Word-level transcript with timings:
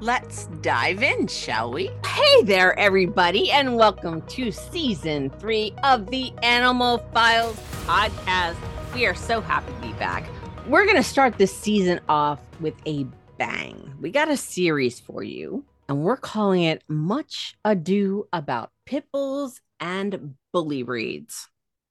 Let's 0.00 0.46
dive 0.62 1.02
in, 1.02 1.26
shall 1.26 1.72
we? 1.72 1.90
Hey 2.06 2.42
there, 2.44 2.78
everybody, 2.78 3.50
and 3.50 3.74
welcome 3.74 4.22
to 4.28 4.52
season 4.52 5.28
three 5.28 5.74
of 5.82 6.06
the 6.06 6.32
Animal 6.44 6.98
Files 7.12 7.56
podcast. 7.84 8.54
We 8.94 9.06
are 9.06 9.14
so 9.16 9.40
happy 9.40 9.72
to 9.72 9.80
be 9.80 9.92
back. 9.94 10.24
We're 10.68 10.84
going 10.84 10.98
to 10.98 11.02
start 11.02 11.36
this 11.36 11.52
season 11.52 11.98
off 12.08 12.38
with 12.60 12.74
a 12.86 13.06
bang. 13.38 13.92
We 14.00 14.12
got 14.12 14.30
a 14.30 14.36
series 14.36 15.00
for 15.00 15.24
you, 15.24 15.64
and 15.88 16.04
we're 16.04 16.16
calling 16.16 16.62
it 16.62 16.84
Much 16.86 17.56
Ado 17.64 18.28
About 18.32 18.70
pit 18.86 19.04
bulls 19.12 19.60
and 19.80 20.36
bully 20.52 20.84
breeds. 20.84 21.48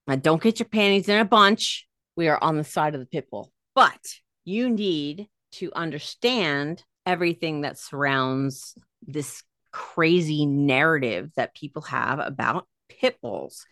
Now, 0.08 0.16
don't 0.16 0.42
get 0.42 0.60
your 0.60 0.70
panties 0.70 1.10
in 1.10 1.20
a 1.20 1.26
bunch. 1.26 1.86
We 2.16 2.30
are 2.30 2.42
on 2.42 2.56
the 2.56 2.64
side 2.64 2.94
of 2.94 3.02
the 3.02 3.06
pit 3.06 3.30
bull, 3.30 3.52
but 3.76 4.00
you 4.46 4.70
need 4.70 5.28
to 5.56 5.74
understand 5.76 6.86
everything 7.08 7.62
that 7.62 7.80
surrounds 7.80 8.78
this 9.02 9.42
crazy 9.72 10.46
narrative 10.46 11.32
that 11.36 11.56
people 11.56 11.82
have 11.84 12.20
about 12.20 12.68
pit 12.90 13.18
bulls. 13.22 13.66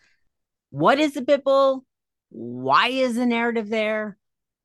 What 0.70 0.98
is 0.98 1.16
a 1.16 1.22
pit 1.22 1.44
bull? 1.44 1.84
Why 2.30 2.88
is 2.88 3.16
the 3.16 3.26
narrative 3.26 3.68
there? 3.68 4.16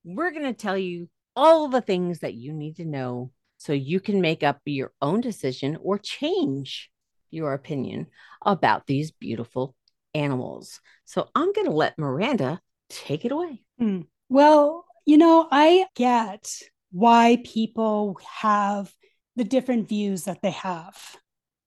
We're 0.03 0.31
going 0.31 0.45
to 0.45 0.53
tell 0.53 0.77
you 0.77 1.09
all 1.36 1.67
the 1.67 1.81
things 1.81 2.19
that 2.19 2.33
you 2.33 2.53
need 2.53 2.77
to 2.77 2.86
know 2.86 3.31
so 3.58 3.73
you 3.73 3.99
can 3.99 4.22
make 4.22 4.42
up 4.42 4.59
your 4.66 4.92
own 5.02 5.22
decision 5.22 5.77
or 5.83 5.99
change 5.99 6.89
your 7.30 7.53
opinion 7.53 8.08
about 8.44 8.88
these 8.88 9.11
beautiful 9.11 9.75
animals. 10.14 10.80
So 11.05 11.30
I'm 11.36 11.53
going 11.53 11.67
to 11.67 11.73
let 11.73 11.99
Miranda 11.99 12.61
take 12.89 13.25
it 13.25 13.31
away. 13.31 13.64
Hmm. 13.77 14.02
Well, 14.30 14.86
you 15.05 15.17
know, 15.17 15.47
I 15.52 15.86
get 15.95 16.61
why 16.92 17.42
people 17.45 18.20
have 18.39 18.94
the 19.36 19.44
different 19.44 19.88
views 19.88 20.25
that 20.25 20.42
they 20.42 20.52
have. 20.52 21.16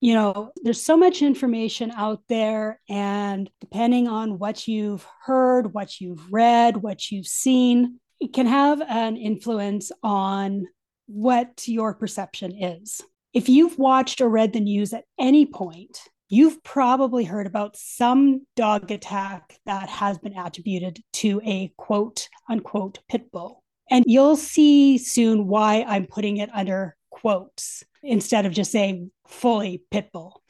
You 0.01 0.15
know, 0.15 0.53
there's 0.63 0.83
so 0.83 0.97
much 0.97 1.23
information 1.23 1.91
out 1.91 2.21
there, 2.29 2.81
and 2.91 3.49
depending 3.61 4.07
on 4.07 4.39
what 4.39 4.69
you've 4.69 5.07
heard, 5.25 5.73
what 5.73 5.99
you've 6.01 6.31
read, 6.31 6.77
what 6.77 7.11
you've 7.11 7.27
seen, 7.27 8.01
it 8.21 8.35
can 8.35 8.47
have 8.47 8.83
an 8.83 9.17
influence 9.17 9.91
on 10.03 10.67
what 11.07 11.67
your 11.67 11.95
perception 11.95 12.53
is. 12.63 13.01
If 13.33 13.49
you've 13.49 13.79
watched 13.79 14.21
or 14.21 14.29
read 14.29 14.53
the 14.53 14.61
news 14.61 14.93
at 14.93 15.05
any 15.19 15.47
point, 15.47 15.99
you've 16.29 16.63
probably 16.63 17.25
heard 17.25 17.47
about 17.47 17.77
some 17.77 18.47
dog 18.57 18.91
attack 18.91 19.59
that 19.67 19.89
has 19.89 20.19
been 20.19 20.37
attributed 20.37 21.01
to 21.15 21.41
a 21.45 21.73
quote 21.77 22.29
unquote 22.49 22.99
pit 23.09 23.33
bull. 23.33 23.64
And 23.91 24.05
you'll 24.07 24.37
see 24.37 24.99
soon 24.99 25.47
why 25.47 25.85
I'm 25.87 26.07
putting 26.07 26.39
it 26.39 26.51
under 26.53 26.97
quotes 27.11 27.85
instead 28.03 28.47
of 28.47 28.53
just 28.53 28.73
saying 28.73 29.11
fully 29.27 29.83
pit 29.91 30.11
bull. 30.13 30.43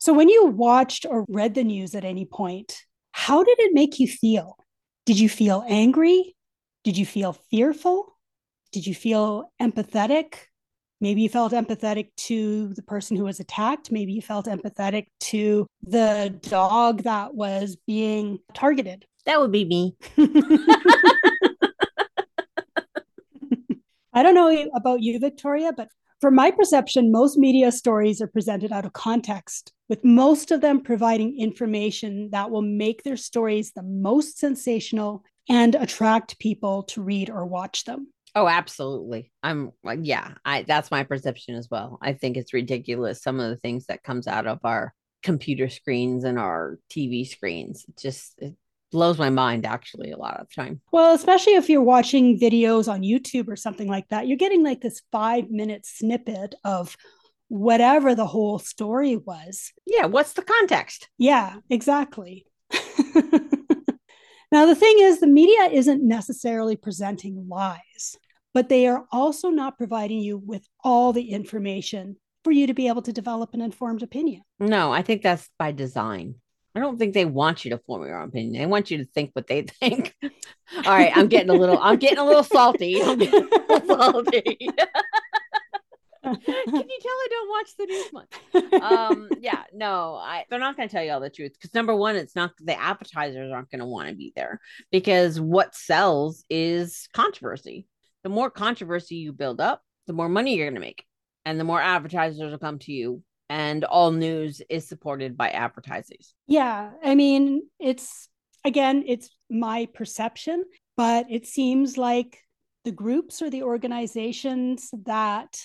So, 0.00 0.14
when 0.14 0.28
you 0.28 0.46
watched 0.46 1.06
or 1.08 1.24
read 1.28 1.54
the 1.54 1.64
news 1.64 1.94
at 1.94 2.04
any 2.04 2.24
point, 2.24 2.82
how 3.12 3.42
did 3.42 3.58
it 3.58 3.74
make 3.74 3.98
you 3.98 4.06
feel? 4.06 4.56
Did 5.06 5.18
you 5.18 5.28
feel 5.28 5.64
angry? 5.68 6.36
Did 6.84 6.96
you 6.96 7.04
feel 7.06 7.32
fearful? 7.50 8.16
Did 8.72 8.86
you 8.86 8.94
feel 8.94 9.52
empathetic? 9.60 10.34
Maybe 11.00 11.22
you 11.22 11.28
felt 11.28 11.52
empathetic 11.52 12.10
to 12.16 12.74
the 12.74 12.82
person 12.82 13.16
who 13.16 13.24
was 13.24 13.40
attacked. 13.40 13.92
Maybe 13.92 14.12
you 14.12 14.22
felt 14.22 14.46
empathetic 14.46 15.06
to 15.20 15.66
the 15.82 16.36
dog 16.42 17.04
that 17.04 17.34
was 17.34 17.76
being 17.86 18.38
targeted. 18.52 19.04
That 19.24 19.40
would 19.40 19.52
be 19.52 19.64
me. 19.64 19.96
I 24.18 24.24
don't 24.24 24.34
know 24.34 24.68
about 24.74 25.00
you, 25.00 25.16
Victoria, 25.20 25.72
but 25.72 25.86
from 26.20 26.34
my 26.34 26.50
perception, 26.50 27.12
most 27.12 27.38
media 27.38 27.70
stories 27.70 28.20
are 28.20 28.26
presented 28.26 28.72
out 28.72 28.84
of 28.84 28.92
context, 28.92 29.72
with 29.88 30.04
most 30.04 30.50
of 30.50 30.60
them 30.60 30.80
providing 30.82 31.38
information 31.38 32.30
that 32.32 32.50
will 32.50 32.62
make 32.62 33.04
their 33.04 33.16
stories 33.16 33.70
the 33.70 33.84
most 33.84 34.36
sensational 34.36 35.22
and 35.48 35.76
attract 35.76 36.36
people 36.40 36.82
to 36.82 37.00
read 37.00 37.30
or 37.30 37.46
watch 37.46 37.84
them. 37.84 38.08
Oh, 38.34 38.48
absolutely. 38.48 39.30
I'm 39.44 39.70
like, 39.84 40.00
yeah, 40.02 40.34
I 40.44 40.62
that's 40.62 40.90
my 40.90 41.04
perception 41.04 41.54
as 41.54 41.68
well. 41.70 42.00
I 42.02 42.12
think 42.12 42.36
it's 42.36 42.52
ridiculous 42.52 43.22
some 43.22 43.38
of 43.38 43.48
the 43.48 43.56
things 43.56 43.86
that 43.86 44.02
comes 44.02 44.26
out 44.26 44.48
of 44.48 44.58
our 44.64 44.92
computer 45.22 45.68
screens 45.68 46.24
and 46.24 46.40
our 46.40 46.80
TV 46.90 47.24
screens. 47.24 47.84
It 47.86 47.96
just 47.96 48.34
it 48.38 48.56
blows 48.90 49.18
my 49.18 49.30
mind 49.30 49.66
actually 49.66 50.10
a 50.10 50.18
lot 50.18 50.40
of 50.40 50.52
time. 50.54 50.80
Well, 50.92 51.14
especially 51.14 51.54
if 51.54 51.68
you're 51.68 51.82
watching 51.82 52.38
videos 52.38 52.90
on 52.90 53.02
YouTube 53.02 53.48
or 53.48 53.56
something 53.56 53.88
like 53.88 54.08
that, 54.08 54.26
you're 54.26 54.36
getting 54.36 54.64
like 54.64 54.80
this 54.80 55.02
5 55.12 55.50
minute 55.50 55.86
snippet 55.86 56.54
of 56.64 56.96
whatever 57.48 58.14
the 58.14 58.26
whole 58.26 58.58
story 58.58 59.16
was. 59.16 59.72
Yeah, 59.86 60.06
what's 60.06 60.34
the 60.34 60.42
context? 60.42 61.08
Yeah, 61.18 61.56
exactly. 61.70 62.46
Now, 64.50 64.64
the 64.64 64.74
thing 64.74 64.96
is, 65.00 65.20
the 65.20 65.26
media 65.26 65.68
isn't 65.70 66.06
necessarily 66.06 66.76
presenting 66.76 67.46
lies, 67.48 68.16
but 68.54 68.68
they 68.68 68.86
are 68.86 69.04
also 69.12 69.50
not 69.50 69.76
providing 69.76 70.20
you 70.20 70.38
with 70.38 70.66
all 70.82 71.12
the 71.12 71.30
information 71.30 72.16
for 72.44 72.50
you 72.50 72.66
to 72.66 72.74
be 72.74 72.88
able 72.88 73.02
to 73.02 73.12
develop 73.12 73.52
an 73.52 73.60
informed 73.60 74.02
opinion. 74.02 74.42
No, 74.58 74.90
I 74.90 75.02
think 75.02 75.22
that's 75.22 75.50
by 75.58 75.72
design. 75.72 76.36
I 76.74 76.80
don't 76.80 76.98
think 76.98 77.14
they 77.14 77.24
want 77.24 77.64
you 77.64 77.70
to 77.72 77.78
form 77.78 78.06
your 78.06 78.20
own 78.20 78.28
opinion. 78.28 78.60
They 78.60 78.66
want 78.66 78.90
you 78.90 78.98
to 78.98 79.04
think 79.04 79.30
what 79.32 79.46
they 79.46 79.62
think. 79.80 80.14
all 80.22 80.82
right, 80.84 81.12
I'm 81.14 81.28
getting 81.28 81.50
a 81.50 81.54
little, 81.54 81.78
I'm 81.78 81.98
getting 81.98 82.18
a 82.18 82.24
little 82.24 82.44
salty. 82.44 83.02
I'm 83.02 83.18
getting 83.18 83.48
a 83.52 83.72
little 83.72 83.96
salty. 83.96 84.58
Can 86.22 86.34
you 86.34 86.98
tell 87.00 87.12
I 87.12 87.28
don't 87.30 87.48
watch 87.48 87.76
the 87.78 87.86
news 87.86 88.12
much? 88.12 88.82
Um, 88.82 89.28
yeah, 89.40 89.62
no, 89.72 90.16
I 90.16 90.44
they're 90.50 90.58
not 90.58 90.76
going 90.76 90.88
to 90.88 90.92
tell 90.92 91.02
you 91.02 91.12
all 91.12 91.20
the 91.20 91.30
truth 91.30 91.52
because 91.54 91.72
number 91.74 91.94
one, 91.94 92.16
it's 92.16 92.36
not 92.36 92.52
the 92.60 92.78
appetizers 92.78 93.50
aren't 93.52 93.70
going 93.70 93.80
to 93.80 93.86
want 93.86 94.08
to 94.08 94.14
be 94.14 94.32
there 94.36 94.60
because 94.90 95.40
what 95.40 95.74
sells 95.74 96.44
is 96.50 97.08
controversy. 97.14 97.86
The 98.24 98.28
more 98.28 98.50
controversy 98.50 99.16
you 99.16 99.32
build 99.32 99.60
up, 99.60 99.82
the 100.06 100.12
more 100.12 100.28
money 100.28 100.56
you're 100.56 100.66
going 100.66 100.74
to 100.74 100.80
make, 100.80 101.04
and 101.44 101.58
the 101.58 101.64
more 101.64 101.80
advertisers 101.80 102.50
will 102.50 102.58
come 102.58 102.78
to 102.80 102.92
you. 102.92 103.22
And 103.50 103.84
all 103.84 104.10
news 104.10 104.60
is 104.68 104.86
supported 104.86 105.36
by 105.36 105.50
advertisers. 105.50 106.34
Yeah, 106.46 106.90
I 107.02 107.14
mean, 107.14 107.62
it's 107.80 108.28
again, 108.64 109.04
it's 109.06 109.30
my 109.50 109.88
perception, 109.94 110.64
but 110.96 111.26
it 111.30 111.46
seems 111.46 111.96
like 111.96 112.38
the 112.84 112.92
groups 112.92 113.42
or 113.42 113.50
the 113.50 113.62
organizations 113.62 114.90
that 115.04 115.58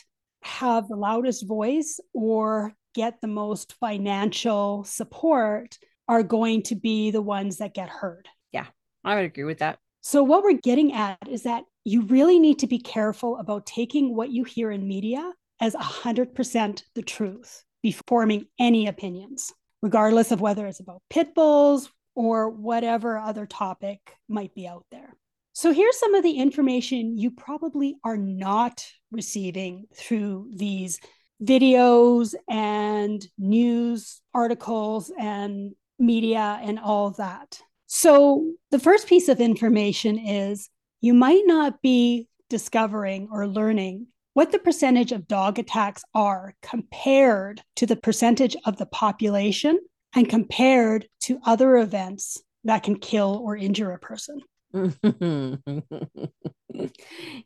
have 0.44 0.88
the 0.88 0.96
loudest 0.96 1.48
voice 1.48 2.00
or 2.14 2.74
get 2.94 3.22
the 3.22 3.28
most 3.28 3.74
financial 3.80 4.84
support 4.84 5.78
are 6.08 6.24
going 6.24 6.62
to 6.64 6.76
be 6.76 7.12
the 7.12 7.22
ones 7.22 7.58
that 7.58 7.74
get 7.74 7.90
heard. 7.90 8.28
Yeah, 8.52 8.66
I 9.04 9.16
would 9.16 9.26
agree 9.26 9.46
with 9.46 9.60
that. 9.60 9.80
So, 10.02 10.22
what 10.22 10.44
we're 10.44 10.60
getting 10.62 10.94
at 10.94 11.18
is 11.30 11.44
that 11.44 11.64
you 11.86 12.02
really 12.04 12.40
need 12.40 12.60
to 12.60 12.68
be 12.68 12.80
careful 12.80 13.38
about 13.38 13.66
taking 13.66 14.16
what 14.16 14.32
you 14.32 14.44
hear 14.44 14.70
in 14.70 14.88
media 14.88 15.32
as 15.62 15.76
100% 15.76 16.84
the 16.94 17.02
truth 17.02 17.64
before 17.84 18.04
forming 18.08 18.48
any 18.60 18.88
opinions, 18.88 19.54
regardless 19.82 20.32
of 20.32 20.42
whether 20.42 20.66
it's 20.66 20.80
about 20.80 21.04
pit 21.10 21.36
bulls 21.36 21.92
or 22.16 22.50
whatever 22.50 23.18
other 23.18 23.46
topic 23.46 24.00
might 24.28 24.56
be 24.56 24.66
out 24.66 24.86
there. 24.92 25.16
So 25.52 25.72
here's 25.72 26.00
some 26.00 26.16
of 26.16 26.24
the 26.24 26.40
information 26.40 27.18
you 27.18 27.30
probably 27.30 27.98
are 28.04 28.18
not 28.18 28.84
receiving 29.12 29.86
through 29.96 30.50
these 30.56 31.00
videos 31.44 32.34
and 32.50 33.24
news 33.38 34.22
articles 34.34 35.12
and 35.20 35.74
media 36.00 36.60
and 36.64 36.80
all 36.80 37.12
that. 37.12 37.60
So 37.86 38.54
the 38.72 38.80
first 38.80 39.08
piece 39.08 39.28
of 39.28 39.40
information 39.40 40.18
is 40.18 40.70
you 41.02 41.14
might 41.14 41.44
not 41.46 41.82
be 41.82 42.28
discovering 42.50 43.28
or 43.32 43.48
learning 43.48 44.08
what 44.34 44.52
the 44.52 44.60
percentage 44.60 45.12
of 45.12 45.28
dog 45.28 45.60
attacks 45.60 46.04
are 46.14 46.56
compared 46.62 47.62
to 47.76 47.86
the 47.86 47.96
percentage 47.96 48.56
of 48.66 48.78
the 48.78 48.86
population 48.86 49.80
and 50.16 50.30
compared 50.30 51.08
to 51.22 51.40
other 51.46 51.78
events 51.78 52.42
that 52.64 52.84
can 52.84 52.98
kill 52.98 53.42
or 53.44 53.56
injure 53.56 53.92
a 53.92 54.00
person. 54.00 54.42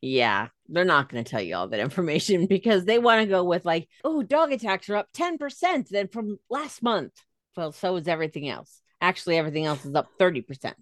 yeah, 0.01 0.47
they're 0.69 0.85
not 0.85 1.09
going 1.09 1.23
to 1.23 1.29
tell 1.29 1.41
you 1.41 1.55
all 1.55 1.67
that 1.67 1.79
information 1.79 2.45
because 2.49 2.85
they 2.85 2.99
want 2.99 3.21
to 3.21 3.27
go 3.27 3.43
with 3.43 3.65
like, 3.65 3.89
oh, 4.03 4.23
dog 4.23 4.51
attacks 4.51 4.89
are 4.89 4.95
up 4.95 5.07
10% 5.13 5.89
than 5.89 6.07
from 6.07 6.37
last 6.49 6.81
month. 6.81 7.13
Well, 7.55 7.71
so 7.71 7.95
is 7.97 8.07
everything 8.07 8.47
else. 8.47 8.81
Actually, 9.01 9.37
everything 9.37 9.65
else 9.65 9.83
is 9.85 9.95
up 9.95 10.07
30%. 10.19 10.73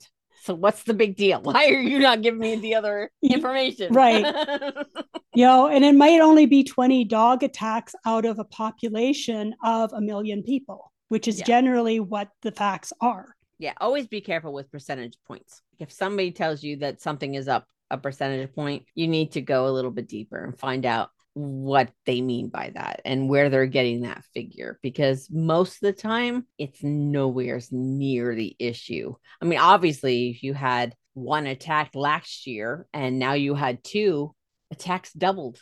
So 0.46 0.54
what's 0.54 0.84
the 0.84 0.94
big 0.94 1.16
deal? 1.16 1.42
Why 1.44 1.66
are 1.70 1.82
you 1.82 1.98
not 2.00 2.22
giving 2.22 2.40
me 2.40 2.56
the 2.58 2.76
other 2.76 3.10
information? 3.24 3.92
Right. 3.94 4.24
you 5.34 5.44
know, 5.46 5.68
and 5.68 5.84
it 5.84 5.96
might 5.96 6.22
only 6.22 6.46
be 6.46 6.64
20 6.64 7.04
dog 7.06 7.42
attacks 7.44 7.96
out 8.06 8.26
of 8.26 8.38
a 8.38 8.44
population 8.44 9.56
of 9.64 9.92
a 9.94 10.02
million 10.02 10.44
people, 10.44 10.92
which 11.10 11.28
is 11.28 11.40
Yeah. 11.40 11.46
generally 11.46 12.00
what 12.00 12.30
the 12.44 12.52
facts 12.52 12.94
are. 13.02 13.36
yeah, 13.58 13.74
always 13.82 14.06
be 14.08 14.22
careful 14.22 14.54
with 14.54 14.70
percentage 14.72 15.18
points. 15.28 15.62
If 15.80 15.92
somebody 15.92 16.32
tells 16.32 16.62
you 16.64 16.76
that 16.78 17.02
something 17.02 17.34
is 17.36 17.48
up 17.48 17.66
a 17.90 17.98
percentage 17.98 18.54
point, 18.54 18.84
you 18.96 19.08
need 19.08 19.32
to 19.32 19.42
go 19.42 19.68
a 19.68 19.72
little 19.72 19.92
bit 19.92 20.08
deeper 20.08 20.44
and 20.44 20.58
find 20.60 20.86
out 20.86 21.10
what 21.36 21.92
they 22.06 22.22
mean 22.22 22.48
by 22.48 22.72
that 22.74 23.02
and 23.04 23.30
where 23.30 23.50
they're 23.50 23.66
getting 23.66 24.02
that 24.02 24.24
figure 24.34 24.80
because 24.82 25.28
most 25.30 25.76
of 25.76 25.80
the 25.82 25.94
time 25.94 26.48
it's 26.58 26.82
nowhere 26.82 27.60
near 27.72 28.34
the 28.34 28.56
issue. 28.58 29.14
I 29.42 29.46
mean, 29.46 29.60
obviously, 29.60 30.30
if 30.30 30.44
you 30.44 30.54
had 30.54 30.96
one 31.14 31.46
attack 31.46 31.92
last 31.94 32.48
year 32.48 32.88
and 32.94 33.20
now 33.20 33.34
you 33.34 33.54
had 33.54 33.84
two, 33.84 34.34
attacks 34.72 35.12
doubled, 35.12 35.60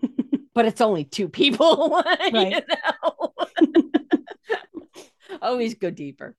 but 0.54 0.66
it's 0.66 0.80
only 0.80 1.04
two 1.04 1.28
people. 1.28 2.02
Right. 2.32 2.62
always 5.42 5.74
go 5.74 5.90
deeper. 5.90 6.36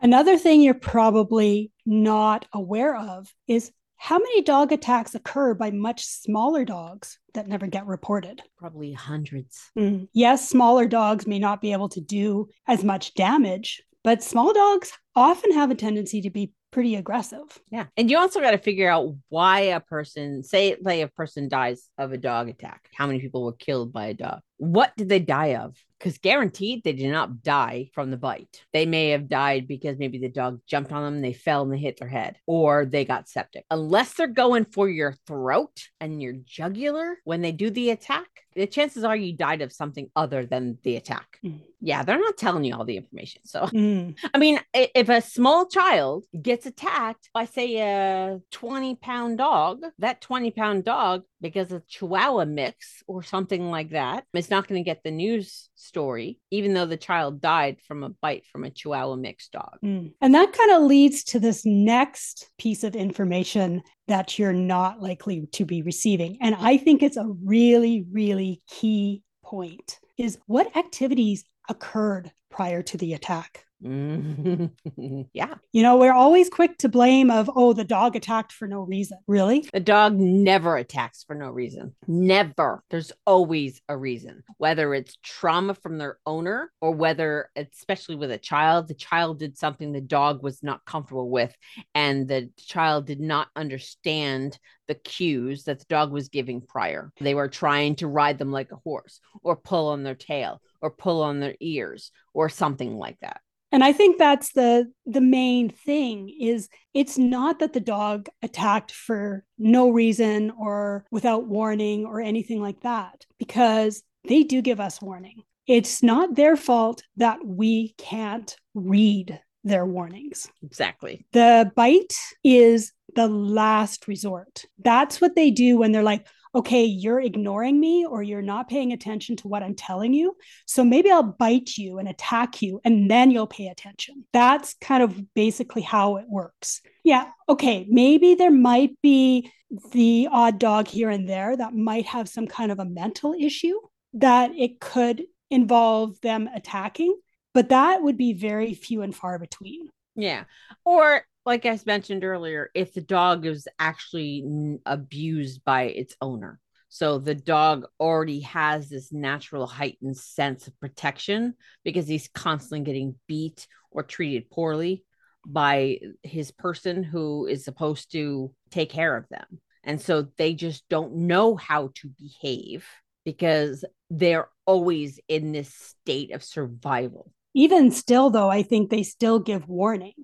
Another 0.00 0.38
thing 0.38 0.60
you're 0.60 0.74
probably 0.74 1.72
not 1.84 2.46
aware 2.52 2.96
of 2.96 3.28
is 3.48 3.72
how 4.02 4.18
many 4.18 4.42
dog 4.42 4.72
attacks 4.72 5.14
occur 5.14 5.54
by 5.54 5.70
much 5.70 6.04
smaller 6.04 6.64
dogs 6.64 7.20
that 7.34 7.46
never 7.46 7.68
get 7.68 7.86
reported. 7.86 8.42
Probably 8.58 8.92
hundreds. 8.92 9.70
Mm. 9.78 10.08
Yes, 10.12 10.48
smaller 10.48 10.88
dogs 10.88 11.24
may 11.24 11.38
not 11.38 11.60
be 11.60 11.70
able 11.70 11.88
to 11.90 12.00
do 12.00 12.48
as 12.66 12.82
much 12.82 13.14
damage, 13.14 13.80
but 14.02 14.20
small 14.20 14.52
dogs 14.52 14.90
often 15.14 15.52
have 15.52 15.70
a 15.70 15.76
tendency 15.76 16.20
to 16.22 16.30
be 16.30 16.50
pretty 16.72 16.96
aggressive. 16.96 17.60
Yeah. 17.70 17.86
And 17.96 18.10
you 18.10 18.18
also 18.18 18.40
got 18.40 18.50
to 18.50 18.58
figure 18.58 18.90
out 18.90 19.14
why 19.28 19.60
a 19.60 19.78
person, 19.78 20.42
say, 20.42 20.74
like 20.82 21.00
a 21.00 21.06
person 21.06 21.48
dies 21.48 21.88
of 21.96 22.10
a 22.10 22.18
dog 22.18 22.48
attack, 22.48 22.88
how 22.92 23.06
many 23.06 23.20
people 23.20 23.44
were 23.44 23.52
killed 23.52 23.92
by 23.92 24.06
a 24.06 24.14
dog? 24.14 24.40
What 24.62 24.92
did 24.96 25.08
they 25.08 25.18
die 25.18 25.56
of? 25.56 25.76
Because 25.98 26.18
guaranteed 26.18 26.84
they 26.84 26.92
did 26.92 27.10
not 27.10 27.42
die 27.42 27.90
from 27.94 28.12
the 28.12 28.16
bite. 28.16 28.62
They 28.72 28.86
may 28.86 29.10
have 29.10 29.28
died 29.28 29.66
because 29.66 29.98
maybe 29.98 30.18
the 30.18 30.28
dog 30.28 30.60
jumped 30.68 30.92
on 30.92 31.02
them, 31.02 31.20
they 31.20 31.32
fell 31.32 31.62
and 31.62 31.72
they 31.72 31.78
hit 31.78 31.96
their 31.96 32.08
head, 32.08 32.38
or 32.46 32.84
they 32.84 33.04
got 33.04 33.28
septic. 33.28 33.64
Unless 33.72 34.14
they're 34.14 34.28
going 34.28 34.66
for 34.66 34.88
your 34.88 35.16
throat 35.26 35.88
and 36.00 36.22
your 36.22 36.34
jugular 36.44 37.18
when 37.24 37.40
they 37.40 37.50
do 37.50 37.70
the 37.70 37.90
attack, 37.90 38.28
the 38.54 38.68
chances 38.68 39.02
are 39.02 39.16
you 39.16 39.36
died 39.36 39.62
of 39.62 39.72
something 39.72 40.10
other 40.14 40.46
than 40.46 40.78
the 40.84 40.96
attack. 40.96 41.38
Mm. 41.44 41.60
Yeah, 41.80 42.04
they're 42.04 42.20
not 42.20 42.36
telling 42.36 42.64
you 42.64 42.76
all 42.76 42.84
the 42.84 42.96
information. 42.96 43.42
So 43.44 43.62
Mm. 43.66 44.16
I 44.32 44.38
mean, 44.38 44.60
if 44.72 45.08
a 45.08 45.20
small 45.20 45.66
child 45.66 46.24
gets 46.40 46.66
attacked 46.66 47.30
by, 47.34 47.46
say, 47.46 47.80
a 47.80 48.40
20 48.52 48.94
pound 48.96 49.38
dog, 49.38 49.82
that 49.98 50.20
20 50.20 50.52
pound 50.52 50.84
dog, 50.84 51.22
because 51.42 51.72
of 51.72 51.86
Chihuahua 51.88 52.46
mix 52.46 53.02
or 53.06 53.22
something 53.22 53.70
like 53.70 53.90
that, 53.90 54.24
is 54.32 54.50
not 54.50 54.66
going 54.68 54.82
to 54.82 54.84
get 54.84 55.02
the 55.02 55.10
news 55.10 55.68
story, 55.74 56.38
even 56.50 56.72
though 56.72 56.86
the 56.86 56.96
child 56.96 57.40
died 57.40 57.78
from 57.86 58.02
a 58.04 58.08
bite 58.08 58.46
from 58.46 58.64
a 58.64 58.70
Chihuahua 58.70 59.16
mix 59.16 59.48
dog. 59.48 59.78
Mm. 59.84 60.14
And 60.20 60.34
that 60.34 60.52
kind 60.52 60.70
of 60.72 60.82
leads 60.82 61.24
to 61.24 61.40
this 61.40 61.66
next 61.66 62.48
piece 62.58 62.84
of 62.84 62.96
information 62.96 63.82
that 64.08 64.38
you're 64.38 64.52
not 64.52 65.00
likely 65.02 65.46
to 65.52 65.64
be 65.64 65.82
receiving. 65.82 66.38
And 66.40 66.54
I 66.58 66.76
think 66.76 67.02
it's 67.02 67.16
a 67.16 67.28
really, 67.44 68.06
really 68.10 68.62
key 68.68 69.22
point 69.44 69.98
is 70.16 70.38
what 70.46 70.76
activities 70.76 71.44
occurred 71.68 72.32
prior 72.50 72.82
to 72.82 72.96
the 72.96 73.14
attack. 73.14 73.64
Mhm. 73.82 75.28
yeah. 75.32 75.54
You 75.72 75.82
know, 75.82 75.96
we're 75.96 76.12
always 76.12 76.48
quick 76.48 76.78
to 76.78 76.88
blame 76.88 77.30
of, 77.30 77.50
oh, 77.54 77.72
the 77.72 77.84
dog 77.84 78.14
attacked 78.14 78.52
for 78.52 78.68
no 78.68 78.80
reason. 78.80 79.18
Really? 79.26 79.68
The 79.72 79.80
dog 79.80 80.16
never 80.16 80.76
attacks 80.76 81.24
for 81.24 81.34
no 81.34 81.50
reason. 81.50 81.94
Never. 82.06 82.84
There's 82.90 83.12
always 83.26 83.80
a 83.88 83.96
reason, 83.96 84.42
whether 84.58 84.94
it's 84.94 85.16
trauma 85.22 85.74
from 85.74 85.98
their 85.98 86.18
owner 86.26 86.70
or 86.80 86.92
whether, 86.92 87.50
especially 87.56 88.16
with 88.16 88.30
a 88.30 88.38
child, 88.38 88.88
the 88.88 88.94
child 88.94 89.38
did 89.38 89.58
something 89.58 89.92
the 89.92 90.00
dog 90.00 90.42
was 90.42 90.62
not 90.62 90.84
comfortable 90.84 91.30
with, 91.30 91.54
and 91.94 92.28
the 92.28 92.50
child 92.56 93.06
did 93.06 93.20
not 93.20 93.48
understand 93.56 94.58
the 94.88 94.94
cues 94.94 95.64
that 95.64 95.78
the 95.78 95.86
dog 95.88 96.12
was 96.12 96.28
giving 96.28 96.60
prior. 96.60 97.12
They 97.20 97.34
were 97.34 97.48
trying 97.48 97.96
to 97.96 98.06
ride 98.06 98.38
them 98.38 98.52
like 98.52 98.72
a 98.72 98.76
horse 98.76 99.20
or 99.42 99.56
pull 99.56 99.88
on 99.88 100.02
their 100.02 100.14
tail 100.14 100.60
or 100.80 100.90
pull 100.90 101.22
on 101.22 101.40
their 101.40 101.54
ears 101.60 102.10
or 102.34 102.48
something 102.48 102.96
like 102.96 103.18
that. 103.20 103.40
And 103.72 103.82
I 103.82 103.92
think 103.92 104.18
that's 104.18 104.52
the 104.52 104.92
the 105.06 105.22
main 105.22 105.70
thing 105.70 106.28
is 106.40 106.68
it's 106.92 107.16
not 107.16 107.58
that 107.58 107.72
the 107.72 107.80
dog 107.80 108.28
attacked 108.42 108.92
for 108.92 109.44
no 109.58 109.90
reason 109.90 110.52
or 110.58 111.06
without 111.10 111.46
warning 111.46 112.04
or 112.04 112.20
anything 112.20 112.60
like 112.60 112.80
that 112.82 113.26
because 113.38 114.02
they 114.28 114.42
do 114.42 114.60
give 114.60 114.78
us 114.78 115.00
warning. 115.00 115.42
It's 115.66 116.02
not 116.02 116.34
their 116.36 116.56
fault 116.56 117.02
that 117.16 117.38
we 117.44 117.94
can't 117.96 118.54
read 118.74 119.40
their 119.64 119.86
warnings. 119.86 120.48
Exactly. 120.62 121.24
The 121.32 121.70
bite 121.74 122.16
is 122.44 122.92
the 123.14 123.28
last 123.28 124.08
resort. 124.08 124.64
That's 124.78 125.20
what 125.20 125.34
they 125.34 125.50
do 125.50 125.78
when 125.78 125.92
they're 125.92 126.02
like, 126.02 126.26
okay, 126.54 126.84
you're 126.84 127.20
ignoring 127.20 127.80
me 127.80 128.04
or 128.04 128.22
you're 128.22 128.42
not 128.42 128.68
paying 128.68 128.92
attention 128.92 129.36
to 129.36 129.48
what 129.48 129.62
I'm 129.62 129.74
telling 129.74 130.12
you. 130.12 130.36
So 130.66 130.84
maybe 130.84 131.10
I'll 131.10 131.22
bite 131.22 131.78
you 131.78 131.98
and 131.98 132.08
attack 132.08 132.60
you 132.60 132.80
and 132.84 133.10
then 133.10 133.30
you'll 133.30 133.46
pay 133.46 133.68
attention. 133.68 134.24
That's 134.32 134.74
kind 134.80 135.02
of 135.02 135.34
basically 135.34 135.82
how 135.82 136.16
it 136.16 136.26
works. 136.28 136.82
Yeah. 137.04 137.30
Okay. 137.48 137.86
Maybe 137.88 138.34
there 138.34 138.50
might 138.50 139.00
be 139.02 139.50
the 139.92 140.28
odd 140.30 140.58
dog 140.58 140.88
here 140.88 141.08
and 141.08 141.28
there 141.28 141.56
that 141.56 141.74
might 141.74 142.06
have 142.06 142.28
some 142.28 142.46
kind 142.46 142.70
of 142.70 142.78
a 142.78 142.84
mental 142.84 143.34
issue 143.38 143.78
that 144.14 144.52
it 144.54 144.80
could 144.80 145.24
involve 145.50 146.20
them 146.20 146.48
attacking, 146.54 147.16
but 147.54 147.70
that 147.70 148.02
would 148.02 148.18
be 148.18 148.34
very 148.34 148.74
few 148.74 149.02
and 149.02 149.14
far 149.14 149.38
between. 149.38 149.88
Yeah. 150.14 150.44
Or 150.84 151.22
like 151.44 151.66
I 151.66 151.78
mentioned 151.86 152.24
earlier, 152.24 152.70
if 152.74 152.92
the 152.94 153.00
dog 153.00 153.46
is 153.46 153.66
actually 153.78 154.42
n- 154.46 154.80
abused 154.86 155.64
by 155.64 155.84
its 155.84 156.16
owner. 156.20 156.60
So 156.88 157.18
the 157.18 157.34
dog 157.34 157.86
already 157.98 158.40
has 158.40 158.88
this 158.88 159.12
natural 159.12 159.66
heightened 159.66 160.16
sense 160.16 160.66
of 160.66 160.78
protection 160.78 161.54
because 161.84 162.06
he's 162.06 162.28
constantly 162.28 162.84
getting 162.84 163.14
beat 163.26 163.66
or 163.90 164.02
treated 164.02 164.50
poorly 164.50 165.04
by 165.46 165.98
his 166.22 166.50
person 166.50 167.02
who 167.02 167.46
is 167.46 167.64
supposed 167.64 168.12
to 168.12 168.54
take 168.70 168.90
care 168.90 169.16
of 169.16 169.26
them. 169.30 169.60
And 169.84 170.00
so 170.00 170.28
they 170.36 170.54
just 170.54 170.88
don't 170.88 171.14
know 171.26 171.56
how 171.56 171.90
to 171.96 172.10
behave 172.20 172.86
because 173.24 173.84
they're 174.10 174.48
always 174.66 175.18
in 175.28 175.52
this 175.52 175.74
state 175.74 176.32
of 176.32 176.44
survival. 176.44 177.32
even 177.54 177.90
still 177.90 178.30
though 178.30 178.48
i 178.50 178.62
think 178.62 178.88
they 178.90 179.02
still 179.02 179.38
give 179.38 179.68
warning 179.68 180.14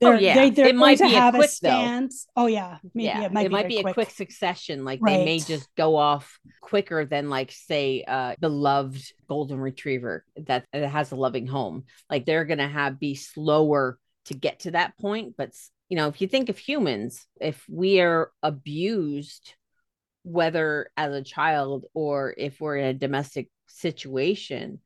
they're, 0.00 0.20
yeah. 0.20 0.34
they, 0.34 0.50
they're 0.50 0.68
It 0.68 0.76
might 0.76 0.98
to 0.98 1.04
be 1.04 1.14
a 1.14 1.20
have 1.20 1.34
a, 1.34 1.38
quick, 1.38 1.50
though. 1.62 1.68
stance 1.68 2.26
oh 2.36 2.46
yeah 2.46 2.78
maybe 2.94 3.06
yeah, 3.06 3.22
it 3.22 3.32
might 3.32 3.68
be, 3.68 3.76
very 3.76 3.90
a 3.90 3.94
quick 3.94 4.10
succession. 4.10 4.84
Like 4.84 5.00
they 5.00 5.24
may 5.24 5.38
just 5.38 5.68
go 5.76 5.96
off 5.96 6.38
quicker 6.60 7.04
than 7.04 7.30
like 7.30 7.52
say 7.52 8.04
uh 8.06 8.34
beloved 8.40 9.02
golden 9.28 9.58
retriever 9.60 10.24
that, 10.36 10.66
that 10.72 10.88
has 10.88 11.12
a 11.12 11.16
loving 11.16 11.46
home. 11.46 11.84
Like 12.10 12.26
they're 12.26 12.44
gonna 12.44 12.68
have 12.68 12.98
be 12.98 13.14
slower 13.14 13.98
to 14.26 14.34
get 14.34 14.60
to 14.60 14.72
that 14.72 14.98
point. 14.98 15.34
But 15.36 15.52
you 15.88 15.96
know, 15.96 16.08
if 16.08 16.20
you 16.20 16.26
think 16.28 16.48
of 16.48 16.58
humans, 16.58 17.26
if 17.40 17.64
we 17.68 18.00
are 18.00 18.30
abused, 18.42 19.54
whether 20.24 20.90
as 20.96 21.14
a 21.14 21.22
child 21.22 21.86
or 21.94 22.34
if 22.36 22.60
we're 22.60 22.76
in 22.76 22.86
a 22.86 22.94
domestic 22.94 23.48
situation, 23.68 24.80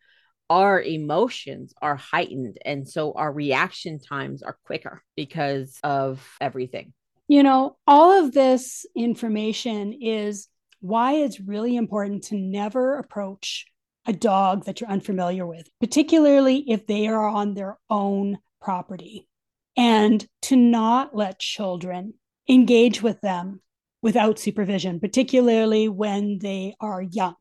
our 0.50 0.82
emotions 0.82 1.72
are 1.80 1.94
heightened 1.94 2.58
and 2.64 2.86
so 2.86 3.12
our 3.12 3.32
reaction 3.32 4.00
times 4.00 4.42
are 4.42 4.58
quicker 4.64 5.00
because 5.16 5.78
of 5.84 6.28
everything. 6.40 6.92
you 7.28 7.42
know 7.42 7.76
all 7.86 8.10
of 8.22 8.32
this 8.32 8.84
information 8.96 9.92
is 9.92 10.48
why 10.80 11.12
it's 11.12 11.40
really 11.40 11.76
important 11.76 12.24
to 12.24 12.34
never 12.36 12.98
approach 12.98 13.66
a 14.06 14.12
dog 14.12 14.64
that 14.64 14.80
you're 14.80 14.90
unfamiliar 14.90 15.46
with 15.46 15.68
particularly 15.78 16.64
if 16.68 16.86
they 16.86 17.06
are 17.06 17.28
on 17.28 17.54
their 17.54 17.78
own 17.88 18.38
property 18.60 19.28
and 19.76 20.26
to 20.42 20.56
not 20.56 21.14
let 21.14 21.38
children 21.38 22.14
engage 22.48 23.00
with 23.02 23.20
them 23.20 23.60
without 24.02 24.38
supervision 24.38 24.98
particularly 24.98 25.88
when 25.88 26.38
they 26.38 26.74
are 26.80 27.02
young 27.02 27.36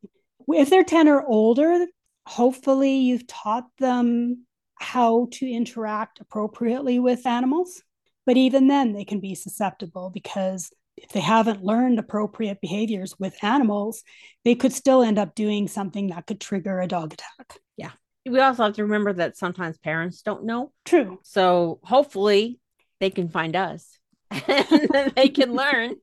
if 0.49 0.69
they're 0.69 0.83
10 0.83 1.07
or 1.07 1.25
older 1.25 1.87
hopefully 2.29 2.95
you've 2.98 3.25
taught 3.27 3.65
them 3.79 4.45
how 4.79 5.27
to 5.31 5.50
interact 5.50 6.19
appropriately 6.21 7.00
with 7.00 7.25
animals 7.25 7.81
but 8.25 8.38
even 8.38 8.67
then 8.67 8.93
they 8.93 9.03
can 9.03 9.19
be 9.19 9.33
susceptible 9.33 10.12
because 10.13 10.71
if 10.95 11.09
they 11.09 11.19
haven't 11.19 11.63
learned 11.63 11.98
appropriate 11.98 12.62
behaviors 12.62 13.15
with 13.19 13.43
animals 13.43 14.03
they 14.45 14.53
could 14.55 14.71
still 14.71 15.01
end 15.01 15.17
up 15.17 15.33
doing 15.33 15.67
something 15.67 16.07
that 16.09 16.27
could 16.27 16.39
trigger 16.39 16.79
a 16.79 16.88
dog 16.88 17.13
attack 17.13 17.57
Yeah. 17.77 17.91
we 18.29 18.39
also 18.39 18.63
have 18.65 18.75
to 18.75 18.83
remember 18.83 19.13
that 19.13 19.36
sometimes 19.38 19.77
parents 19.79 20.21
don't 20.21 20.43
know. 20.45 20.71
True. 20.86 21.19
So 21.24 21.79
hopefully 21.83 22.59
they 23.00 23.09
can 23.09 23.29
find 23.29 23.55
us 23.55 23.98
and 24.31 25.12
they 25.15 25.29
can 25.29 25.51
learn 25.63 25.95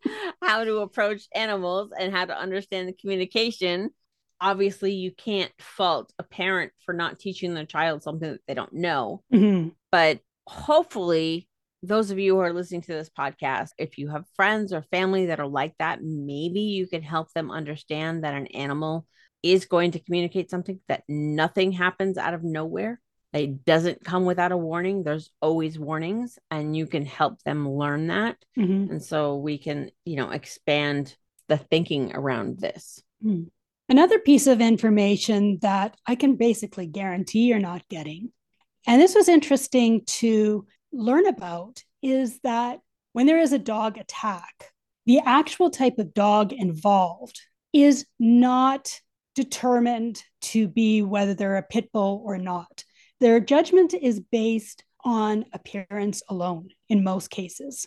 how 0.42 0.64
to 0.64 0.78
approach 0.78 1.22
animals 1.34 1.92
and 1.98 2.12
how 2.12 2.24
to 2.24 2.36
understand 2.36 2.88
the 2.88 2.92
communication. 2.94 3.90
Obviously, 4.40 4.92
you 4.92 5.12
can't 5.12 5.52
fault 5.58 6.12
a 6.18 6.22
parent 6.22 6.72
for 6.84 6.92
not 6.92 7.18
teaching 7.18 7.54
their 7.54 7.66
child 7.66 8.02
something 8.02 8.32
that 8.32 8.42
they 8.46 8.54
don't 8.54 8.72
know. 8.72 9.22
Mhm. 9.32 9.72
But 9.90 10.20
hopefully, 10.46 11.48
those 11.82 12.10
of 12.10 12.18
you 12.18 12.34
who 12.34 12.40
are 12.40 12.52
listening 12.52 12.82
to 12.82 12.92
this 12.92 13.10
podcast, 13.10 13.70
if 13.78 13.98
you 13.98 14.08
have 14.08 14.28
friends 14.34 14.72
or 14.72 14.82
family 14.82 15.26
that 15.26 15.40
are 15.40 15.46
like 15.46 15.74
that, 15.78 16.02
maybe 16.02 16.60
you 16.60 16.86
can 16.86 17.02
help 17.02 17.32
them 17.32 17.50
understand 17.50 18.24
that 18.24 18.34
an 18.34 18.46
animal 18.48 19.06
is 19.42 19.66
going 19.66 19.92
to 19.92 20.00
communicate 20.00 20.50
something 20.50 20.80
that 20.88 21.04
nothing 21.08 21.72
happens 21.72 22.18
out 22.18 22.34
of 22.34 22.42
nowhere. 22.42 23.00
It 23.32 23.64
doesn't 23.64 24.04
come 24.04 24.24
without 24.24 24.52
a 24.52 24.56
warning. 24.56 25.02
There's 25.02 25.30
always 25.40 25.78
warnings, 25.78 26.38
and 26.50 26.76
you 26.76 26.86
can 26.86 27.04
help 27.04 27.42
them 27.42 27.68
learn 27.68 28.08
that. 28.08 28.36
Mhm. 28.56 28.90
And 28.90 29.02
so 29.02 29.36
we 29.36 29.58
can, 29.58 29.90
you 30.04 30.16
know, 30.16 30.30
expand 30.30 31.14
the 31.48 31.58
thinking 31.58 32.14
around 32.14 32.58
this. 32.58 33.02
Another 33.88 34.18
piece 34.18 34.46
of 34.46 34.60
information 34.60 35.58
that 35.62 35.96
I 36.06 36.16
can 36.16 36.36
basically 36.36 36.86
guarantee 36.86 37.46
you're 37.46 37.58
not 37.60 37.88
getting, 37.88 38.32
and 38.86 39.00
this 39.00 39.14
was 39.14 39.28
interesting 39.28 40.02
to 40.06 40.66
learn 40.92 41.26
about, 41.26 41.82
is 42.02 42.40
that 42.40 42.80
when 43.12 43.26
there 43.26 43.40
is 43.40 43.52
a 43.52 43.58
dog 43.58 43.96
attack, 43.96 44.72
the 45.06 45.20
actual 45.20 45.70
type 45.70 45.98
of 45.98 46.14
dog 46.14 46.52
involved 46.52 47.40
is 47.72 48.06
not 48.18 49.00
determined 49.36 50.22
to 50.40 50.66
be 50.66 51.02
whether 51.02 51.34
they're 51.34 51.56
a 51.56 51.62
pit 51.62 51.90
bull 51.92 52.22
or 52.24 52.38
not. 52.38 52.84
Their 53.20 53.38
judgment 53.38 53.94
is 53.94 54.20
based 54.20 54.82
on 55.04 55.44
appearance 55.52 56.22
alone 56.28 56.70
in 56.88 57.04
most 57.04 57.30
cases. 57.30 57.86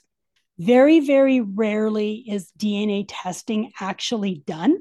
Very, 0.57 1.01
very 1.01 1.41
rarely 1.41 2.23
is 2.27 2.51
DNA 2.57 3.05
testing 3.07 3.71
actually 3.79 4.43
done. 4.45 4.79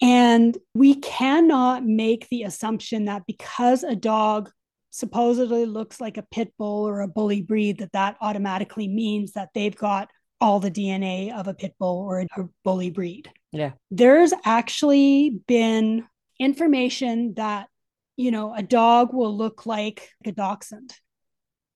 And 0.00 0.56
we 0.74 0.96
cannot 0.96 1.84
make 1.84 2.28
the 2.28 2.42
assumption 2.42 3.06
that 3.06 3.22
because 3.26 3.82
a 3.82 3.94
dog 3.94 4.50
supposedly 4.90 5.66
looks 5.66 6.00
like 6.00 6.16
a 6.16 6.26
pit 6.30 6.52
bull 6.58 6.86
or 6.86 7.00
a 7.00 7.08
bully 7.08 7.42
breed, 7.42 7.78
that 7.78 7.92
that 7.92 8.16
automatically 8.20 8.88
means 8.88 9.32
that 9.32 9.50
they've 9.54 9.76
got 9.76 10.10
all 10.40 10.60
the 10.60 10.70
DNA 10.70 11.32
of 11.32 11.48
a 11.48 11.54
pit 11.54 11.74
bull 11.78 11.98
or 11.98 12.20
a 12.20 12.26
bully 12.64 12.90
breed. 12.90 13.30
Yeah. 13.52 13.72
There's 13.90 14.32
actually 14.44 15.40
been 15.46 16.06
information 16.38 17.34
that, 17.34 17.68
you 18.16 18.30
know, 18.30 18.54
a 18.54 18.62
dog 18.62 19.14
will 19.14 19.36
look 19.36 19.64
like 19.64 20.10
a 20.24 20.32
dachshund. 20.32 20.94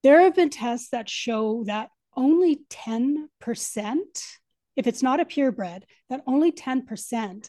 There 0.03 0.21
have 0.23 0.35
been 0.35 0.51
tests 0.51 0.91
that 0.91 1.09
show 1.09 1.65
that 1.67 1.91
only 2.17 2.61
10%, 2.71 3.27
if 4.77 4.87
it's 4.87 5.03
not 5.03 5.21
a 5.21 5.25
purebred, 5.25 5.87
that 6.11 6.23
only 6.27 6.53
10% 6.53 7.49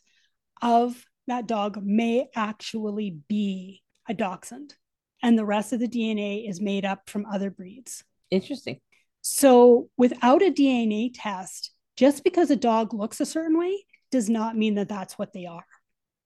of 0.62 1.06
that 1.28 1.48
dog 1.48 1.80
may 1.84 2.30
actually 2.36 3.18
be 3.28 3.84
a 4.08 4.14
dachshund. 4.14 4.76
And 5.22 5.38
the 5.38 5.46
rest 5.46 5.74
of 5.74 5.80
the 5.80 5.88
DNA 5.88 6.50
is 6.50 6.62
made 6.62 6.86
up 6.86 7.10
from 7.10 7.26
other 7.26 7.52
breeds. 7.52 8.04
Interesting. 8.32 8.80
So, 9.22 9.90
without 9.98 10.42
a 10.42 10.52
DNA 10.52 11.12
test, 11.14 11.72
just 11.98 12.24
because 12.24 12.50
a 12.50 12.56
dog 12.56 12.94
looks 12.94 13.20
a 13.20 13.26
certain 13.26 13.58
way 13.58 13.86
does 14.12 14.30
not 14.30 14.58
mean 14.58 14.76
that 14.76 14.88
that's 14.88 15.18
what 15.18 15.34
they 15.34 15.46
are. 15.46 15.66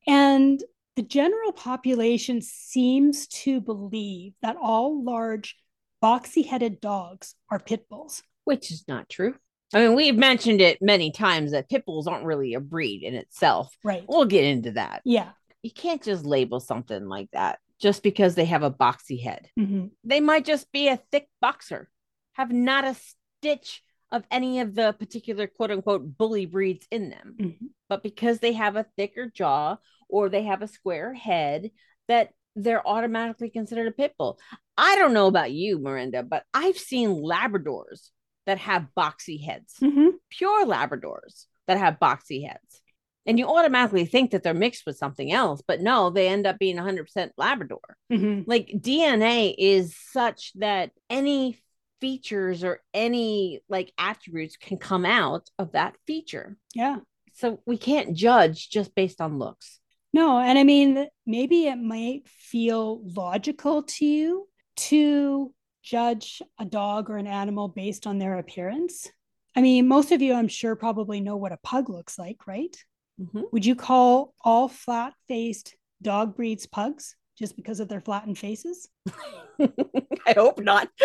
And 0.05 0.63
the 0.95 1.01
general 1.01 1.51
population 1.51 2.41
seems 2.41 3.27
to 3.27 3.59
believe 3.59 4.33
that 4.43 4.57
all 4.61 5.03
large, 5.03 5.57
boxy 6.03 6.45
headed 6.45 6.79
dogs 6.79 7.33
are 7.49 7.59
pit 7.59 7.89
bulls. 7.89 8.21
Which 8.43 8.71
is 8.71 8.85
not 8.87 9.09
true. 9.09 9.35
I 9.73 9.79
mean, 9.79 9.95
we've 9.95 10.15
mentioned 10.15 10.61
it 10.61 10.81
many 10.81 11.11
times 11.11 11.51
that 11.51 11.69
pit 11.69 11.85
bulls 11.85 12.07
aren't 12.07 12.25
really 12.25 12.53
a 12.53 12.59
breed 12.59 13.03
in 13.03 13.15
itself. 13.15 13.75
Right. 13.83 14.03
We'll 14.07 14.25
get 14.25 14.43
into 14.43 14.71
that. 14.73 15.01
Yeah. 15.03 15.29
You 15.61 15.71
can't 15.71 16.01
just 16.01 16.25
label 16.25 16.59
something 16.59 17.07
like 17.07 17.29
that 17.31 17.59
just 17.79 18.03
because 18.03 18.35
they 18.35 18.45
have 18.45 18.63
a 18.63 18.71
boxy 18.71 19.21
head. 19.21 19.49
Mhm. 19.57 19.91
They 20.03 20.19
might 20.19 20.45
just 20.45 20.71
be 20.71 20.87
a 20.87 20.97
thick 21.11 21.27
boxer, 21.41 21.89
have 22.33 22.51
not 22.51 22.85
a 22.85 22.95
stitch 23.41 23.81
of 24.11 24.23
any 24.29 24.59
of 24.59 24.75
the 24.75 24.93
particular 24.93 25.47
quote 25.47 25.71
unquote 25.71 26.17
bully 26.17 26.45
breeds 26.45 26.85
in 26.91 27.09
them. 27.09 27.35
Mhm. 27.39 27.57
But 27.89 28.03
because 28.03 28.39
they 28.39 28.53
have 28.53 28.75
a 28.75 28.85
thicker 28.95 29.27
jaw 29.27 29.77
or 30.07 30.29
they 30.29 30.43
have 30.43 30.61
a 30.61 30.67
square 30.67 31.13
head, 31.13 31.71
that 32.07 32.31
they're 32.55 32.87
automatically 32.87 33.49
considered 33.49 33.87
a 33.87 33.91
pit 33.91 34.13
bull. 34.17 34.39
I 34.77 34.95
don't 34.97 35.13
know 35.13 35.27
about 35.27 35.51
you, 35.51 35.79
Miranda, 35.79 36.21
but 36.21 36.43
I've 36.53 36.77
seen 36.77 37.09
Labradors 37.09 38.11
that 38.45 38.57
have 38.59 38.87
boxy 38.97 39.43
heads, 39.43 39.75
Mhm. 39.81 40.13
pure 40.29 40.65
Labradors 40.65 41.45
that 41.67 41.77
have 41.77 41.99
boxy 41.99 42.47
heads. 42.47 42.81
And 43.25 43.39
you 43.39 43.47
automatically 43.47 44.05
think 44.05 44.31
that 44.31 44.43
they're 44.43 44.53
mixed 44.53 44.85
with 44.85 44.97
something 44.97 45.31
else, 45.31 45.61
but 45.65 45.79
no, 45.79 46.09
they 46.09 46.27
end 46.27 46.45
up 46.45 46.59
being 46.59 46.77
100% 46.77 47.31
Labrador 47.37 47.97
Mhm. 48.11 48.43
like 48.47 48.67
DNA 48.81 49.55
is 49.57 49.95
such 49.95 50.51
that 50.55 50.91
any 51.09 51.57
features 52.01 52.65
or 52.65 52.81
any 52.93 53.61
like 53.69 53.93
attributes 53.97 54.57
can 54.57 54.77
come 54.77 55.05
out 55.05 55.49
of 55.57 55.71
that 55.71 55.95
feature. 56.05 56.57
Yeah. 56.75 56.97
So 57.31 57.61
we 57.65 57.77
can't 57.77 58.13
judge 58.13 58.69
just 58.69 58.93
based 58.93 59.21
on 59.21 59.39
looks. 59.39 59.79
No, 60.11 60.37
and 60.37 60.59
I 60.59 60.63
mean, 60.63 61.07
maybe 61.25 61.67
it 61.67 61.77
might 61.77 62.27
feel 62.27 63.01
logical 63.15 63.83
to 63.83 64.05
you 64.05 64.49
to 64.75 65.53
judge 65.83 66.41
a 66.59 66.65
dog 66.65 67.09
or 67.09 67.17
an 67.17 67.27
animal 67.27 67.67
based 67.67 68.07
on 68.07 68.17
their 68.17 68.37
appearance. 68.37 69.09
I 69.55 69.61
mean, 69.61 69.87
most 69.87 70.11
of 70.11 70.21
you, 70.21 70.33
I'm 70.33 70.47
sure, 70.47 70.75
probably 70.75 71.19
know 71.21 71.37
what 71.37 71.51
a 71.51 71.57
pug 71.57 71.89
looks 71.89 72.17
like, 72.17 72.47
right? 72.47 72.75
Mhm. 73.21 73.43
Would 73.51 73.65
you 73.65 73.75
call 73.75 74.33
all 74.41 74.67
flat 74.67 75.13
faced 75.27 75.75
dog 76.01 76.35
breeds 76.35 76.65
pugs 76.65 77.15
just 77.37 77.55
because 77.55 77.79
of 77.79 77.87
their 77.87 78.01
flattened 78.01 78.39
faces? 78.39 78.89
I 79.59 80.33
hope 80.35 80.59
not. 80.59 80.89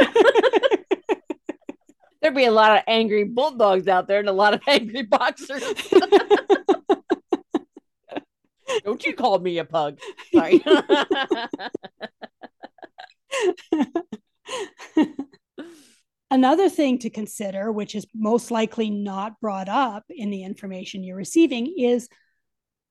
There'd 2.23 2.35
be 2.35 2.47
a 2.47 2.51
lot 2.51 2.77
of 2.77 2.83
angry 2.87 3.25
bulldogs 3.25 3.87
out 3.87 4.09
there 4.09 4.19
and 4.19 4.29
a 4.29 4.33
lot 4.33 4.55
of 4.55 4.61
angry 4.67 5.03
boxers. 5.03 5.63
Don't 8.85 9.05
you 9.05 9.15
call 9.15 9.39
me 9.39 9.59
a 9.59 9.65
pug? 9.65 9.99
Sorry. 10.33 10.63
Another 16.31 16.69
thing 16.69 16.99
to 16.99 17.11
consider, 17.11 17.73
which 17.73 17.95
is 17.95 18.07
most 18.15 18.51
likely 18.51 18.91
not 18.91 19.41
brought 19.41 19.69
up 19.69 20.05
in 20.11 20.31
the 20.31 20.45
information 20.45 21.03
you're 21.03 21.17
receiving, 21.17 21.75
is 21.79 22.09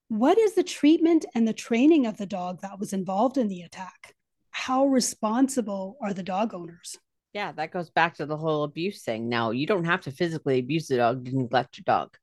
what 0.08 0.38
is 0.38 0.56
the 0.56 0.64
treatment 0.64 1.26
and 1.36 1.48
the 1.48 1.54
training 1.54 2.06
of 2.08 2.18
the 2.18 2.26
dog 2.26 2.62
that 2.62 2.80
was 2.80 2.94
involved 2.94 3.38
in 3.38 3.48
the 3.48 3.62
attack? 3.62 4.16
How 4.50 4.86
responsible 4.88 5.98
are 6.02 6.14
the 6.14 6.24
dog 6.24 6.54
owners? 6.54 6.98
yeah, 7.38 7.52
that 7.52 7.72
goes 7.72 7.92
back 7.92 8.16
to 8.16 8.26
the 8.26 8.36
whole 8.36 8.64
abuse 8.64 9.04
thing. 9.04 9.30
Now, 9.30 9.52
you 9.52 9.68
don't 9.68 9.86
have 9.86 10.02
to 10.02 10.12
physically 10.12 10.58
abuse 10.58 10.88
the 10.88 10.98
dog 10.98 11.26
to 11.26 11.38
neglect 11.38 11.78
your 11.78 11.84
dog 11.86 12.18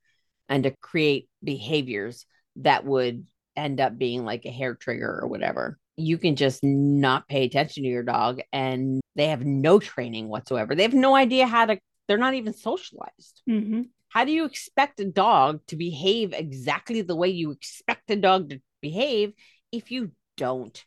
and 0.48 0.64
to 0.64 0.74
create 0.80 1.28
behaviors 1.42 2.26
that 2.56 2.84
would 2.84 3.24
end 3.56 3.80
up 3.80 3.98
being 3.98 4.24
like 4.24 4.44
a 4.44 4.50
hair 4.50 4.74
trigger 4.74 5.20
or 5.22 5.28
whatever. 5.28 5.78
You 5.96 6.18
can 6.18 6.36
just 6.36 6.64
not 6.64 7.28
pay 7.28 7.44
attention 7.44 7.84
to 7.84 7.88
your 7.88 8.02
dog 8.02 8.40
and 8.52 9.00
they 9.14 9.28
have 9.28 9.44
no 9.44 9.78
training 9.78 10.28
whatsoever. 10.28 10.74
They 10.74 10.82
have 10.82 10.94
no 10.94 11.14
idea 11.14 11.46
how 11.46 11.66
to, 11.66 11.78
they're 12.08 12.18
not 12.18 12.34
even 12.34 12.52
socialized. 12.52 13.42
Mm-hmm. 13.48 13.82
How 14.08 14.24
do 14.24 14.32
you 14.32 14.44
expect 14.44 15.00
a 15.00 15.04
dog 15.04 15.60
to 15.68 15.76
behave 15.76 16.32
exactly 16.32 17.02
the 17.02 17.16
way 17.16 17.28
you 17.28 17.50
expect 17.50 18.10
a 18.10 18.16
dog 18.16 18.50
to 18.50 18.60
behave 18.80 19.32
if 19.72 19.90
you 19.90 20.12
don't 20.36 20.84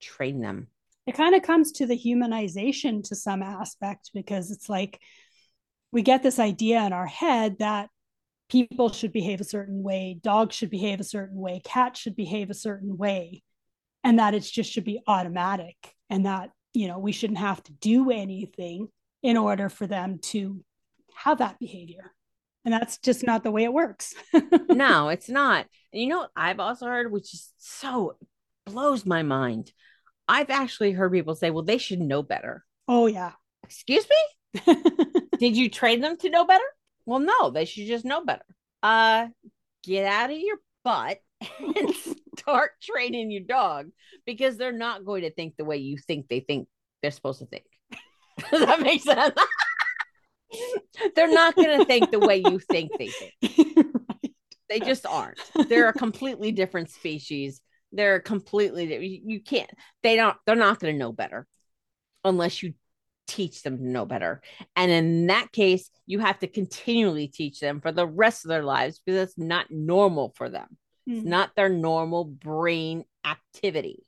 train 0.00 0.40
them? 0.40 0.68
It 1.06 1.14
kind 1.14 1.34
of 1.34 1.42
comes 1.42 1.72
to 1.72 1.86
the 1.86 1.98
humanization 1.98 3.02
to 3.04 3.16
some 3.16 3.42
aspect 3.42 4.10
because 4.14 4.50
it's 4.50 4.68
like 4.68 5.00
we 5.92 6.02
get 6.02 6.22
this 6.22 6.38
idea 6.38 6.84
in 6.84 6.92
our 6.92 7.06
head 7.06 7.58
that 7.58 7.90
people 8.50 8.90
should 8.92 9.12
behave 9.12 9.40
a 9.40 9.44
certain 9.44 9.82
way, 9.82 10.18
dogs 10.20 10.54
should 10.56 10.70
behave 10.70 11.00
a 11.00 11.04
certain 11.04 11.38
way, 11.38 11.60
cats 11.64 12.00
should 12.00 12.16
behave 12.16 12.50
a 12.50 12.54
certain 12.54 12.96
way, 12.96 13.42
and 14.04 14.18
that 14.18 14.34
it 14.34 14.40
just 14.40 14.70
should 14.72 14.84
be 14.84 15.00
automatic 15.06 15.76
and 16.08 16.26
that, 16.26 16.50
you 16.74 16.88
know, 16.88 16.98
we 16.98 17.12
shouldn't 17.12 17.38
have 17.38 17.62
to 17.62 17.72
do 17.72 18.10
anything 18.10 18.88
in 19.22 19.36
order 19.36 19.68
for 19.68 19.86
them 19.86 20.18
to 20.18 20.62
have 21.14 21.38
that 21.38 21.58
behavior. 21.58 22.12
And 22.64 22.74
that's 22.74 22.98
just 22.98 23.26
not 23.26 23.42
the 23.42 23.50
way 23.50 23.64
it 23.64 23.72
works. 23.72 24.14
no, 24.68 25.08
it's 25.08 25.28
not. 25.28 25.66
And 25.92 26.02
you 26.02 26.08
know 26.08 26.18
what 26.18 26.30
I've 26.36 26.60
also 26.60 26.86
heard, 26.86 27.10
which 27.10 27.32
is 27.32 27.52
so 27.58 28.16
blows 28.66 29.06
my 29.06 29.22
mind. 29.22 29.72
I've 30.28 30.50
actually 30.50 30.92
heard 30.92 31.12
people 31.12 31.34
say, 31.34 31.50
well, 31.50 31.64
they 31.64 31.78
should 31.78 32.00
know 32.00 32.22
better. 32.22 32.64
oh, 32.86 33.06
yeah. 33.06 33.32
Excuse 33.64 34.06
me? 34.08 34.74
Did 35.38 35.56
you 35.56 35.68
train 35.68 36.00
them 36.00 36.16
to 36.18 36.30
know 36.30 36.44
better? 36.44 36.64
Well, 37.10 37.18
no, 37.18 37.50
they 37.50 37.64
should 37.64 37.88
just 37.88 38.04
know 38.04 38.24
better. 38.24 38.44
Uh, 38.84 39.26
get 39.82 40.06
out 40.06 40.30
of 40.30 40.38
your 40.38 40.58
butt 40.84 41.18
and 41.58 41.92
start 42.38 42.70
training 42.80 43.32
your 43.32 43.42
dog 43.42 43.88
because 44.24 44.56
they're 44.56 44.70
not 44.70 45.04
going 45.04 45.22
to 45.22 45.32
think 45.32 45.56
the 45.56 45.64
way 45.64 45.78
you 45.78 45.98
think 45.98 46.28
they 46.28 46.38
think 46.38 46.68
they're 47.02 47.10
supposed 47.10 47.40
to 47.40 47.46
think. 47.46 47.64
Does 48.52 48.64
that 48.64 48.80
make 48.80 49.02
sense? 49.02 49.34
they're 51.16 51.34
not 51.34 51.56
going 51.56 51.80
to 51.80 51.84
think 51.84 52.12
the 52.12 52.20
way 52.20 52.44
you 52.46 52.60
think 52.60 52.92
they 52.96 53.08
think. 53.08 53.88
They 54.68 54.78
just 54.78 55.04
aren't. 55.04 55.40
They're 55.68 55.88
a 55.88 55.92
completely 55.92 56.52
different 56.52 56.90
species. 56.90 57.60
They're 57.90 58.20
completely 58.20 59.20
you 59.26 59.42
can't 59.42 59.68
they 60.04 60.14
don't 60.14 60.36
they're 60.46 60.54
not 60.54 60.78
going 60.78 60.94
to 60.94 60.98
know 60.98 61.10
better 61.10 61.48
unless 62.24 62.62
you 62.62 62.74
teach 63.30 63.62
them 63.62 63.78
to 63.78 63.86
know 63.86 64.04
better. 64.04 64.42
And 64.76 64.90
in 64.90 65.26
that 65.28 65.52
case, 65.52 65.90
you 66.06 66.18
have 66.18 66.38
to 66.40 66.46
continually 66.46 67.28
teach 67.28 67.60
them 67.60 67.80
for 67.80 67.92
the 67.92 68.06
rest 68.06 68.44
of 68.44 68.48
their 68.48 68.62
lives 68.62 69.00
because 69.04 69.28
it's 69.28 69.38
not 69.38 69.70
normal 69.70 70.32
for 70.36 70.48
them. 70.48 70.76
Mm-hmm. 71.08 71.12
It's 71.12 71.22
hmm. 71.22 71.30
not 71.30 71.54
their 71.56 71.68
normal 71.68 72.24
brain 72.24 73.04
activity. 73.24 74.04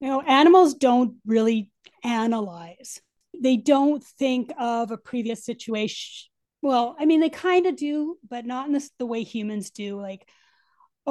You 0.00 0.08
know, 0.08 0.20
animals 0.22 0.74
don't 0.74 1.16
really 1.26 1.70
analyze. 2.02 3.00
They 3.38 3.56
don't 3.56 4.02
think 4.02 4.52
of 4.58 4.90
a 4.90 4.96
previous 4.96 5.44
situation 5.44 6.30
well, 6.62 6.94
I 6.98 7.06
mean, 7.06 7.20
they 7.20 7.30
kind 7.30 7.66
of 7.66 7.76
do, 7.76 8.18
but 8.28 8.44
not 8.44 8.66
in 8.66 8.72
this, 8.72 8.90
the 8.98 9.06
way 9.06 9.22
humans 9.22 9.70
do. 9.70 10.00
Like, 10.00 10.28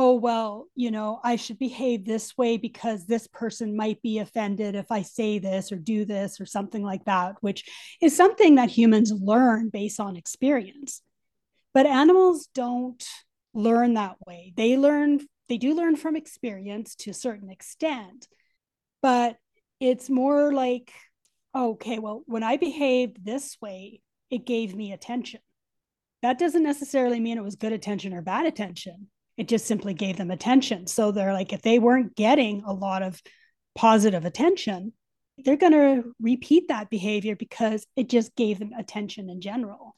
oh, 0.02 0.14
well, 0.14 0.70
you 0.76 0.92
know, 0.92 1.20
I 1.26 1.36
should 1.36 1.60
behave 1.60 2.06
this 2.06 2.38
way 2.38 2.56
because 2.56 3.06
this 3.06 3.28
person 3.28 3.76
might 3.76 4.02
be 4.02 4.20
offended 4.20 4.74
if 4.74 4.94
I 4.94 5.02
say 5.02 5.40
this 5.40 5.74
or 5.74 5.76
do 5.76 6.06
this 6.06 6.40
or 6.40 6.46
something 6.46 6.82
like 6.82 7.04
that, 7.04 7.36
which 7.42 7.66
is 8.02 8.16
something 8.16 8.56
that 8.56 8.70
humans 8.70 9.12
learn 9.12 9.68
based 9.68 10.00
on 10.00 10.16
experience. 10.16 11.02
But 11.74 11.86
animals 11.86 12.48
don't 12.56 13.04
learn 13.54 13.96
that 13.96 14.16
way. 14.26 14.54
They 14.56 14.78
learn, 14.78 15.20
they 15.50 15.58
do 15.58 15.76
learn 15.76 15.98
from 15.98 16.16
experience 16.16 16.96
to 17.00 17.10
a 17.10 17.14
certain 17.14 17.50
extent, 17.50 18.30
but 19.02 19.36
it's 19.82 20.10
more 20.10 20.54
like, 20.54 20.94
okay, 21.54 22.00
well, 22.00 22.24
when 22.26 22.44
I 22.44 22.56
behaved 22.56 23.26
this 23.26 23.58
way, 23.62 24.00
it 24.32 24.46
gave 24.46 24.74
me 24.74 24.94
attention. 24.94 25.42
That 26.22 26.40
doesn't 26.40 26.64
necessarily 26.64 27.20
mean 27.20 27.38
it 27.38 27.44
was 27.44 27.58
good 27.58 27.74
attention 27.74 28.14
or 28.14 28.22
bad 28.22 28.46
attention. 28.46 29.10
It 29.40 29.48
just 29.48 29.68
simply 29.68 29.94
gave 29.94 30.18
them 30.18 30.32
attention. 30.32 30.86
So 30.86 31.14
they're 31.14 31.32
like, 31.32 31.54
if 31.54 31.62
they 31.62 31.80
weren't 31.80 32.14
getting 32.14 32.62
a 32.66 32.74
lot 32.74 33.04
of 33.04 33.22
positive 33.74 34.26
attention, 34.26 34.92
they're 35.38 35.56
going 35.56 35.72
to 35.72 36.14
repeat 36.20 36.68
that 36.68 36.90
behavior 36.90 37.38
because 37.38 37.88
it 37.96 38.10
just 38.10 38.36
gave 38.36 38.60
them 38.60 38.74
attention 38.78 39.30
in 39.30 39.40
general. 39.40 39.96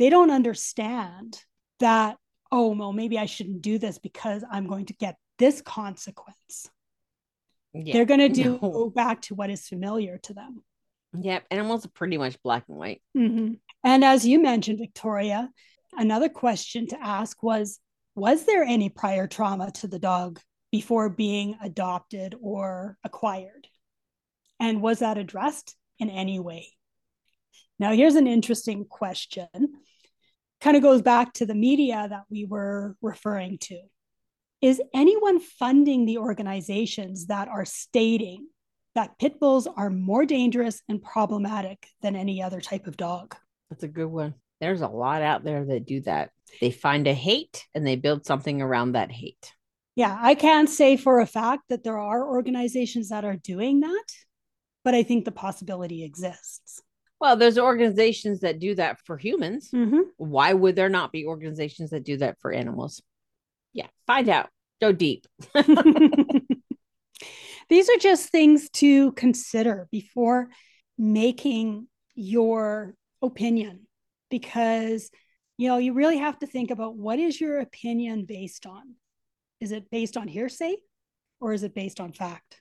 They 0.00 0.10
don't 0.10 0.32
understand 0.32 1.40
that, 1.78 2.16
oh, 2.50 2.74
well, 2.74 2.92
maybe 2.92 3.16
I 3.16 3.26
shouldn't 3.26 3.62
do 3.62 3.78
this 3.78 3.98
because 3.98 4.42
I'm 4.50 4.66
going 4.66 4.86
to 4.86 4.94
get 4.94 5.14
this 5.38 5.62
consequence. 5.62 6.68
Yeah, 7.72 7.92
they're 7.92 8.04
going 8.04 8.18
to 8.18 8.28
do 8.28 8.58
no. 8.62 8.70
go 8.72 8.90
back 8.90 9.22
to 9.22 9.36
what 9.36 9.50
is 9.50 9.68
familiar 9.68 10.18
to 10.24 10.34
them. 10.34 10.64
Yep. 11.16 11.44
Animals 11.52 11.86
are 11.86 11.90
pretty 11.90 12.18
much 12.18 12.42
black 12.42 12.64
and 12.68 12.76
white. 12.76 13.02
Mm-hmm. 13.16 13.52
And 13.84 14.04
as 14.04 14.26
you 14.26 14.42
mentioned, 14.42 14.80
Victoria, 14.80 15.48
another 15.92 16.28
question 16.28 16.88
to 16.88 17.00
ask 17.00 17.40
was 17.40 17.78
Was 18.14 18.44
there 18.44 18.62
any 18.62 18.88
prior 18.88 19.26
trauma 19.26 19.70
to 19.72 19.86
the 19.86 19.98
dog 19.98 20.40
before 20.72 21.08
being 21.08 21.56
adopted 21.62 22.34
or 22.40 22.96
acquired? 23.04 23.68
And 24.58 24.82
was 24.82 24.98
that 24.98 25.18
addressed 25.18 25.76
in 25.98 26.10
any 26.10 26.38
way? 26.38 26.68
Now, 27.78 27.92
here's 27.92 28.16
an 28.16 28.26
interesting 28.26 28.84
question. 28.84 29.48
Kind 30.60 30.76
of 30.76 30.82
goes 30.82 31.00
back 31.00 31.32
to 31.34 31.46
the 31.46 31.54
media 31.54 32.06
that 32.08 32.24
we 32.28 32.44
were 32.44 32.94
referring 33.00 33.58
to. 33.62 33.80
Is 34.60 34.82
anyone 34.92 35.40
funding 35.40 36.04
the 36.04 36.18
organizations 36.18 37.26
that 37.26 37.48
are 37.48 37.64
stating 37.64 38.48
that 38.94 39.18
pit 39.18 39.40
bulls 39.40 39.66
are 39.66 39.88
more 39.88 40.26
dangerous 40.26 40.82
and 40.88 41.02
problematic 41.02 41.86
than 42.02 42.16
any 42.16 42.42
other 42.42 42.60
type 42.60 42.86
of 42.86 42.98
dog? 42.98 43.34
That's 43.70 43.84
a 43.84 43.88
good 43.88 44.08
one. 44.08 44.34
There's 44.60 44.82
a 44.82 44.88
lot 44.88 45.22
out 45.22 45.44
there 45.44 45.64
that 45.64 45.86
do 45.86 46.00
that. 46.02 46.30
They 46.60 46.70
find 46.70 47.06
a 47.06 47.14
hate 47.14 47.66
and 47.74 47.86
they 47.86 47.96
build 47.96 48.26
something 48.26 48.60
around 48.60 48.92
that 48.92 49.10
hate. 49.10 49.54
Yeah, 49.96 50.16
I 50.20 50.34
can't 50.34 50.68
say 50.68 50.96
for 50.96 51.20
a 51.20 51.26
fact 51.26 51.64
that 51.68 51.84
there 51.84 51.98
are 51.98 52.28
organizations 52.28 53.08
that 53.08 53.24
are 53.24 53.36
doing 53.36 53.80
that, 53.80 54.04
but 54.84 54.94
I 54.94 55.02
think 55.02 55.24
the 55.24 55.32
possibility 55.32 56.04
exists. 56.04 56.80
Well, 57.20 57.36
there's 57.36 57.58
organizations 57.58 58.40
that 58.40 58.58
do 58.58 58.74
that 58.76 58.98
for 59.04 59.18
humans. 59.18 59.70
Mm-hmm. 59.74 60.00
Why 60.16 60.54
would 60.54 60.74
there 60.74 60.88
not 60.88 61.12
be 61.12 61.26
organizations 61.26 61.90
that 61.90 62.04
do 62.04 62.16
that 62.18 62.38
for 62.40 62.50
animals? 62.50 63.02
Yeah, 63.74 63.88
find 64.06 64.28
out. 64.28 64.48
Go 64.80 64.92
deep. 64.92 65.26
These 67.68 67.90
are 67.90 67.98
just 67.98 68.30
things 68.30 68.70
to 68.70 69.12
consider 69.12 69.86
before 69.92 70.48
making 70.96 71.88
your 72.14 72.94
opinion 73.22 73.86
because 74.30 75.10
you 75.56 75.68
know 75.68 75.78
you 75.78 75.92
really 75.92 76.18
have 76.18 76.38
to 76.38 76.46
think 76.46 76.70
about 76.70 76.96
what 76.96 77.18
is 77.18 77.40
your 77.40 77.60
opinion 77.60 78.24
based 78.24 78.66
on? 78.66 78.94
Is 79.60 79.72
it 79.72 79.90
based 79.90 80.16
on 80.16 80.28
hearsay 80.28 80.76
or 81.40 81.52
is 81.52 81.62
it 81.62 81.74
based 81.74 82.00
on 82.00 82.12
fact? 82.12 82.60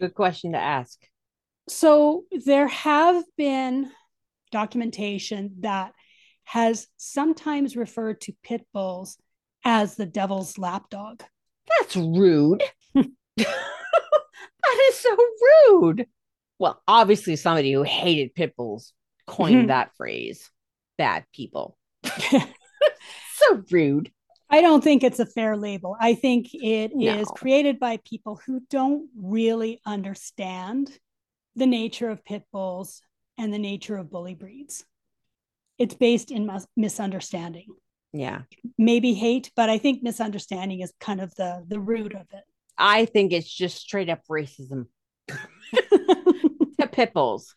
Good 0.00 0.14
question 0.14 0.52
to 0.52 0.58
ask. 0.58 0.98
So 1.68 2.24
there 2.44 2.68
have 2.68 3.22
been 3.36 3.90
documentation 4.52 5.56
that 5.60 5.92
has 6.44 6.86
sometimes 6.96 7.76
referred 7.76 8.20
to 8.22 8.32
pit 8.42 8.64
bulls 8.72 9.18
as 9.64 9.96
the 9.96 10.06
devil's 10.06 10.58
lapdog. 10.58 11.22
That's 11.78 11.96
rude. 11.96 12.62
That 14.66 14.88
is 14.88 14.96
so 14.98 15.16
rude. 15.70 16.06
Well 16.58 16.82
obviously 16.88 17.36
somebody 17.36 17.72
who 17.72 17.82
hated 17.82 18.34
pit 18.34 18.56
bulls 18.56 18.92
coined 19.26 19.56
mm-hmm. 19.56 19.66
that 19.68 19.94
phrase 19.96 20.50
bad 20.98 21.24
people. 21.32 21.76
so 22.04 23.62
rude. 23.70 24.10
I 24.48 24.60
don't 24.60 24.82
think 24.82 25.02
it's 25.02 25.18
a 25.18 25.26
fair 25.26 25.56
label. 25.56 25.96
I 25.98 26.14
think 26.14 26.48
it 26.52 26.92
no. 26.94 27.18
is 27.18 27.28
created 27.28 27.80
by 27.80 27.98
people 28.04 28.40
who 28.46 28.60
don't 28.70 29.08
really 29.20 29.80
understand 29.84 30.96
the 31.56 31.66
nature 31.66 32.08
of 32.08 32.24
pit 32.24 32.44
bulls 32.52 33.02
and 33.38 33.52
the 33.52 33.58
nature 33.58 33.96
of 33.96 34.10
bully 34.10 34.34
breeds. 34.34 34.84
It's 35.78 35.94
based 35.94 36.30
in 36.30 36.46
mis- 36.46 36.66
misunderstanding. 36.76 37.66
Yeah. 38.12 38.42
Maybe 38.78 39.14
hate, 39.14 39.50
but 39.56 39.68
I 39.68 39.78
think 39.78 40.02
misunderstanding 40.02 40.80
is 40.80 40.92
kind 41.00 41.20
of 41.20 41.34
the 41.34 41.64
the 41.68 41.80
root 41.80 42.14
of 42.14 42.26
it. 42.32 42.44
I 42.78 43.04
think 43.06 43.32
it's 43.32 43.52
just 43.52 43.78
straight 43.78 44.08
up 44.08 44.22
racism 44.30 44.86
to 45.28 46.86
pit 46.90 47.12
bulls. 47.12 47.54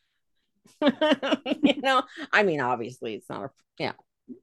you 1.64 1.82
know, 1.82 2.04
I 2.32 2.44
mean, 2.44 2.62
obviously 2.62 3.16
it's 3.16 3.30
not 3.30 3.46
a, 3.46 3.50
yeah, 3.78 3.94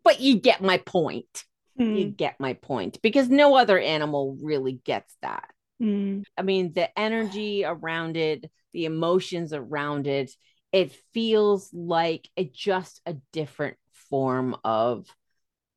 but 0.05 0.21
you 0.21 0.37
get 0.37 0.63
my 0.63 0.79
point. 0.79 1.45
Mm. 1.79 1.99
You 1.99 2.05
hmm. 2.07 2.13
get 2.13 2.41
my 2.41 2.55
point 2.55 3.03
because 3.03 3.29
no 3.29 3.55
other 3.55 3.79
animal 3.79 4.39
really 4.41 4.81
gets 4.85 5.15
that. 5.21 5.51
Mm. 5.83 6.25
I 6.37 6.43
mean, 6.43 6.73
the 6.73 6.99
energy 6.99 7.65
around 7.67 8.17
it, 8.17 8.51
the 8.73 8.87
emotions 8.87 9.53
around 9.53 10.07
it, 10.07 10.33
it 10.73 10.93
feels 11.13 11.73
like 11.73 12.29
a 12.37 12.45
just 12.45 13.01
a 13.07 13.17
different 13.33 13.77
form 14.11 14.57
of, 14.65 15.07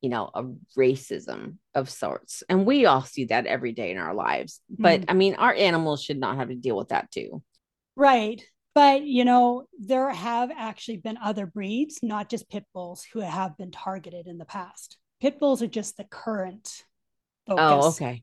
you 0.00 0.08
know, 0.08 0.30
a 0.32 0.44
racism 0.78 1.56
of 1.74 1.90
sorts. 1.90 2.42
And 2.48 2.64
we 2.64 2.86
all 2.86 3.02
see 3.02 3.26
that 3.26 3.46
every 3.46 3.72
day 3.72 3.90
in 3.90 3.98
our 3.98 4.14
lives. 4.14 4.60
But 4.70 5.02
mm. 5.02 5.04
I 5.08 5.12
mean, 5.14 5.34
our 5.34 5.54
animals 5.54 6.02
should 6.02 6.18
not 6.18 6.36
have 6.36 6.48
to 6.48 6.54
deal 6.54 6.76
with 6.76 6.88
that 6.88 7.10
too. 7.10 7.42
Right. 7.96 8.42
But, 8.74 9.02
you 9.02 9.24
know, 9.24 9.66
there 9.78 10.10
have 10.10 10.50
actually 10.56 10.98
been 10.98 11.18
other 11.22 11.46
breeds, 11.46 12.00
not 12.02 12.28
just 12.28 12.48
pit 12.48 12.64
bulls, 12.72 13.04
who 13.12 13.20
have 13.20 13.56
been 13.58 13.72
targeted 13.72 14.26
in 14.28 14.38
the 14.38 14.44
past. 14.44 14.96
Pit 15.20 15.40
bulls 15.40 15.60
are 15.62 15.66
just 15.66 15.96
the 15.96 16.04
current 16.04 16.84
focus. 17.46 17.64
Oh, 17.84 17.88
okay. 17.88 18.22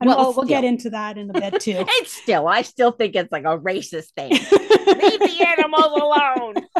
And 0.00 0.08
well, 0.08 0.18
we'll, 0.18 0.34
we'll 0.34 0.46
get 0.46 0.64
into 0.64 0.90
that 0.90 1.18
in 1.18 1.28
a 1.30 1.32
bit 1.32 1.60
too. 1.60 1.84
it's 1.86 2.12
still, 2.12 2.48
I 2.48 2.62
still 2.62 2.92
think 2.92 3.14
it's 3.14 3.32
like 3.32 3.44
a 3.44 3.58
racist 3.58 4.12
thing. 4.16 4.30
Leave 4.32 4.50
the 4.50 5.46
animals 5.46 6.00
alone. 6.00 6.54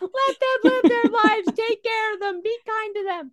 Let 0.00 0.40
them 0.40 0.60
live 0.64 0.82
their 0.82 1.04
lives. 1.04 1.48
Take 1.54 1.82
care 1.82 2.14
of 2.14 2.20
them. 2.20 2.42
Be 2.42 2.58
kind 2.66 2.94
to 2.96 3.04
them. 3.04 3.30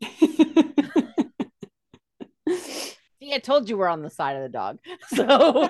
See, 3.21 3.33
I 3.33 3.39
told 3.39 3.69
you 3.69 3.77
we're 3.77 3.87
on 3.87 4.01
the 4.01 4.09
side 4.09 4.35
of 4.35 4.43
the 4.43 4.49
dog. 4.49 4.79
So 5.15 5.69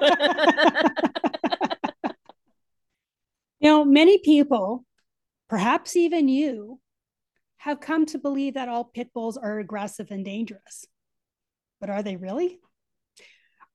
You 3.64 3.70
know, 3.70 3.86
many 3.86 4.18
people, 4.18 4.84
perhaps 5.50 5.96
even 5.96 6.28
you, 6.28 6.82
have 7.56 7.80
come 7.80 8.06
to 8.08 8.20
believe 8.20 8.56
that 8.56 8.68
all 8.68 8.84
pit 8.84 9.14
bulls 9.14 9.38
are 9.38 9.58
aggressive 9.58 10.12
and 10.12 10.26
dangerous. 10.26 10.86
But 11.80 11.90
are 11.90 12.04
they 12.04 12.18
really? 12.18 12.60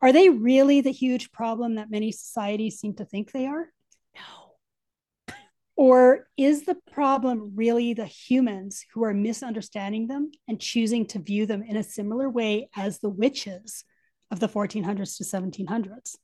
Are 0.03 0.12
they 0.12 0.29
really 0.29 0.83
the 0.83 0.90
huge 0.90 1.33
problem 1.33 1.77
that 1.77 1.90
many 1.90 2.12
societies 2.12 2.79
seem 2.79 2.96
to 2.96 3.07
think 3.07 3.33
they 3.33 3.46
are? 3.46 3.72
No. 4.14 5.35
Or 5.74 6.29
is 6.37 6.66
the 6.66 6.77
problem 6.92 7.53
really 7.55 7.94
the 7.94 8.05
humans 8.05 8.85
who 8.92 9.05
are 9.05 9.14
misunderstanding 9.14 10.07
them 10.07 10.33
and 10.46 10.61
choosing 10.61 11.07
to 11.07 11.18
view 11.18 11.46
them 11.46 11.62
in 11.62 11.79
a 11.79 11.83
similar 11.83 12.29
way 12.29 12.68
as 12.77 12.98
the 12.98 13.09
witches 13.09 13.85
of 14.31 14.38
the 14.38 14.51
1400s 14.51 15.16
to 15.16 15.24
1700s. 15.24 16.16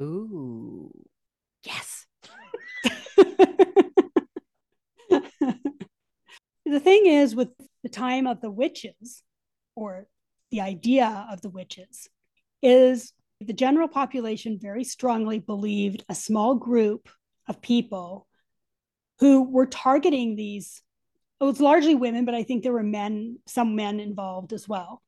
Ooh, 0.00 0.90
yes. 1.62 2.06
the 6.66 6.80
thing 6.80 7.06
is, 7.06 7.34
with 7.34 7.48
the 7.82 7.88
time 7.88 8.26
of 8.26 8.40
the 8.40 8.50
witches, 8.50 9.22
or 9.74 10.06
the 10.50 10.60
idea 10.60 11.26
of 11.30 11.40
the 11.42 11.50
witches, 11.50 12.08
is 12.62 13.12
the 13.40 13.52
general 13.52 13.88
population 13.88 14.58
very 14.60 14.84
strongly 14.84 15.38
believed 15.38 16.04
a 16.08 16.14
small 16.14 16.54
group 16.54 17.08
of 17.48 17.60
people 17.60 18.26
who 19.18 19.42
were 19.42 19.66
targeting 19.66 20.36
these. 20.36 20.82
It 21.40 21.44
was 21.44 21.60
largely 21.60 21.94
women, 21.94 22.24
but 22.24 22.34
I 22.34 22.44
think 22.44 22.62
there 22.62 22.72
were 22.72 22.82
men, 22.82 23.38
some 23.46 23.74
men 23.74 24.00
involved 24.00 24.52
as 24.52 24.68
well, 24.68 25.02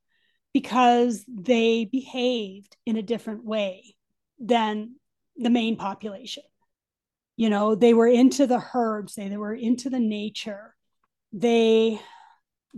because 0.52 1.24
they 1.28 1.84
behaved 1.84 2.76
in 2.86 2.96
a 2.96 3.02
different 3.02 3.44
way 3.44 3.94
than 4.38 4.96
the 5.36 5.50
main 5.50 5.76
population. 5.76 6.42
You 7.36 7.50
know, 7.50 7.74
they 7.74 7.94
were 7.94 8.06
into 8.06 8.46
the 8.46 8.62
herbs, 8.74 9.14
they, 9.14 9.28
they 9.28 9.36
were 9.36 9.54
into 9.54 9.90
the 9.90 10.00
nature. 10.00 10.74
They 11.32 12.00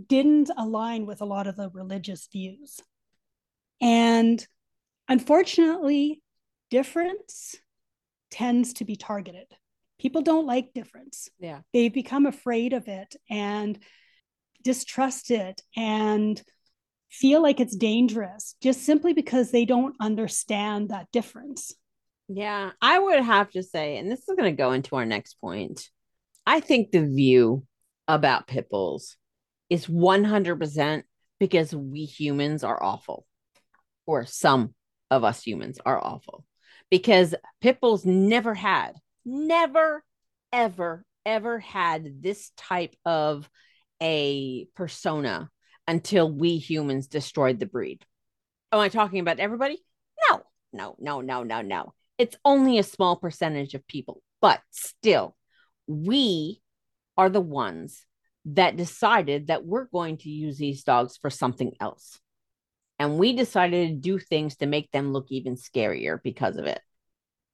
didn't 0.07 0.49
align 0.57 1.05
with 1.05 1.21
a 1.21 1.25
lot 1.25 1.47
of 1.47 1.55
the 1.55 1.69
religious 1.69 2.27
views. 2.31 2.79
And 3.81 4.45
unfortunately, 5.07 6.21
difference 6.69 7.55
tends 8.31 8.73
to 8.73 8.85
be 8.85 8.95
targeted. 8.95 9.47
People 9.99 10.21
don't 10.21 10.45
like 10.45 10.73
difference. 10.73 11.29
Yeah. 11.39 11.61
They 11.73 11.89
become 11.89 12.25
afraid 12.25 12.73
of 12.73 12.87
it 12.87 13.15
and 13.29 13.79
distrust 14.63 15.31
it 15.31 15.61
and 15.75 16.41
feel 17.09 17.41
like 17.41 17.59
it's 17.59 17.75
dangerous 17.75 18.55
just 18.61 18.83
simply 18.83 19.13
because 19.13 19.51
they 19.51 19.65
don't 19.65 19.95
understand 19.99 20.89
that 20.89 21.07
difference. 21.11 21.73
Yeah, 22.27 22.71
I 22.81 22.99
would 22.99 23.23
have 23.23 23.51
to 23.51 23.63
say, 23.63 23.97
and 23.97 24.11
this 24.11 24.19
is 24.19 24.35
going 24.37 24.51
to 24.51 24.57
go 24.57 24.73
into 24.73 24.95
our 24.95 25.05
next 25.05 25.35
point. 25.39 25.89
I 26.45 26.59
think 26.59 26.91
the 26.91 27.05
view 27.05 27.65
about 28.07 28.47
pit 28.47 28.69
bulls 28.69 29.15
is 29.69 29.85
100% 29.87 31.03
because 31.39 31.73
we 31.73 32.05
humans 32.05 32.63
are 32.63 32.81
awful, 32.81 33.25
or 34.05 34.25
some 34.25 34.73
of 35.09 35.23
us 35.23 35.41
humans 35.43 35.79
are 35.85 36.03
awful, 36.03 36.45
because 36.89 37.35
pit 37.61 37.79
bulls 37.79 38.05
never 38.05 38.53
had, 38.53 38.93
never, 39.25 40.03
ever, 40.51 41.05
ever 41.25 41.59
had 41.59 42.21
this 42.21 42.51
type 42.57 42.95
of 43.05 43.49
a 44.01 44.65
persona 44.75 45.49
until 45.87 46.29
we 46.29 46.57
humans 46.57 47.07
destroyed 47.07 47.59
the 47.59 47.65
breed. 47.65 48.05
Am 48.71 48.79
I 48.79 48.89
talking 48.89 49.19
about 49.19 49.39
everybody? 49.39 49.81
No, 50.29 50.41
no, 50.73 50.95
no, 50.99 51.21
no, 51.21 51.43
no, 51.43 51.61
no. 51.61 51.93
It's 52.17 52.35
only 52.43 52.77
a 52.77 52.83
small 52.83 53.15
percentage 53.15 53.73
of 53.73 53.87
people, 53.87 54.21
but 54.41 54.61
still, 54.71 55.35
we 55.87 56.61
are 57.17 57.29
the 57.29 57.41
ones 57.41 58.05
that 58.45 58.77
decided 58.77 59.47
that 59.47 59.65
we're 59.65 59.85
going 59.85 60.17
to 60.17 60.29
use 60.29 60.57
these 60.57 60.83
dogs 60.83 61.17
for 61.17 61.29
something 61.29 61.73
else. 61.79 62.19
And 62.99 63.17
we 63.17 63.33
decided 63.33 63.89
to 63.89 63.95
do 63.95 64.19
things 64.19 64.57
to 64.57 64.65
make 64.65 64.91
them 64.91 65.13
look 65.13 65.27
even 65.29 65.55
scarier 65.55 66.19
because 66.23 66.57
of 66.57 66.65
it. 66.65 66.81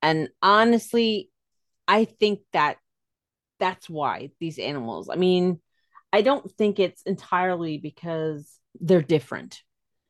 And 0.02 0.30
honestly, 0.42 1.30
I 1.88 2.06
think 2.06 2.40
that 2.54 2.78
that's 3.60 3.90
why 3.90 4.32
these 4.40 4.60
animals, 4.60 5.10
I 5.10 5.16
mean, 5.16 5.60
I 6.12 6.22
don't 6.22 6.50
think 6.52 6.80
it's 6.80 7.02
entirely 7.04 7.78
because 7.78 8.60
they're 8.80 9.02
different. 9.02 9.62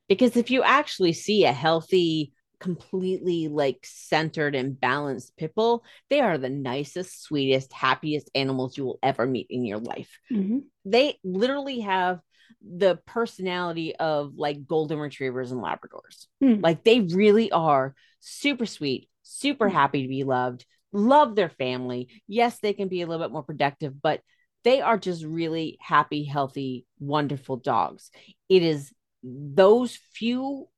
Because 0.09 0.35
if 0.35 0.51
you 0.51 0.63
actually 0.63 1.13
see 1.13 1.45
a 1.45 1.51
healthy, 1.51 2.33
completely 2.63 3.49
like 3.49 3.79
centered 3.83 4.55
and 4.55 4.79
balanced 4.79 5.35
pit 5.35 5.53
bull, 5.53 5.83
they 6.09 6.21
are 6.21 6.37
the 6.37 6.49
nicest, 6.49 7.21
sweetest, 7.21 7.73
happiest 7.73 8.31
animals 8.33 8.77
you 8.77 8.85
will 8.85 8.99
ever 9.03 9.25
meet 9.25 9.47
in 9.49 9.65
your 9.65 9.79
life. 9.79 10.17
Mm-hmm. 10.31 10.59
They 10.85 11.19
literally 11.25 11.81
have 11.81 12.21
the 12.65 12.99
personality 13.05 13.95
of 13.97 14.35
like 14.37 14.65
golden 14.65 14.97
retrievers 14.97 15.51
and 15.51 15.61
labradors. 15.61 16.27
Hmm. 16.41 16.61
Like 16.61 16.85
they 16.85 17.01
really 17.01 17.51
are 17.51 17.95
super 18.21 18.65
sweet, 18.65 19.09
super 19.23 19.67
Hmm. 19.67 19.75
happy 19.75 20.01
to 20.03 20.07
be 20.07 20.23
loved, 20.23 20.65
love 20.93 21.35
their 21.35 21.49
family. 21.49 22.07
Yes, 22.27 22.59
they 22.59 22.71
can 22.71 22.87
be 22.87 23.01
a 23.01 23.07
little 23.07 23.25
bit 23.25 23.33
more 23.33 23.43
productive, 23.43 24.01
but 24.01 24.21
they 24.63 24.79
are 24.79 24.97
just 24.97 25.25
really 25.25 25.77
happy, 25.81 26.23
healthy, 26.23 26.85
wonderful 26.97 27.57
dogs. 27.57 28.09
It 28.47 28.63
is 28.63 28.93
those 29.21 29.99
few 30.13 30.69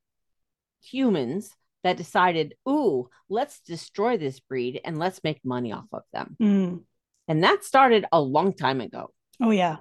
humans 0.82 1.52
that 1.86 1.98
decided, 1.98 2.56
ooh, 2.67 3.08
let's 3.30 3.60
destroy 3.62 4.17
this 4.17 4.39
breed 4.39 4.82
and 4.84 4.98
let's 4.98 5.24
make 5.24 5.39
money 5.45 5.71
off 5.71 5.86
of 5.93 6.02
them. 6.12 6.36
Mm. 6.41 6.82
And 7.28 7.43
that 7.43 7.63
started 7.63 8.06
a 8.12 8.19
long 8.19 8.54
time 8.54 8.82
ago. 8.82 9.13
Oh 9.39 9.52
yeah, 9.52 9.78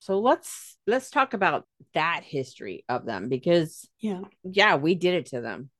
So 0.00 0.18
let's 0.18 0.76
let's 0.86 1.10
talk 1.10 1.34
about 1.34 1.64
that 1.94 2.22
history 2.24 2.84
of 2.88 3.06
them 3.06 3.28
because 3.28 3.88
yeah, 4.00 4.22
yeah, 4.42 4.74
we 4.76 4.96
did 4.96 5.14
it 5.14 5.26
to 5.26 5.40
them. 5.40 5.70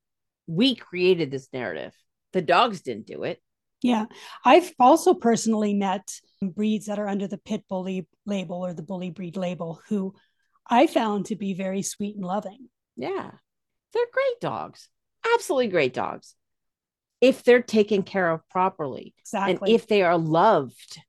We 0.46 0.76
created 0.76 1.30
this 1.32 1.48
narrative. 1.52 1.92
The 2.32 2.42
dogs 2.42 2.82
didn't 2.82 3.06
do 3.06 3.24
it. 3.24 3.42
yeah. 3.82 4.06
I've 4.44 4.72
also 4.78 5.12
personally 5.14 5.74
met 5.74 6.06
breeds 6.40 6.86
that 6.86 7.00
are 7.00 7.08
under 7.08 7.26
the 7.26 7.38
pit 7.38 7.64
bully 7.68 8.06
label 8.26 8.64
or 8.64 8.74
the 8.74 8.82
bully 8.82 9.10
breed 9.10 9.36
label 9.36 9.80
who 9.88 10.14
I 10.70 10.86
found 10.86 11.26
to 11.26 11.36
be 11.36 11.54
very 11.54 11.82
sweet 11.82 12.14
and 12.14 12.24
loving. 12.24 12.68
Yeah. 12.96 13.30
They're 13.92 14.12
great 14.12 14.40
dogs. 14.40 14.88
Absolutely 15.34 15.68
great 15.68 15.94
dogs. 15.94 16.34
If 17.20 17.42
they're 17.42 17.62
taken 17.62 18.02
care 18.02 18.30
of 18.30 18.48
properly 18.48 19.14
Exactly. 19.20 19.54
and 19.54 19.74
if 19.80 19.86
they 19.86 20.02
are 20.02 20.18
loved. 20.18 21.00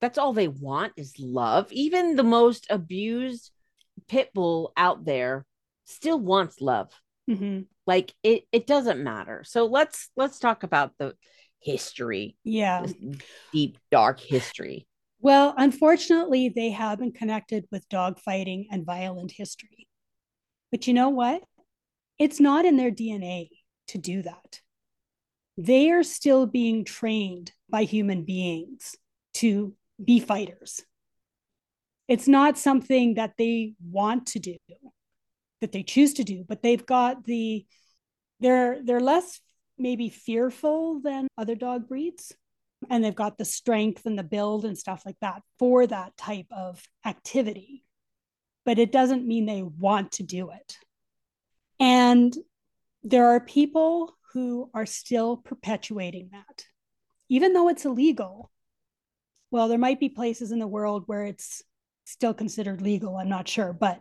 That's 0.00 0.18
all 0.18 0.32
they 0.32 0.46
want 0.46 0.92
is 0.96 1.14
love. 1.18 1.72
Even 1.72 2.14
the 2.14 2.22
most 2.22 2.68
abused 2.70 3.50
pit 4.06 4.30
bull 4.32 4.72
out 4.76 5.04
there 5.04 5.44
still 5.86 6.20
wants 6.20 6.60
love. 6.60 6.92
Mhm. 7.28 7.66
Like 7.86 8.14
it 8.22 8.44
it 8.52 8.66
doesn't 8.66 9.02
matter. 9.02 9.42
So 9.44 9.66
let's 9.66 10.10
let's 10.16 10.38
talk 10.38 10.62
about 10.62 10.92
the 10.98 11.16
history, 11.58 12.36
Yeah. 12.44 12.86
deep 13.52 13.78
dark 13.90 14.20
history. 14.20 14.86
Well, 15.20 15.52
unfortunately, 15.56 16.48
they 16.48 16.70
have 16.70 17.00
been 17.00 17.10
connected 17.10 17.66
with 17.72 17.88
dogfighting 17.88 18.66
and 18.70 18.86
violent 18.86 19.32
history. 19.32 19.88
But 20.70 20.86
you 20.86 20.94
know 20.94 21.08
what? 21.08 21.42
It's 22.18 22.40
not 22.40 22.64
in 22.64 22.76
their 22.76 22.90
DNA 22.90 23.48
to 23.88 23.98
do 23.98 24.22
that. 24.22 24.60
They 25.56 25.90
are 25.90 26.02
still 26.02 26.46
being 26.46 26.84
trained 26.84 27.52
by 27.68 27.84
human 27.84 28.24
beings 28.24 28.96
to 29.34 29.74
be 30.02 30.20
fighters. 30.20 30.84
It's 32.06 32.28
not 32.28 32.56
something 32.56 33.14
that 33.14 33.34
they 33.36 33.74
want 33.82 34.26
to 34.28 34.38
do, 34.38 34.56
that 35.60 35.72
they 35.72 35.82
choose 35.82 36.14
to 36.14 36.24
do, 36.24 36.44
but 36.48 36.62
they've 36.62 36.84
got 36.84 37.24
the 37.24 37.66
they're 38.40 38.80
they're 38.82 39.00
less 39.00 39.40
maybe 39.76 40.08
fearful 40.08 41.00
than 41.00 41.28
other 41.36 41.54
dog 41.54 41.88
breeds 41.88 42.32
and 42.88 43.04
they've 43.04 43.14
got 43.14 43.38
the 43.38 43.44
strength 43.44 44.06
and 44.06 44.18
the 44.18 44.22
build 44.22 44.64
and 44.64 44.78
stuff 44.78 45.02
like 45.04 45.18
that 45.20 45.42
for 45.58 45.86
that 45.86 46.16
type 46.16 46.46
of 46.50 46.82
activity. 47.04 47.84
But 48.64 48.78
it 48.78 48.92
doesn't 48.92 49.26
mean 49.26 49.46
they 49.46 49.62
want 49.62 50.12
to 50.12 50.22
do 50.22 50.50
it. 50.50 50.78
And 51.80 52.34
there 53.02 53.28
are 53.28 53.40
people 53.40 54.16
who 54.32 54.70
are 54.74 54.86
still 54.86 55.36
perpetuating 55.36 56.30
that, 56.32 56.64
even 57.28 57.52
though 57.52 57.68
it's 57.68 57.84
illegal. 57.84 58.50
Well, 59.50 59.68
there 59.68 59.78
might 59.78 60.00
be 60.00 60.08
places 60.08 60.52
in 60.52 60.58
the 60.58 60.66
world 60.66 61.04
where 61.06 61.24
it's 61.24 61.62
still 62.04 62.34
considered 62.34 62.82
legal. 62.82 63.16
I'm 63.16 63.28
not 63.28 63.48
sure. 63.48 63.72
But 63.72 64.00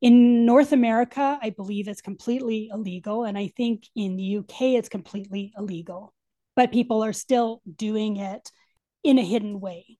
in 0.00 0.46
North 0.46 0.72
America, 0.72 1.38
I 1.42 1.50
believe 1.50 1.88
it's 1.88 2.00
completely 2.00 2.70
illegal. 2.72 3.24
And 3.24 3.36
I 3.36 3.48
think 3.48 3.84
in 3.94 4.16
the 4.16 4.38
UK, 4.38 4.76
it's 4.76 4.88
completely 4.88 5.52
illegal 5.58 6.14
but 6.60 6.72
people 6.72 7.02
are 7.02 7.14
still 7.14 7.62
doing 7.74 8.18
it 8.18 8.50
in 9.02 9.18
a 9.18 9.24
hidden 9.24 9.60
way. 9.60 9.98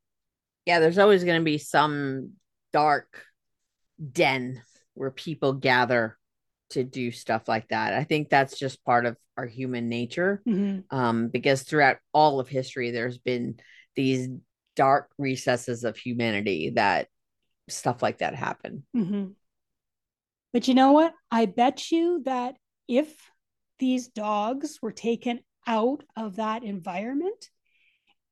Yeah, 0.66 0.78
there's 0.78 0.98
always 0.98 1.24
going 1.24 1.40
to 1.40 1.44
be 1.44 1.56
some 1.56 2.32
dark 2.70 3.24
den 4.12 4.62
where 4.92 5.10
people 5.10 5.54
gather 5.54 6.18
to 6.70 6.84
do 6.84 7.10
stuff 7.10 7.48
like 7.48 7.68
that. 7.68 7.94
I 7.94 8.04
think 8.04 8.28
that's 8.28 8.58
just 8.58 8.84
part 8.84 9.06
of 9.06 9.16
our 9.36 9.46
human 9.46 9.88
nature. 9.88 10.42
Mhm. 10.46 10.84
Um, 10.90 11.28
because 11.28 11.62
throughout 11.62 11.98
all 12.12 12.40
of 12.40 12.48
history, 12.48 12.90
there's 12.90 13.18
been 13.18 13.60
these 13.96 14.28
dark 14.76 15.10
recesses 15.18 15.84
of 15.84 15.96
humanity 15.96 16.70
that 16.70 17.08
stuff 17.68 18.02
like 18.02 18.18
that 18.18 18.34
happen. 18.34 18.86
Mhm. 18.96 19.34
But 20.52 20.68
you 20.68 20.74
know 20.74 20.92
what? 20.92 21.14
I 21.30 21.46
bet 21.46 21.90
you 21.90 22.22
that 22.24 22.56
if 22.88 23.30
these 23.78 24.08
dogs 24.08 24.78
were 24.82 24.92
taken 24.92 25.40
out 25.66 26.02
of 26.16 26.36
that 26.36 26.64
environment 26.64 27.50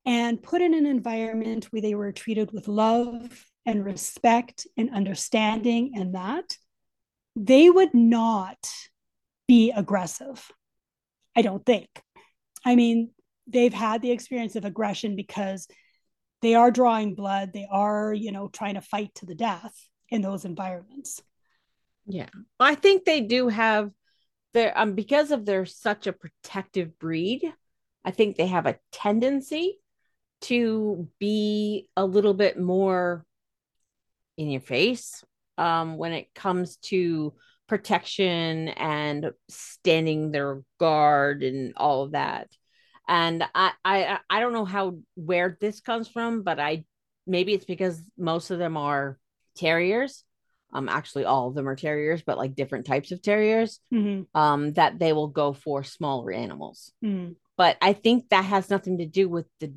and 0.05 0.42
put 0.42 0.62
in 0.62 0.74
an 0.74 0.87
environment 0.87 1.66
where 1.66 1.83
they 1.83 1.94
were 1.94 2.12
treated 2.12 2.53
with 2.53 2.66
love 2.66 3.46
and 3.66 3.85
respect 3.85 4.66
and 4.77 4.90
understanding 4.90 5.92
and 5.94 6.14
that, 6.14 6.57
they 7.38 7.70
would 7.70 7.94
not 7.94 8.59
be 9.46 9.70
aggressive. 9.70 10.51
I 11.37 11.42
don't 11.42 11.64
think. 11.64 11.88
I 12.64 12.74
mean, 12.74 13.11
they've 13.46 13.72
had 13.72 14.03
the 14.03 14.11
experience 14.11 14.57
of 14.57 14.64
aggression 14.64 15.14
because 15.14 15.68
they 16.42 16.55
are 16.55 16.70
drawing 16.70 17.14
blood, 17.14 17.53
they 17.53 17.66
are, 17.70 18.12
you 18.12 18.33
know, 18.33 18.48
trying 18.48 18.74
to 18.74 18.81
fight 18.81 19.14
to 19.16 19.27
the 19.27 19.35
death 19.35 19.74
in 20.11 20.20
those 20.20 20.44
environments. 20.44 21.22
Yeah. 22.07 22.29
I 22.59 22.74
think 22.74 23.05
they 23.05 23.20
do 23.20 23.48
have 23.48 23.90
their 24.55 24.77
um 24.77 24.94
because 24.94 25.31
of 25.31 25.44
their 25.44 25.66
such 25.66 26.07
a 26.07 26.12
protective 26.12 26.98
breed, 26.98 27.42
I 28.05 28.11
think 28.11 28.37
they 28.37 28.46
have 28.46 28.66
a 28.66 28.79
tendency 28.92 29.79
to 30.42 31.09
be 31.18 31.88
a 31.96 32.05
little 32.05 32.35
bit 32.35 32.59
more 32.59 33.24
in 34.37 34.51
your 34.51 34.61
face 34.61 35.24
um 35.59 35.97
when 35.99 36.12
it 36.12 36.33
comes 36.35 36.77
to 36.77 37.35
protection 37.68 38.68
and 38.68 39.31
standing 39.49 40.31
their 40.31 40.62
guard 40.81 41.42
and 41.42 41.75
all 41.77 42.03
of 42.03 42.12
that. 42.12 42.49
And 43.07 43.44
I 43.55 43.73
I 43.85 44.18
I 44.29 44.40
don't 44.40 44.53
know 44.53 44.64
how 44.64 44.99
where 45.14 45.57
this 45.61 45.81
comes 45.81 46.09
from, 46.09 46.42
but 46.42 46.59
I 46.59 46.85
maybe 47.27 47.55
it's 47.55 47.64
because 47.64 48.01
most 48.16 48.51
of 48.51 48.59
them 48.59 48.77
are 48.77 49.18
terriers. 49.57 50.25
Um, 50.71 50.88
actually, 50.88 51.25
all 51.25 51.49
of 51.49 51.55
them 51.55 51.68
are 51.68 51.77
terriers, 51.77 52.23
but 52.23 52.37
like 52.37 52.55
different 52.55 52.85
types 52.87 53.11
of 53.11 53.23
terriers. 53.23 53.81
Mm-hmm. 53.92 54.38
Um, 54.38 54.73
that 54.75 54.99
they 54.99 55.12
will 55.14 55.29
go 55.29 55.53
for 55.55 55.83
smaller 55.85 56.31
animals. 56.31 56.92
Mm-hmm. 57.03 57.33
But 57.57 57.77
I 57.81 57.92
think 57.94 58.29
that 58.29 58.44
has 58.44 58.68
nothing 58.68 58.99
to 58.99 59.07
do 59.07 59.29
with 59.29 59.47
the 59.61 59.75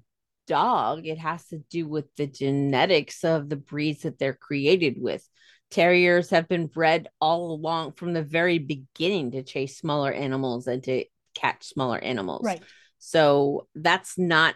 dog. 0.47 1.07
It 1.07 1.17
has 1.17 1.45
to 1.47 1.59
do 1.69 1.87
with 1.87 2.13
the 2.15 2.27
genetics 2.27 3.23
of 3.23 3.47
the 3.47 3.55
breeds 3.55 4.03
that 4.03 4.19
they're 4.19 4.33
created 4.33 5.01
with 5.01 5.25
terriers 5.71 6.29
have 6.29 6.47
been 6.47 6.67
bred 6.67 7.07
all 7.19 7.51
along 7.51 7.93
from 7.93 8.13
the 8.13 8.23
very 8.23 8.59
beginning 8.59 9.31
to 9.31 9.41
chase 9.41 9.77
smaller 9.77 10.11
animals 10.11 10.67
and 10.67 10.83
to 10.83 11.05
catch 11.33 11.63
smaller 11.63 11.97
animals. 11.97 12.45
Right. 12.45 12.61
So 12.99 13.67
that's 13.73 14.17
not 14.19 14.55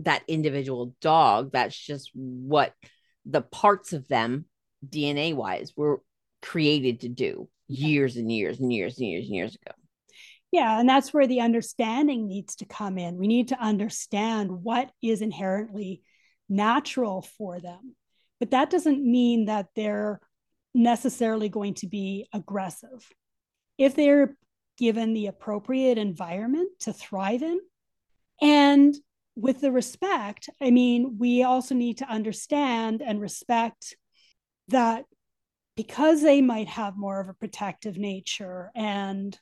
that 0.00 0.22
individual 0.26 0.94
dog. 1.00 1.50
That's 1.52 1.76
just 1.76 2.10
what 2.14 2.72
the 3.26 3.42
parts 3.42 3.92
of 3.92 4.08
them, 4.08 4.46
DNA 4.88 5.34
wise, 5.34 5.72
were 5.76 6.00
created 6.40 7.00
to 7.00 7.08
do 7.08 7.48
years 7.68 8.16
and 8.16 8.30
years 8.30 8.60
and 8.60 8.72
years 8.72 8.98
and 8.98 9.08
years 9.08 9.26
and 9.26 9.34
years 9.34 9.54
ago. 9.56 9.74
Yeah, 10.52 10.78
and 10.78 10.88
that's 10.88 11.12
where 11.12 11.26
the 11.26 11.40
understanding 11.40 12.28
needs 12.28 12.54
to 12.56 12.64
come 12.64 12.96
in. 12.96 13.16
We 13.16 13.26
need 13.26 13.48
to 13.48 13.60
understand 13.60 14.62
what 14.62 14.90
is 15.02 15.20
inherently 15.20 16.02
natural 16.48 17.22
for 17.22 17.58
them. 17.58 17.96
But 18.38 18.52
that 18.52 18.70
doesn't 18.70 19.02
mean 19.02 19.46
that 19.46 19.66
they're 19.74 20.20
necessarily 20.74 21.48
going 21.48 21.74
to 21.74 21.86
be 21.86 22.26
aggressive. 22.32 23.08
If 23.78 23.94
they're 23.94 24.36
given 24.76 25.14
the 25.14 25.28
appropriate 25.28 25.98
environment 25.98 26.70
to 26.80 26.92
thrive 26.92 27.42
in, 27.42 27.60
and 28.42 28.94
with 29.36 29.60
the 29.60 29.72
respect, 29.72 30.48
I 30.60 30.70
mean, 30.70 31.16
we 31.18 31.42
also 31.42 31.74
need 31.74 31.98
to 31.98 32.08
understand 32.08 33.02
and 33.02 33.20
respect 33.20 33.96
that 34.68 35.04
because 35.76 36.22
they 36.22 36.40
might 36.40 36.68
have 36.68 36.96
more 36.96 37.20
of 37.20 37.28
a 37.28 37.34
protective 37.34 37.98
nature 37.98 38.70
and, 38.74 39.38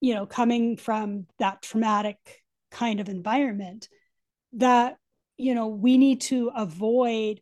you 0.00 0.14
know, 0.14 0.26
coming 0.26 0.76
from 0.76 1.26
that 1.38 1.62
traumatic 1.62 2.16
kind 2.70 2.98
of 3.00 3.08
environment, 3.08 3.88
that, 4.54 4.96
you 5.36 5.54
know, 5.54 5.68
we 5.68 5.96
need 5.96 6.20
to 6.22 6.50
avoid 6.54 7.40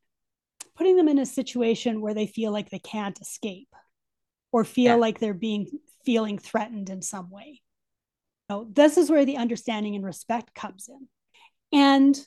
putting 0.82 0.96
them 0.96 1.06
in 1.06 1.20
a 1.20 1.26
situation 1.26 2.00
where 2.00 2.12
they 2.12 2.26
feel 2.26 2.50
like 2.50 2.68
they 2.68 2.80
can't 2.80 3.20
escape 3.20 3.68
or 4.50 4.64
feel 4.64 4.94
yeah. 4.94 4.94
like 4.96 5.20
they're 5.20 5.32
being 5.32 5.68
feeling 6.04 6.38
threatened 6.38 6.90
in 6.90 7.00
some 7.00 7.30
way. 7.30 7.60
So 8.50 8.66
this 8.68 8.96
is 8.96 9.08
where 9.08 9.24
the 9.24 9.36
understanding 9.36 9.94
and 9.94 10.04
respect 10.04 10.56
comes 10.56 10.88
in. 10.88 11.06
And 11.72 12.18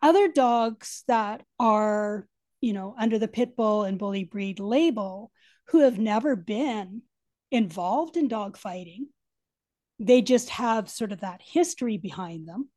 other 0.00 0.28
dogs 0.28 1.02
that 1.08 1.42
are, 1.58 2.28
you 2.60 2.72
know, 2.72 2.94
under 2.96 3.18
the 3.18 3.26
pit 3.26 3.56
bull 3.56 3.82
and 3.82 3.98
bully 3.98 4.22
breed 4.22 4.60
label 4.60 5.32
who 5.70 5.80
have 5.80 5.98
never 5.98 6.36
been 6.36 7.02
involved 7.50 8.16
in 8.16 8.28
dog 8.28 8.56
fighting, 8.56 9.08
they 9.98 10.22
just 10.22 10.50
have 10.50 10.88
sort 10.88 11.10
of 11.10 11.22
that 11.22 11.40
history 11.44 11.98
behind 11.98 12.46
them. 12.46 12.68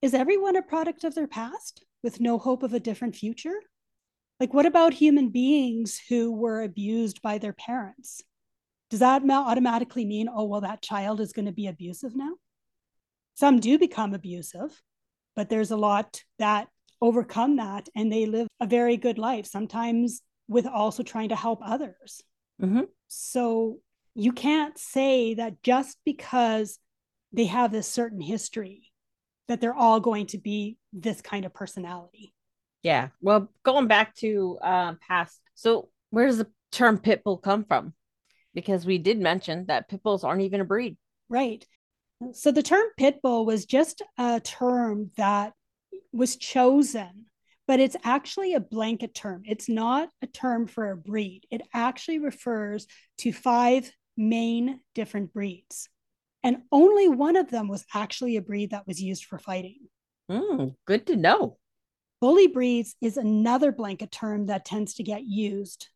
Is 0.00 0.14
everyone 0.14 0.56
a 0.56 0.62
product 0.62 1.04
of 1.04 1.14
their 1.14 1.28
past 1.28 1.84
with 2.02 2.20
no 2.20 2.38
hope 2.38 2.62
of 2.62 2.72
a 2.72 2.80
different 2.80 3.16
future? 3.16 3.60
Like, 4.38 4.52
what 4.52 4.66
about 4.66 4.92
human 4.92 5.30
beings 5.30 6.00
who 6.08 6.32
were 6.32 6.62
abused 6.62 7.22
by 7.22 7.38
their 7.38 7.54
parents? 7.54 8.22
Does 8.90 9.00
that 9.00 9.22
automatically 9.28 10.04
mean, 10.04 10.28
oh, 10.32 10.44
well, 10.44 10.60
that 10.60 10.82
child 10.82 11.20
is 11.20 11.32
going 11.32 11.46
to 11.46 11.52
be 11.52 11.66
abusive 11.66 12.14
now? 12.14 12.32
Some 13.34 13.60
do 13.60 13.78
become 13.78 14.14
abusive, 14.14 14.82
but 15.34 15.48
there's 15.48 15.70
a 15.70 15.76
lot 15.76 16.22
that 16.38 16.68
overcome 17.00 17.56
that 17.56 17.88
and 17.94 18.12
they 18.12 18.26
live 18.26 18.46
a 18.60 18.66
very 18.66 18.96
good 18.96 19.18
life, 19.18 19.46
sometimes 19.46 20.22
with 20.48 20.66
also 20.66 21.02
trying 21.02 21.30
to 21.30 21.36
help 21.36 21.60
others. 21.64 22.22
Mm-hmm. 22.62 22.82
So 23.08 23.78
you 24.14 24.32
can't 24.32 24.78
say 24.78 25.34
that 25.34 25.62
just 25.62 25.98
because 26.04 26.78
they 27.32 27.46
have 27.46 27.72
this 27.72 27.88
certain 27.88 28.20
history, 28.20 28.92
that 29.48 29.60
they're 29.60 29.74
all 29.74 30.00
going 30.00 30.26
to 30.28 30.38
be 30.38 30.78
this 30.92 31.20
kind 31.20 31.44
of 31.44 31.52
personality. 31.52 32.32
Yeah. 32.86 33.08
Well, 33.20 33.50
going 33.64 33.88
back 33.88 34.14
to 34.18 34.58
uh, 34.62 34.94
past, 35.08 35.40
so 35.56 35.88
where 36.10 36.26
does 36.28 36.38
the 36.38 36.46
term 36.70 36.98
pit 36.98 37.24
bull 37.24 37.36
come 37.36 37.64
from? 37.64 37.94
Because 38.54 38.86
we 38.86 38.98
did 38.98 39.18
mention 39.18 39.66
that 39.66 39.88
pit 39.88 40.04
bulls 40.04 40.22
aren't 40.22 40.42
even 40.42 40.60
a 40.60 40.64
breed. 40.64 40.96
Right. 41.28 41.66
So 42.32 42.52
the 42.52 42.62
term 42.62 42.86
pit 42.96 43.16
bull 43.24 43.44
was 43.44 43.66
just 43.66 44.02
a 44.16 44.38
term 44.38 45.10
that 45.16 45.54
was 46.12 46.36
chosen, 46.36 47.26
but 47.66 47.80
it's 47.80 47.96
actually 48.04 48.54
a 48.54 48.60
blanket 48.60 49.16
term. 49.16 49.42
It's 49.46 49.68
not 49.68 50.08
a 50.22 50.28
term 50.28 50.68
for 50.68 50.92
a 50.92 50.96
breed. 50.96 51.42
It 51.50 51.62
actually 51.74 52.20
refers 52.20 52.86
to 53.18 53.32
five 53.32 53.90
main 54.16 54.78
different 54.94 55.32
breeds. 55.32 55.88
And 56.44 56.58
only 56.70 57.08
one 57.08 57.34
of 57.34 57.50
them 57.50 57.66
was 57.66 57.84
actually 57.92 58.36
a 58.36 58.42
breed 58.42 58.70
that 58.70 58.86
was 58.86 59.02
used 59.02 59.24
for 59.24 59.40
fighting. 59.40 59.88
Mm, 60.30 60.76
good 60.86 61.08
to 61.08 61.16
know. 61.16 61.58
Bully 62.20 62.46
breeds 62.46 62.96
is 63.00 63.16
another 63.16 63.72
blanket 63.72 64.10
term 64.10 64.46
that 64.46 64.64
tends 64.64 64.94
to 64.94 65.02
get 65.02 65.24
used. 65.24 65.88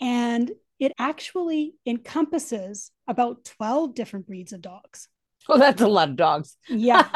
And 0.00 0.52
it 0.78 0.92
actually 0.98 1.74
encompasses 1.86 2.90
about 3.08 3.44
12 3.44 3.94
different 3.94 4.26
breeds 4.26 4.52
of 4.52 4.60
dogs. 4.60 5.08
Oh, 5.48 5.58
that's 5.58 5.82
a 5.82 5.88
lot 5.88 6.10
of 6.10 6.16
dogs. 6.16 6.56
Yeah. 6.68 7.08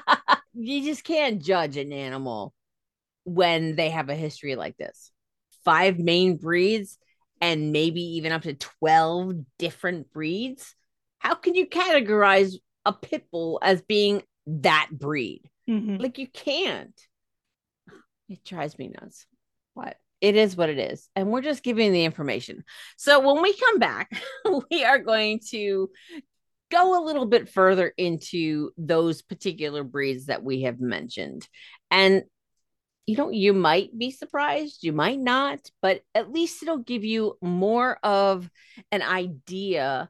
you 0.54 0.84
just 0.84 1.04
can't 1.04 1.42
judge 1.42 1.76
an 1.76 1.92
animal 1.92 2.54
when 3.24 3.76
they 3.76 3.90
have 3.90 4.08
a 4.08 4.14
history 4.14 4.54
like 4.54 4.76
this. 4.76 5.10
Five 5.64 5.98
main 5.98 6.36
breeds 6.36 6.98
and 7.40 7.72
maybe 7.72 8.02
even 8.16 8.32
up 8.32 8.42
to 8.42 8.54
12 8.54 9.34
different 9.58 10.12
breeds. 10.12 10.74
How 11.18 11.34
can 11.34 11.54
you 11.54 11.66
categorize 11.66 12.54
a 12.84 12.92
pit 12.92 13.26
bull 13.30 13.58
as 13.62 13.82
being 13.82 14.22
that 14.46 14.88
breed? 14.92 15.42
Mm-hmm. 15.68 15.96
Like 15.96 16.18
you 16.18 16.28
can't. 16.28 16.98
It 18.30 18.44
drives 18.44 18.78
me 18.78 18.88
nuts. 18.88 19.26
What? 19.74 19.96
It 20.22 20.36
is 20.36 20.56
what 20.56 20.70
it 20.70 20.78
is. 20.78 21.08
And 21.14 21.28
we're 21.30 21.42
just 21.42 21.62
giving 21.62 21.92
the 21.92 22.04
information. 22.04 22.64
So 22.96 23.20
when 23.20 23.42
we 23.42 23.54
come 23.54 23.78
back, 23.78 24.10
we 24.70 24.84
are 24.84 24.98
going 24.98 25.40
to 25.50 25.90
go 26.70 27.02
a 27.02 27.04
little 27.04 27.26
bit 27.26 27.48
further 27.48 27.92
into 27.96 28.70
those 28.78 29.20
particular 29.20 29.84
breeds 29.84 30.26
that 30.26 30.42
we 30.42 30.62
have 30.62 30.80
mentioned. 30.80 31.46
And 31.90 32.22
you 33.06 33.16
know, 33.16 33.30
you 33.30 33.52
might 33.52 33.96
be 33.98 34.12
surprised, 34.12 34.84
you 34.84 34.92
might 34.92 35.18
not, 35.18 35.58
but 35.82 36.02
at 36.14 36.30
least 36.30 36.62
it'll 36.62 36.78
give 36.78 37.02
you 37.02 37.36
more 37.42 37.98
of 38.04 38.48
an 38.92 39.02
idea 39.02 40.08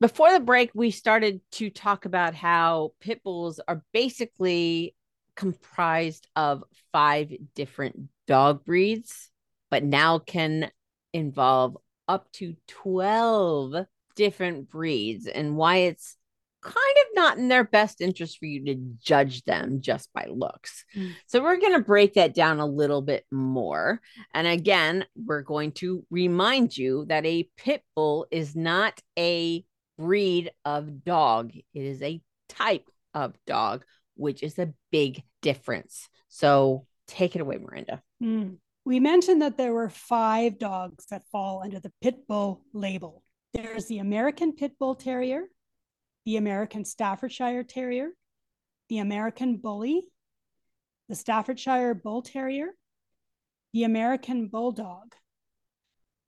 Before 0.01 0.31
the 0.31 0.41
break, 0.41 0.71
we 0.73 0.91
started 0.91 1.39
to 1.53 1.69
talk 1.69 2.05
about 2.05 2.36
how 2.36 2.91
pit 2.99 3.21
bulls 3.23 3.62
are 3.65 3.84
basically 3.93 4.93
comprised 5.36 6.27
of 6.36 6.63
five 6.91 7.31
different 7.55 8.10
dog 8.27 8.65
breeds, 8.65 9.29
but 9.71 9.84
now 9.84 10.19
can 10.19 10.69
involve 11.13 11.77
up 12.08 12.29
to 12.34 12.55
12 12.67 13.86
different 14.15 14.69
breeds, 14.69 15.27
and 15.27 15.55
why 15.55 15.77
it's 15.77 16.17
kind 16.62 16.75
of 16.75 17.05
not 17.15 17.38
in 17.38 17.47
their 17.47 17.63
best 17.63 18.01
interest 18.01 18.39
for 18.39 18.45
you 18.45 18.65
to 18.65 18.75
judge 18.99 19.43
them 19.43 19.81
just 19.81 20.12
by 20.13 20.27
looks. 20.29 20.84
Mm. 20.95 21.12
So 21.27 21.41
we're 21.41 21.60
going 21.60 21.73
to 21.73 21.79
break 21.79 22.15
that 22.15 22.34
down 22.34 22.60
a 22.60 22.65
little 22.65 23.01
bit 23.01 23.23
more. 23.31 24.01
And 24.34 24.47
again, 24.47 25.05
we're 25.15 25.43
going 25.43 25.73
to 25.73 26.03
remind 26.10 26.75
you 26.75 27.05
that 27.08 27.25
a 27.25 27.47
pit 27.55 27.84
bull 27.95 28.25
is 28.31 28.55
not 28.55 28.99
a 29.17 29.63
breed 29.97 30.51
of 30.63 31.03
dog, 31.03 31.51
it 31.55 31.63
is 31.73 32.01
a 32.01 32.21
type 32.49 32.89
of 33.13 33.34
dog, 33.45 33.84
which 34.15 34.43
is 34.43 34.60
a 34.60 34.73
big 34.91 35.23
difference. 35.41 36.08
So 36.27 36.86
take 37.08 37.36
it 37.36 37.41
away, 37.41 37.58
Miranda. 37.58 38.01
Mm. 38.21 38.58
We 38.86 38.99
mentioned 38.99 39.41
that 39.41 39.58
there 39.58 39.73
were 39.73 39.89
five 39.89 40.60
dogs 40.60 41.08
that 41.10 41.27
fall 41.31 41.62
under 41.63 41.79
the 41.79 41.91
pit 42.01 42.27
bull 42.27 42.63
label. 42.71 43.23
There's 43.53 43.88
the 43.88 43.99
American 43.99 44.53
Pit 44.53 44.73
Bull 44.77 44.95
Terrier, 44.95 45.45
the 46.25 46.38
American 46.38 46.86
Staffordshire 46.86 47.63
Terrier, 47.63 48.12
the 48.89 48.99
American 48.99 49.58
Bully, 49.58 50.03
the 51.10 51.15
Staffordshire 51.15 51.93
Bull 51.95 52.21
Terrier, 52.21 52.75
the 53.73 53.84
American 53.84 54.47
Bulldog. 54.47 55.15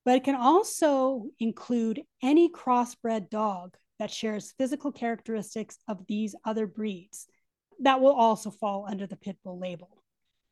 But 0.08 0.15
it 0.15 0.24
can 0.24 0.36
also 0.36 1.26
include 1.38 2.02
any 2.24 2.50
crossbred 2.50 3.30
dog 3.30 3.76
that 4.00 4.10
shares 4.10 4.54
physical 4.58 4.89
characteristics 4.89 5.80
of 5.86 6.08
these 6.08 6.34
other 6.46 6.65
breeds 6.65 7.28
that 7.82 8.00
will 8.00 8.13
also 8.13 8.50
fall 8.50 8.86
under 8.88 9.06
the 9.06 9.17
pit 9.17 9.36
bull 9.43 9.60
label. 9.60 10.02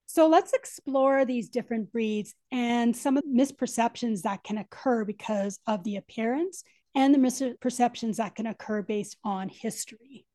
So 0.08 0.28
let's 0.28 0.52
explore 0.52 1.24
these 1.24 1.48
different 1.48 1.90
breeds 1.94 2.36
and 2.52 2.94
some 2.94 3.16
of 3.16 3.24
the 3.24 3.30
misperceptions 3.30 4.24
that 4.24 4.44
can 4.44 4.58
occur 4.58 5.06
because 5.06 5.58
of 5.66 5.86
the 5.86 5.96
appearance 5.96 6.66
and 6.94 7.16
the 7.16 7.18
misperceptions 7.18 8.18
that 8.18 8.36
can 8.36 8.48
occur 8.48 8.82
based 8.82 9.16
on 9.24 9.48
history. 9.48 10.26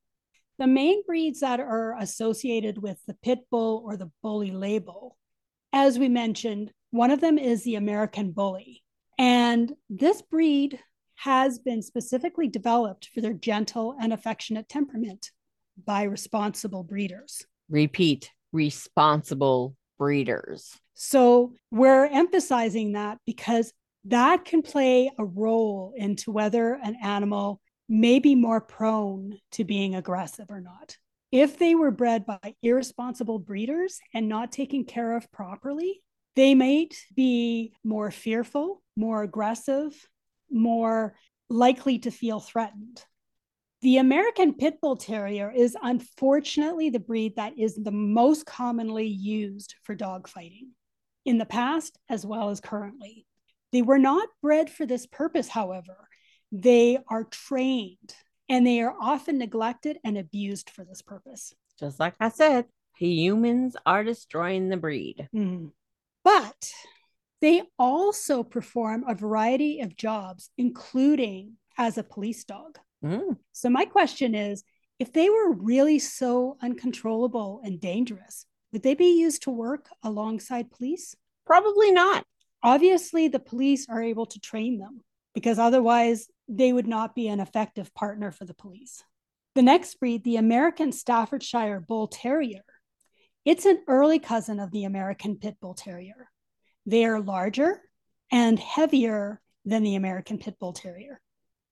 The 0.58 0.66
main 0.66 1.02
breeds 1.06 1.40
that 1.40 1.60
are 1.60 1.94
associated 1.98 2.78
with 2.78 2.98
the 3.06 3.18
pit 3.22 3.40
bull 3.50 3.82
or 3.84 3.98
the 3.98 4.10
bully 4.22 4.52
label, 4.52 5.18
as 5.74 5.98
we 5.98 6.08
mentioned, 6.08 6.72
one 6.90 7.10
of 7.10 7.20
them 7.20 7.36
is 7.36 7.64
the 7.64 7.74
American 7.74 8.32
bully. 8.32 8.82
And 9.20 9.74
this 9.90 10.22
breed 10.22 10.80
has 11.16 11.58
been 11.58 11.82
specifically 11.82 12.48
developed 12.48 13.10
for 13.12 13.20
their 13.20 13.34
gentle 13.34 13.94
and 14.00 14.14
affectionate 14.14 14.66
temperament 14.66 15.30
by 15.84 16.04
responsible 16.04 16.84
breeders. 16.84 17.44
Repeat 17.68 18.30
responsible 18.50 19.76
breeders. 19.98 20.74
So 20.94 21.52
we're 21.70 22.06
emphasizing 22.06 22.92
that 22.92 23.18
because 23.26 23.74
that 24.06 24.46
can 24.46 24.62
play 24.62 25.12
a 25.18 25.24
role 25.26 25.92
into 25.98 26.32
whether 26.32 26.80
an 26.82 26.96
animal 27.02 27.60
may 27.90 28.20
be 28.20 28.34
more 28.34 28.62
prone 28.62 29.38
to 29.52 29.64
being 29.64 29.96
aggressive 29.96 30.46
or 30.48 30.62
not. 30.62 30.96
If 31.30 31.58
they 31.58 31.74
were 31.74 31.90
bred 31.90 32.24
by 32.24 32.54
irresponsible 32.62 33.38
breeders 33.38 34.00
and 34.14 34.30
not 34.30 34.50
taken 34.50 34.84
care 34.84 35.14
of 35.14 35.30
properly, 35.30 36.00
they 36.36 36.54
might 36.54 36.94
be 37.14 37.72
more 37.84 38.10
fearful, 38.10 38.82
more 38.96 39.22
aggressive, 39.22 40.08
more 40.50 41.14
likely 41.48 41.98
to 42.00 42.10
feel 42.10 42.40
threatened. 42.40 43.04
The 43.82 43.96
American 43.96 44.54
Pit 44.54 44.78
Bull 44.80 44.96
Terrier 44.96 45.50
is 45.50 45.76
unfortunately 45.82 46.90
the 46.90 46.98
breed 46.98 47.36
that 47.36 47.58
is 47.58 47.76
the 47.76 47.90
most 47.90 48.44
commonly 48.44 49.06
used 49.06 49.74
for 49.82 49.94
dog 49.94 50.28
fighting 50.28 50.72
in 51.24 51.38
the 51.38 51.46
past 51.46 51.98
as 52.08 52.26
well 52.26 52.50
as 52.50 52.60
currently. 52.60 53.26
They 53.72 53.82
were 53.82 53.98
not 53.98 54.28
bred 54.42 54.68
for 54.68 54.84
this 54.84 55.06
purpose, 55.06 55.48
however. 55.48 56.08
They 56.52 56.98
are 57.08 57.24
trained 57.24 58.14
and 58.48 58.66
they 58.66 58.80
are 58.80 58.94
often 59.00 59.38
neglected 59.38 59.98
and 60.04 60.18
abused 60.18 60.70
for 60.70 60.84
this 60.84 61.02
purpose. 61.02 61.54
Just 61.78 62.00
like 62.00 62.14
I 62.20 62.28
said, 62.28 62.66
humans 62.98 63.76
are 63.86 64.04
destroying 64.04 64.68
the 64.68 64.76
breed. 64.76 65.28
Mm. 65.34 65.70
But 66.24 66.70
they 67.40 67.62
also 67.78 68.42
perform 68.42 69.04
a 69.06 69.14
variety 69.14 69.80
of 69.80 69.96
jobs, 69.96 70.50
including 70.58 71.56
as 71.78 71.96
a 71.96 72.04
police 72.04 72.44
dog. 72.44 72.78
Mm. 73.04 73.38
So, 73.52 73.70
my 73.70 73.86
question 73.86 74.34
is 74.34 74.62
if 74.98 75.12
they 75.12 75.30
were 75.30 75.52
really 75.52 75.98
so 75.98 76.58
uncontrollable 76.62 77.60
and 77.64 77.80
dangerous, 77.80 78.44
would 78.72 78.82
they 78.82 78.94
be 78.94 79.18
used 79.18 79.42
to 79.44 79.50
work 79.50 79.88
alongside 80.02 80.70
police? 80.70 81.14
Probably 81.46 81.90
not 81.90 82.24
obviously 82.62 83.28
the 83.28 83.38
police 83.38 83.88
are 83.88 84.02
able 84.02 84.26
to 84.26 84.40
train 84.40 84.78
them 84.78 85.00
because 85.34 85.58
otherwise 85.58 86.28
they 86.48 86.72
would 86.72 86.86
not 86.86 87.14
be 87.14 87.28
an 87.28 87.40
effective 87.40 87.94
partner 87.94 88.30
for 88.30 88.44
the 88.44 88.54
police. 88.54 89.02
The 89.54 89.62
next 89.62 89.98
breed, 89.98 90.24
the 90.24 90.36
American 90.36 90.92
Staffordshire 90.92 91.80
Bull 91.80 92.08
Terrier, 92.08 92.62
it's 93.44 93.64
an 93.64 93.82
early 93.88 94.18
cousin 94.18 94.60
of 94.60 94.70
the 94.70 94.84
American 94.84 95.36
Pit 95.36 95.56
Bull 95.60 95.74
Terrier. 95.74 96.28
They 96.86 97.04
are 97.04 97.20
larger 97.20 97.80
and 98.30 98.58
heavier 98.58 99.40
than 99.64 99.82
the 99.82 99.96
American 99.96 100.38
Pit 100.38 100.56
Bull 100.58 100.72
Terrier. 100.72 101.20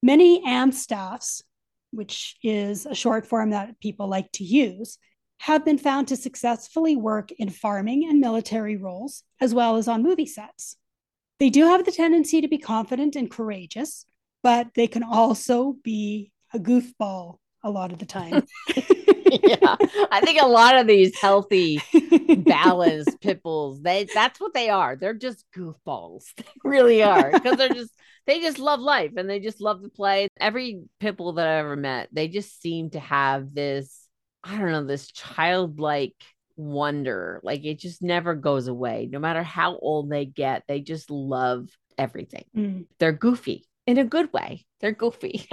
Many 0.03 0.45
AmStaffs, 0.45 1.43
which 1.91 2.37
is 2.43 2.87
a 2.87 2.95
short 2.95 3.27
form 3.27 3.51
that 3.51 3.81
people 3.81 4.09
like 4.09 4.31
to 4.33 4.45
use, 4.45 4.99
have 5.41 5.65
been 5.65 5.79
found 5.79 6.09
to 6.09 6.17
successfully 6.17 6.97
work 6.97 7.31
in 7.33 7.49
farming 7.49 8.09
and 8.09 8.21
military 8.21 8.77
roles, 8.77 9.23
as 9.41 9.55
well 9.55 9.77
as 9.77 9.89
on 9.89 10.03
movie 10.03 10.27
sets. 10.27 10.77
They 11.39 11.51
do 11.51 11.65
have 11.67 11.85
the 11.85 11.93
tendency 11.93 12.41
to 12.41 12.49
be 12.49 12.59
confident 12.59 13.15
and 13.15 13.31
courageous, 13.31 14.05
but 14.43 14.69
they 14.75 14.89
can 14.89 15.05
also 15.05 15.77
be 15.85 16.33
a 16.53 16.59
goofball 16.59 17.37
a 17.63 17.71
lot 17.71 17.93
of 17.93 17.99
the 17.99 18.07
time. 18.07 18.45
yeah, 19.43 19.77
I 20.11 20.21
think 20.23 20.41
a 20.41 20.47
lot 20.47 20.77
of 20.77 20.87
these 20.87 21.19
healthy, 21.19 21.83
balanced 22.39 23.21
pit 23.21 23.43
bulls, 23.43 23.81
they 23.83 24.09
that's 24.13 24.41
what 24.41 24.55
they 24.55 24.71
are. 24.71 24.97
They're 24.97 25.15
just 25.15 25.45
goofballs. 25.57 26.25
They 26.37 26.45
really 26.65 27.03
are 27.03 27.31
because 27.31 27.57
they're 27.57 27.69
just 27.69 27.93
they 28.27 28.41
just 28.41 28.59
love 28.59 28.81
life 28.81 29.13
and 29.17 29.29
they 29.29 29.41
just 29.41 29.61
love 29.61 29.83
to 29.83 29.89
play. 29.89 30.29
Every 30.41 30.83
pit 31.01 31.17
bull 31.17 31.35
that 31.35 31.47
I 31.47 31.59
ever 31.59 31.77
met, 31.77 32.09
they 32.13 32.29
just 32.29 32.61
seem 32.61 32.91
to 32.91 33.01
have 33.01 33.55
this 33.55 34.07
I 34.45 34.57
don't 34.57 34.73
know, 34.73 34.85
this 34.85 35.11
childlike 35.11 36.15
wonder. 36.57 37.41
Like 37.43 37.65
it 37.65 37.79
just 37.79 38.03
never 38.03 38.35
goes 38.35 38.69
away. 38.69 39.09
No 39.11 39.19
matter 39.19 39.43
how 39.43 39.77
old 39.79 40.11
they 40.11 40.25
get, 40.25 40.65
they 40.69 40.81
just 40.81 41.11
love 41.11 41.69
everything. 41.97 42.45
Mm. 42.57 42.87
They're 42.99 43.13
goofy 43.13 43.67
in 43.87 43.99
a 43.99 44.05
good 44.05 44.33
way. 44.33 44.67
They're 44.81 44.93
goofy. 44.93 45.49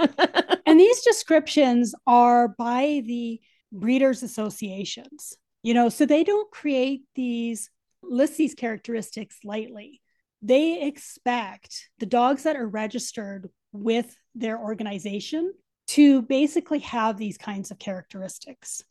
and 0.66 0.78
these 0.78 1.00
descriptions 1.02 1.94
are 2.06 2.48
by 2.48 3.02
the 3.04 3.40
breeders 3.72 4.22
associations. 4.22 5.36
You 5.62 5.74
know, 5.74 5.88
so 5.88 6.06
they 6.06 6.22
don't 6.22 6.50
create 6.50 7.02
these 7.14 7.70
list 8.02 8.36
these 8.36 8.54
characteristics 8.54 9.38
lightly. 9.44 10.00
They 10.42 10.82
expect 10.82 11.88
the 11.98 12.06
dogs 12.06 12.44
that 12.44 12.56
are 12.56 12.68
registered 12.68 13.50
with 13.72 14.16
their 14.34 14.58
organization 14.58 15.52
to 15.88 16.22
basically 16.22 16.80
have 16.80 17.16
these 17.16 17.38
kinds 17.38 17.70
of 17.70 17.78
characteristics. 17.78 18.82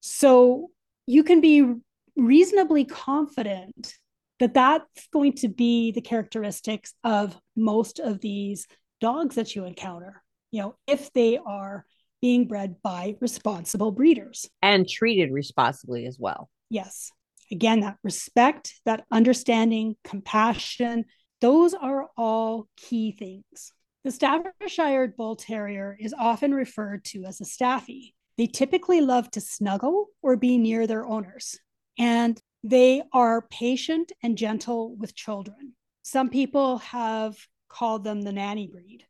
So 0.00 0.70
you 1.06 1.24
can 1.24 1.40
be 1.40 1.74
reasonably 2.16 2.84
confident 2.84 3.94
that 4.40 4.54
that's 4.54 5.08
going 5.12 5.32
to 5.34 5.48
be 5.48 5.90
the 5.90 6.00
characteristics 6.00 6.94
of 7.02 7.36
most 7.56 7.98
of 7.98 8.20
these 8.20 8.66
dogs 9.00 9.34
that 9.34 9.54
you 9.54 9.64
encounter, 9.64 10.22
you 10.50 10.62
know, 10.62 10.76
if 10.86 11.12
they 11.12 11.38
are 11.38 11.84
being 12.20 12.46
bred 12.46 12.76
by 12.82 13.16
responsible 13.20 13.92
breeders 13.92 14.48
and 14.62 14.88
treated 14.88 15.32
responsibly 15.32 16.06
as 16.06 16.18
well. 16.18 16.48
Yes. 16.70 17.10
Again, 17.50 17.80
that 17.80 17.96
respect, 18.02 18.74
that 18.84 19.04
understanding, 19.10 19.96
compassion, 20.04 21.04
those 21.40 21.72
are 21.74 22.08
all 22.16 22.68
key 22.76 23.12
things. 23.12 23.72
The 24.04 24.12
Staffordshire 24.12 25.14
Bull 25.16 25.36
Terrier 25.36 25.96
is 25.98 26.14
often 26.18 26.52
referred 26.52 27.04
to 27.06 27.24
as 27.24 27.40
a 27.40 27.44
staffy. 27.44 28.14
They 28.36 28.46
typically 28.46 29.00
love 29.00 29.30
to 29.32 29.40
snuggle 29.40 30.08
or 30.22 30.36
be 30.36 30.58
near 30.58 30.86
their 30.86 31.06
owners, 31.06 31.58
and 31.98 32.40
they 32.62 33.02
are 33.12 33.42
patient 33.50 34.12
and 34.22 34.38
gentle 34.38 34.94
with 34.96 35.14
children. 35.14 35.74
Some 36.02 36.30
people 36.30 36.78
have 36.78 37.36
called 37.68 38.04
them 38.04 38.22
the 38.22 38.32
nanny 38.32 38.66
breed. 38.66 39.04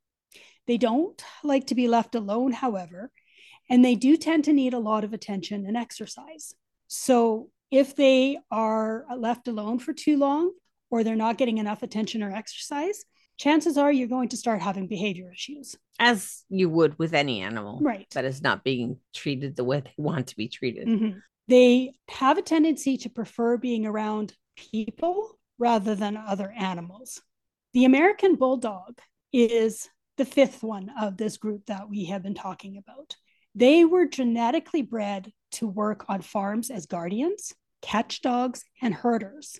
They 0.68 0.76
don't 0.76 1.20
like 1.42 1.66
to 1.68 1.74
be 1.74 1.88
left 1.88 2.14
alone, 2.14 2.52
however, 2.52 3.10
and 3.70 3.82
they 3.84 3.94
do 3.96 4.16
tend 4.18 4.44
to 4.44 4.52
need 4.52 4.74
a 4.74 4.78
lot 4.78 5.02
of 5.02 5.12
attention 5.14 5.66
and 5.66 5.76
exercise. 5.76 6.54
So 6.86 7.48
if 7.70 7.96
they 7.96 8.38
are 8.50 9.06
left 9.16 9.48
alone 9.48 9.78
for 9.78 9.92
too 9.94 10.18
long 10.18 10.52
or 10.90 11.02
they're 11.02 11.16
not 11.16 11.38
getting 11.38 11.56
enough 11.58 11.82
attention 11.82 12.22
or 12.22 12.30
exercise, 12.30 13.04
chances 13.38 13.78
are 13.78 13.90
you're 13.90 14.08
going 14.08 14.28
to 14.28 14.36
start 14.36 14.60
having 14.60 14.86
behavior 14.86 15.32
issues. 15.32 15.74
As 15.98 16.44
you 16.50 16.68
would 16.68 16.98
with 16.98 17.14
any 17.14 17.40
animal 17.40 17.80
Right. 17.80 18.06
that 18.12 18.24
is 18.26 18.42
not 18.42 18.62
being 18.62 18.98
treated 19.14 19.56
the 19.56 19.64
way 19.64 19.80
they 19.80 19.94
want 19.96 20.28
to 20.28 20.36
be 20.36 20.48
treated. 20.48 20.86
Mhm. 20.86 21.22
They 21.48 21.94
have 22.08 22.36
a 22.36 22.42
tendency 22.42 22.98
to 22.98 23.08
prefer 23.08 23.56
being 23.56 23.86
around 23.86 24.34
people 24.54 25.38
rather 25.56 25.94
than 25.94 26.16
other 26.18 26.50
animals. 26.52 27.22
The 27.72 27.86
American 27.86 28.34
Bulldog 28.36 29.00
is 29.32 29.88
the 30.18 30.24
fifth 30.24 30.62
one 30.62 30.90
of 31.00 31.16
this 31.16 31.38
group 31.38 31.66
that 31.66 31.88
we 31.88 32.06
have 32.06 32.22
been 32.22 32.34
talking 32.34 32.76
about. 32.76 33.16
They 33.54 33.84
were 33.84 34.06
genetically 34.06 34.82
bred 34.82 35.32
to 35.52 35.66
work 35.66 36.04
on 36.08 36.20
farms 36.20 36.70
as 36.70 36.86
guardians, 36.86 37.54
catch 37.80 38.20
dogs, 38.20 38.64
and 38.82 38.92
herders. 38.92 39.58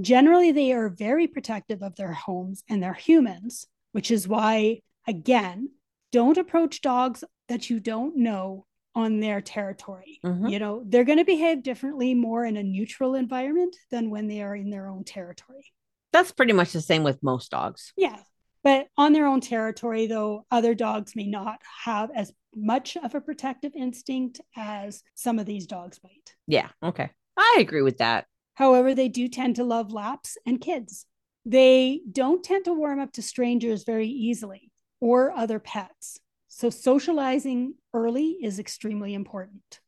Generally, 0.00 0.52
they 0.52 0.72
are 0.72 0.88
very 0.88 1.28
protective 1.28 1.82
of 1.82 1.94
their 1.94 2.12
homes 2.12 2.64
and 2.68 2.82
their 2.82 2.94
humans, 2.94 3.66
which 3.92 4.10
is 4.10 4.26
why, 4.26 4.80
again, 5.06 5.68
don't 6.10 6.38
approach 6.38 6.80
dogs 6.80 7.22
that 7.48 7.70
you 7.70 7.78
don't 7.78 8.16
know 8.16 8.66
on 8.94 9.20
their 9.20 9.40
territory. 9.40 10.20
Mhm. 10.24 10.50
You 10.50 10.58
know, 10.58 10.82
they're 10.86 11.04
going 11.04 11.18
to 11.18 11.24
behave 11.24 11.62
differently 11.62 12.14
more 12.14 12.44
in 12.44 12.56
a 12.56 12.62
neutral 12.62 13.14
environment 13.14 13.76
than 13.90 14.10
when 14.10 14.28
they 14.28 14.40
are 14.42 14.56
in 14.56 14.70
their 14.70 14.88
own 14.88 15.04
territory. 15.04 15.72
That's 16.12 16.32
pretty 16.32 16.52
much 16.52 16.72
the 16.72 16.80
same 16.80 17.02
with 17.02 17.22
most 17.22 17.50
dogs. 17.50 17.92
Yeah. 17.96 18.20
But 18.64 18.88
on 18.96 19.12
their 19.12 19.26
own 19.26 19.42
territory, 19.42 20.06
though, 20.06 20.46
other 20.50 20.74
dogs 20.74 21.14
may 21.14 21.26
not 21.26 21.60
have 21.84 22.10
as 22.14 22.32
much 22.56 22.96
of 22.96 23.14
a 23.14 23.20
protective 23.20 23.72
instinct 23.76 24.40
as 24.56 25.02
some 25.14 25.38
of 25.38 25.44
these 25.44 25.66
dogs 25.66 26.00
might. 26.02 26.34
Yeah. 26.46 26.70
Okay. 26.82 27.10
I 27.36 27.58
agree 27.60 27.82
with 27.82 27.98
that. 27.98 28.26
However, 28.54 28.94
they 28.94 29.08
do 29.08 29.28
tend 29.28 29.56
to 29.56 29.64
love 29.64 29.92
laps 29.92 30.38
and 30.46 30.60
kids. 30.60 31.04
They 31.44 32.00
don't 32.10 32.42
tend 32.42 32.64
to 32.64 32.72
warm 32.72 33.00
up 33.00 33.12
to 33.12 33.22
strangers 33.22 33.84
very 33.84 34.08
easily 34.08 34.70
or 34.98 35.30
other 35.32 35.58
pets. 35.58 36.18
So, 36.48 36.70
socializing 36.70 37.74
early 37.92 38.38
is 38.42 38.58
extremely 38.58 39.12
important. 39.12 39.80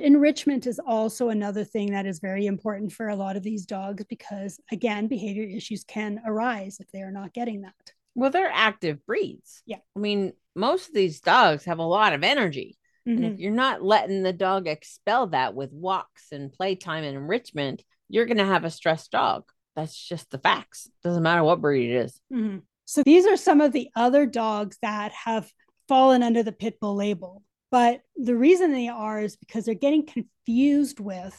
Enrichment 0.00 0.66
is 0.66 0.80
also 0.84 1.28
another 1.28 1.62
thing 1.62 1.92
that 1.92 2.06
is 2.06 2.18
very 2.18 2.46
important 2.46 2.92
for 2.92 3.08
a 3.08 3.16
lot 3.16 3.36
of 3.36 3.44
these 3.44 3.64
dogs 3.64 4.04
because, 4.08 4.58
again, 4.72 5.06
behavior 5.06 5.44
issues 5.44 5.84
can 5.84 6.20
arise 6.26 6.80
if 6.80 6.90
they 6.90 7.02
are 7.02 7.12
not 7.12 7.32
getting 7.32 7.60
that. 7.60 7.92
Well, 8.14 8.30
they're 8.30 8.50
active 8.52 9.04
breeds. 9.06 9.62
Yeah. 9.66 9.78
I 9.96 9.98
mean, 9.98 10.32
most 10.54 10.88
of 10.88 10.94
these 10.94 11.20
dogs 11.20 11.64
have 11.64 11.78
a 11.78 11.82
lot 11.82 12.12
of 12.12 12.22
energy. 12.22 12.78
And 13.06 13.18
Mhm. 13.18 13.34
if 13.34 13.38
you're 13.40 13.52
not 13.52 13.82
letting 13.82 14.22
the 14.22 14.32
dog 14.32 14.66
expel 14.66 15.26
that 15.28 15.54
with 15.54 15.72
walks 15.72 16.32
and 16.32 16.52
playtime 16.52 17.04
and 17.04 17.16
enrichment, 17.16 17.84
you're 18.08 18.24
going 18.24 18.38
to 18.38 18.44
have 18.46 18.64
a 18.64 18.70
stressed 18.70 19.10
dog. 19.10 19.44
That's 19.76 19.96
just 19.96 20.30
the 20.30 20.38
facts. 20.38 20.88
Doesn't 21.02 21.22
matter 21.22 21.42
what 21.44 21.60
breed 21.60 21.90
it 21.90 21.96
is. 21.96 22.20
Mhm. 22.32 22.62
So 22.86 23.02
these 23.02 23.26
are 23.26 23.36
some 23.36 23.60
of 23.60 23.72
the 23.72 23.90
other 23.96 24.24
dogs 24.24 24.78
that 24.80 25.12
have 25.12 25.50
fallen 25.88 26.22
under 26.22 26.42
the 26.42 26.52
pit 26.52 26.78
bull 26.80 26.94
label. 26.94 27.42
But 27.70 28.02
the 28.16 28.36
reason 28.36 28.72
they 28.72 28.88
are 28.88 29.20
is 29.20 29.36
because 29.36 29.64
they're 29.64 29.74
getting 29.74 30.06
confused 30.06 31.00
with 31.00 31.38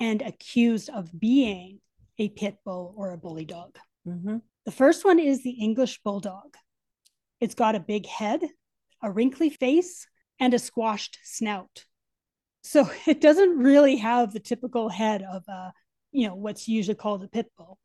and 0.00 0.22
accused 0.22 0.88
of 0.88 1.20
being 1.20 1.80
a 2.18 2.30
pit 2.30 2.56
bull 2.64 2.94
or 2.96 3.12
a 3.12 3.18
bully 3.18 3.44
dog. 3.44 3.78
Mm-hmm. 4.08 4.38
The 4.70 4.76
first 4.76 5.04
one 5.04 5.18
is 5.18 5.42
the 5.42 5.50
English 5.50 5.98
bulldog. 6.04 6.56
It's 7.40 7.56
got 7.56 7.74
a 7.74 7.80
big 7.80 8.06
head, 8.06 8.40
a 9.02 9.10
wrinkly 9.10 9.50
face, 9.50 10.06
and 10.38 10.54
a 10.54 10.60
squashed 10.60 11.18
snout. 11.24 11.86
So 12.62 12.88
it 13.08 13.20
doesn't 13.20 13.58
really 13.58 13.96
have 13.96 14.32
the 14.32 14.38
typical 14.38 14.88
head 14.88 15.24
of 15.28 15.42
a, 15.48 15.72
you 16.12 16.28
know, 16.28 16.36
what's 16.36 16.68
usually 16.68 16.94
called 16.94 17.24
a 17.24 17.26
pit 17.26 17.50
bull, 17.58 17.80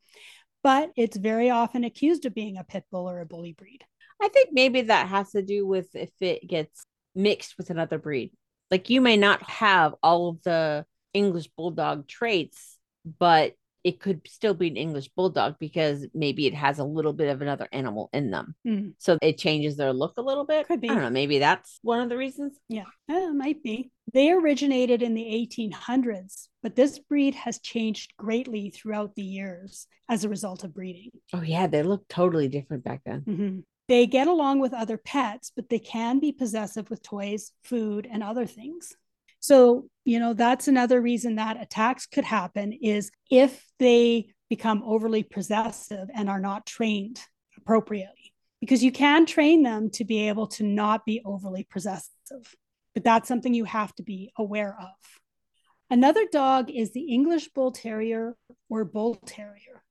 but 0.61 0.91
it's 0.95 1.17
very 1.17 1.49
often 1.49 1.85
accused 1.85 2.27
of 2.27 2.35
being 2.35 2.55
a 2.55 2.63
pit 2.63 2.83
bull 2.91 3.09
or 3.09 3.19
a 3.19 3.25
bully 3.25 3.53
breed. 3.53 3.83
I 4.21 4.27
think 4.27 4.49
maybe 4.51 4.83
that 4.83 5.07
has 5.07 5.31
to 5.31 5.41
do 5.41 5.65
with 5.65 5.87
if 5.95 6.11
it 6.21 6.47
gets 6.47 6.85
mixed 7.15 7.57
with 7.57 7.71
another 7.71 7.97
breed. 7.97 8.31
Like 8.69 8.91
you 8.91 9.01
may 9.01 9.17
not 9.17 9.41
have 9.49 9.95
all 10.03 10.29
of 10.29 10.43
the 10.43 10.85
English 11.15 11.47
bulldog 11.57 12.07
traits, 12.07 12.77
but 13.17 13.55
it 13.85 13.99
could 13.99 14.19
still 14.27 14.55
be 14.55 14.67
an 14.67 14.77
English 14.77 15.09
bulldog 15.09 15.57
because 15.59 16.07
maybe 16.15 16.47
it 16.47 16.55
has 16.55 16.79
a 16.79 16.83
little 16.83 17.13
bit 17.13 17.29
of 17.29 17.43
another 17.43 17.69
animal 17.71 18.09
in 18.13 18.31
them. 18.31 18.55
Hmm. 18.65 18.89
So 18.97 19.19
it 19.21 19.37
changes 19.37 19.77
their 19.77 19.93
look 19.93 20.17
a 20.17 20.23
little 20.23 20.43
bit. 20.43 20.67
Could 20.67 20.81
be. 20.81 20.89
I 20.89 20.95
don't 20.95 21.03
know. 21.03 21.09
Maybe 21.11 21.37
that's 21.37 21.77
one 21.83 21.99
of 21.99 22.09
the 22.09 22.17
reasons. 22.17 22.57
Yeah, 22.67 22.85
it 23.07 23.35
might 23.35 23.61
be. 23.61 23.91
They 24.11 24.31
originated 24.31 25.03
in 25.03 25.13
the 25.13 25.23
1800s, 25.23 26.47
but 26.63 26.75
this 26.75 26.97
breed 26.97 27.35
has 27.35 27.59
changed 27.59 28.17
greatly 28.17 28.71
throughout 28.71 29.13
the 29.13 29.21
years 29.21 29.85
as 30.09 30.23
a 30.23 30.29
result 30.29 30.63
of 30.63 30.73
breeding. 30.73 31.11
Oh, 31.31 31.43
yeah. 31.43 31.67
They 31.67 31.83
look 31.83 32.07
totally 32.07 32.47
different 32.47 32.83
back 32.83 33.01
then. 33.05 33.21
Mhm. 33.21 33.63
They 33.87 34.07
get 34.07 34.25
along 34.25 34.61
with 34.61 34.73
other 34.73 34.97
pets, 34.97 35.51
but 35.55 35.69
they 35.69 35.77
can 35.77 36.19
be 36.19 36.31
possessive 36.31 36.89
with 36.89 37.03
toys, 37.03 37.51
food, 37.63 38.07
and 38.09 38.23
other 38.23 38.47
things. 38.47 38.95
So, 39.45 39.85
you 40.05 40.19
know, 40.19 40.33
that's 40.33 40.67
another 40.67 40.99
reason 40.99 41.35
that 41.35 41.61
attacks 41.61 42.07
could 42.07 42.23
happen 42.25 42.73
is 42.73 43.11
if 43.29 43.63
they 43.77 44.29
become 44.49 44.81
overly 44.83 45.21
possessive 45.21 46.09
and 46.15 46.31
are 46.31 46.39
not 46.39 46.65
trained 46.65 47.19
appropriately. 47.55 48.33
Because 48.59 48.83
you 48.83 48.91
can 48.91 49.27
train 49.27 49.61
them 49.61 49.91
to 49.91 50.03
be 50.03 50.29
able 50.29 50.47
to 50.47 50.63
not 50.63 51.05
be 51.05 51.21
overly 51.23 51.63
possessive, 51.63 52.55
but 52.95 53.03
that's 53.03 53.27
something 53.27 53.53
you 53.53 53.65
have 53.65 53.93
to 53.97 54.03
be 54.03 54.31
aware 54.35 54.75
of. 54.81 55.19
Another 55.91 56.25
dog 56.31 56.71
is 56.71 56.91
the 56.91 57.13
English 57.13 57.49
Bull 57.49 57.71
Terrier 57.71 58.35
or 58.67 58.83
Bull 58.83 59.13
Terrier. 59.27 59.83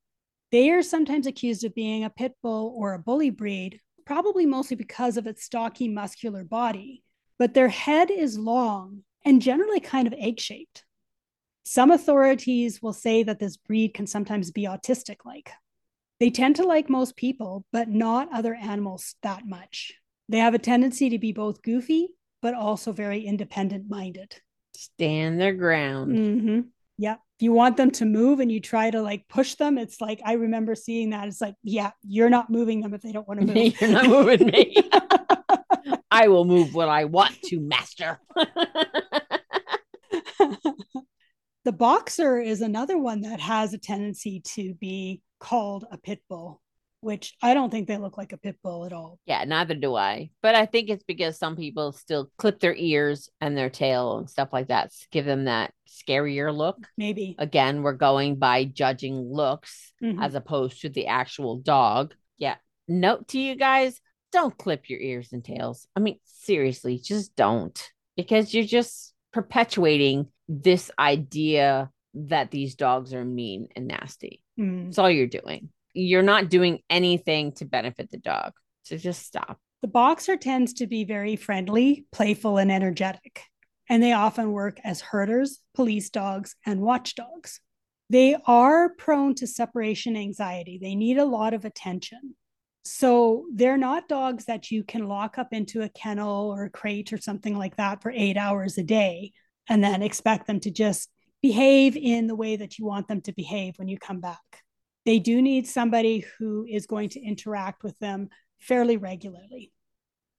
They 0.50 0.70
are 0.70 0.82
sometimes 0.82 1.28
accused 1.28 1.62
of 1.62 1.76
being 1.76 2.02
a 2.02 2.10
pit 2.10 2.32
bull 2.42 2.74
or 2.76 2.94
a 2.94 2.98
bully 2.98 3.30
breed, 3.30 3.78
probably 4.04 4.46
mostly 4.46 4.76
because 4.76 5.16
of 5.16 5.28
its 5.28 5.44
stocky, 5.44 5.86
muscular 5.86 6.42
body, 6.42 7.04
but 7.38 7.54
their 7.54 7.68
head 7.68 8.10
is 8.10 8.36
long 8.36 9.04
and 9.24 9.42
generally 9.42 9.80
kind 9.80 10.06
of 10.06 10.14
egg 10.16 10.40
shaped. 10.40 10.84
Some 11.64 11.90
authorities 11.90 12.82
will 12.82 12.92
say 12.92 13.22
that 13.22 13.38
this 13.38 13.56
breed 13.56 13.94
can 13.94 14.06
sometimes 14.06 14.50
be 14.50 14.64
autistic 14.64 15.18
like. 15.24 15.50
They 16.20 16.30
tend 16.30 16.56
to 16.56 16.64
like 16.64 16.88
most 16.88 17.16
people, 17.16 17.64
but 17.72 17.88
not 17.88 18.28
other 18.32 18.54
animals 18.54 19.14
that 19.22 19.46
much. 19.46 19.92
They 20.28 20.38
have 20.38 20.54
a 20.54 20.58
tendency 20.58 21.10
to 21.10 21.18
be 21.18 21.32
both 21.32 21.62
goofy, 21.62 22.08
but 22.40 22.54
also 22.54 22.92
very 22.92 23.22
independent 23.22 23.88
minded. 23.88 24.36
Stand 24.76 25.40
their 25.40 25.54
ground. 25.54 26.12
Mm-hmm. 26.12 26.60
Yeah. 26.98 27.14
If 27.14 27.42
you 27.42 27.52
want 27.52 27.76
them 27.76 27.90
to 27.92 28.04
move 28.04 28.40
and 28.40 28.50
you 28.50 28.60
try 28.60 28.90
to 28.90 29.02
like 29.02 29.26
push 29.28 29.54
them, 29.56 29.76
it's 29.78 30.00
like 30.00 30.20
I 30.24 30.34
remember 30.34 30.74
seeing 30.74 31.10
that. 31.10 31.26
It's 31.26 31.40
like, 31.40 31.56
yeah, 31.62 31.90
you're 32.02 32.30
not 32.30 32.50
moving 32.50 32.80
them 32.80 32.94
if 32.94 33.02
they 33.02 33.12
don't 33.12 33.26
want 33.26 33.40
to 33.40 33.46
move. 33.46 33.74
You're 33.80 33.90
not 33.90 34.06
moving 34.06 34.46
me. 34.46 34.76
I 36.14 36.28
will 36.28 36.44
move 36.44 36.74
what 36.74 36.88
I 36.88 37.04
want 37.06 37.40
to, 37.42 37.60
master. 37.60 38.20
the 41.64 41.72
boxer 41.72 42.38
is 42.40 42.60
another 42.60 42.98
one 42.98 43.22
that 43.22 43.40
has 43.40 43.72
a 43.74 43.78
tendency 43.78 44.40
to 44.54 44.74
be 44.74 45.20
called 45.40 45.84
a 45.90 45.98
pit 45.98 46.22
bull, 46.28 46.60
which 47.00 47.34
I 47.42 47.54
don't 47.54 47.70
think 47.70 47.88
they 47.88 47.96
look 47.98 48.16
like 48.18 48.32
a 48.32 48.36
pit 48.38 48.56
bull 48.62 48.84
at 48.84 48.92
all. 48.92 49.18
yeah, 49.26 49.44
neither 49.44 49.74
do 49.74 49.94
I. 49.94 50.30
But 50.42 50.54
I 50.54 50.66
think 50.66 50.88
it's 50.90 51.04
because 51.04 51.38
some 51.38 51.56
people 51.56 51.92
still 51.92 52.30
clip 52.38 52.60
their 52.60 52.74
ears 52.74 53.28
and 53.40 53.56
their 53.56 53.70
tail 53.70 54.18
and 54.18 54.28
stuff 54.28 54.50
like 54.52 54.68
that, 54.68 54.92
give 55.10 55.24
them 55.24 55.44
that 55.44 55.72
scarier 55.88 56.54
look. 56.54 56.86
Maybe. 56.96 57.34
Again, 57.38 57.82
we're 57.82 57.92
going 57.94 58.36
by 58.36 58.64
judging 58.64 59.16
looks 59.16 59.92
Mhm. 60.02 60.22
as 60.22 60.34
opposed 60.34 60.82
to 60.82 60.88
the 60.88 61.06
actual 61.06 61.56
dog. 61.58 62.14
Yeah. 62.38 62.56
Note 62.88 63.28
to 63.28 63.38
you 63.38 63.54
guys 63.56 64.00
don't 64.34 64.58
clip 64.58 64.90
your 64.90 65.00
ears 65.00 65.32
and 65.32 65.44
tails. 65.44 65.86
I 65.96 66.00
mean, 66.00 66.18
seriously, 66.24 66.98
just 66.98 67.34
don't 67.36 67.80
because 68.16 68.52
you're 68.52 68.64
just 68.64 69.14
perpetuating 69.32 70.26
this 70.48 70.90
idea 70.98 71.90
that 72.14 72.50
these 72.50 72.74
dogs 72.74 73.14
are 73.14 73.24
mean 73.24 73.68
and 73.74 73.86
nasty. 73.86 74.42
Mm. 74.58 74.86
That's 74.86 74.98
all 74.98 75.10
you're 75.10 75.26
doing. 75.26 75.70
You're 75.92 76.22
not 76.22 76.50
doing 76.50 76.80
anything 76.90 77.52
to 77.52 77.64
benefit 77.64 78.10
the 78.10 78.18
dog. 78.18 78.52
So 78.82 78.96
just 78.96 79.24
stop. 79.24 79.58
The 79.82 79.88
boxer 79.88 80.36
tends 80.36 80.72
to 80.74 80.86
be 80.86 81.04
very 81.04 81.36
friendly, 81.36 82.06
playful, 82.10 82.58
and 82.58 82.72
energetic, 82.72 83.42
and 83.88 84.02
they 84.02 84.12
often 84.12 84.50
work 84.50 84.80
as 84.82 85.00
herders, 85.00 85.60
police 85.74 86.10
dogs, 86.10 86.56
and 86.66 86.80
watchdogs. 86.80 87.60
They 88.10 88.36
are 88.46 88.90
prone 88.90 89.34
to 89.36 89.46
separation 89.46 90.16
anxiety. 90.16 90.78
They 90.80 90.94
need 90.94 91.18
a 91.18 91.24
lot 91.24 91.54
of 91.54 91.64
attention. 91.64 92.34
So 92.84 93.46
they're 93.52 93.78
not 93.78 94.08
dogs 94.08 94.44
that 94.44 94.70
you 94.70 94.84
can 94.84 95.08
lock 95.08 95.38
up 95.38 95.48
into 95.52 95.82
a 95.82 95.88
kennel 95.88 96.50
or 96.50 96.64
a 96.64 96.70
crate 96.70 97.12
or 97.12 97.18
something 97.18 97.56
like 97.56 97.76
that 97.76 98.02
for 98.02 98.10
eight 98.10 98.36
hours 98.36 98.76
a 98.76 98.82
day 98.82 99.32
and 99.68 99.82
then 99.82 100.02
expect 100.02 100.46
them 100.46 100.60
to 100.60 100.70
just 100.70 101.08
behave 101.40 101.96
in 101.96 102.26
the 102.26 102.34
way 102.34 102.56
that 102.56 102.78
you 102.78 102.84
want 102.84 103.08
them 103.08 103.20
to 103.22 103.32
behave 103.32 103.78
when 103.78 103.88
you 103.88 103.98
come 103.98 104.20
back. 104.20 104.62
They 105.06 105.18
do 105.18 105.42
need 105.42 105.66
somebody 105.66 106.24
who 106.38 106.66
is 106.68 106.86
going 106.86 107.10
to 107.10 107.20
interact 107.20 107.82
with 107.82 107.98
them 107.98 108.28
fairly 108.60 108.96
regularly. 108.96 109.72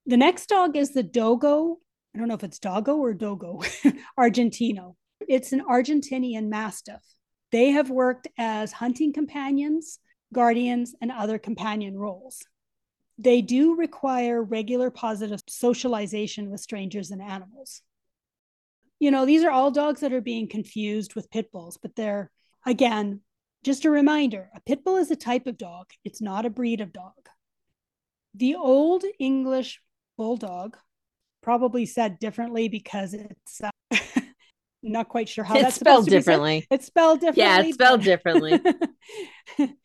The 0.06 0.16
next 0.16 0.48
dog 0.48 0.76
is 0.76 0.92
the 0.92 1.02
Dogo. 1.02 1.78
I 2.14 2.18
don't 2.18 2.28
know 2.28 2.34
if 2.34 2.44
it's 2.44 2.58
Dogo 2.58 2.96
or 2.96 3.14
Dogo, 3.14 3.60
Argentino. 4.18 4.94
it's 5.20 5.52
an 5.52 5.62
Argentinian 5.68 6.48
Mastiff. 6.48 7.02
They 7.52 7.70
have 7.70 7.90
worked 7.90 8.28
as 8.38 8.72
hunting 8.72 9.12
companions, 9.12 9.98
guardians, 10.32 10.94
and 11.00 11.10
other 11.10 11.38
companion 11.38 11.96
roles. 11.96 12.42
They 13.18 13.40
do 13.40 13.76
require 13.76 14.42
regular 14.42 14.90
positive 14.90 15.40
socialization 15.48 16.50
with 16.50 16.60
strangers 16.60 17.10
and 17.10 17.22
animals. 17.22 17.82
You 18.98 19.10
know, 19.10 19.26
these 19.26 19.44
are 19.44 19.50
all 19.50 19.70
dogs 19.70 20.00
that 20.00 20.12
are 20.12 20.20
being 20.20 20.48
confused 20.48 21.14
with 21.14 21.30
pit 21.30 21.50
bulls, 21.52 21.78
but 21.80 21.96
they're, 21.96 22.30
again, 22.66 23.20
just 23.64 23.84
a 23.84 23.90
reminder 23.90 24.48
a 24.54 24.60
pit 24.60 24.84
bull 24.84 24.96
is 24.96 25.10
a 25.10 25.16
type 25.16 25.46
of 25.46 25.58
dog, 25.58 25.86
it's 26.04 26.20
not 26.20 26.46
a 26.46 26.50
breed 26.50 26.80
of 26.80 26.92
dog. 26.92 27.12
The 28.34 28.54
old 28.54 29.04
English 29.18 29.80
bulldog, 30.16 30.76
probably 31.42 31.86
said 31.86 32.18
differently 32.18 32.68
because 32.68 33.14
it's 33.14 33.60
uh, 33.62 33.70
not 34.82 35.08
quite 35.08 35.28
sure 35.28 35.44
how 35.44 35.54
it's 35.54 35.62
that's 35.62 35.76
spelled 35.76 36.08
differently. 36.08 36.66
It's 36.70 36.86
spelled 36.86 37.20
differently. 37.20 37.42
Yeah, 37.42 37.60
it's 37.60 37.74
spelled 37.74 38.02
differently. 38.02 38.60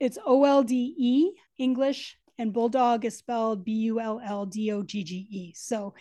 it's 0.00 0.18
O 0.26 0.44
L 0.44 0.62
D 0.62 0.94
E 0.98 1.32
English, 1.58 2.16
and 2.38 2.52
bulldog 2.52 3.04
is 3.04 3.18
spelled 3.18 3.64
B 3.64 3.72
U 3.72 4.00
L 4.00 4.20
L 4.24 4.46
D 4.46 4.72
O 4.72 4.82
G 4.82 5.04
G 5.04 5.26
E. 5.30 5.52
So, 5.54 5.94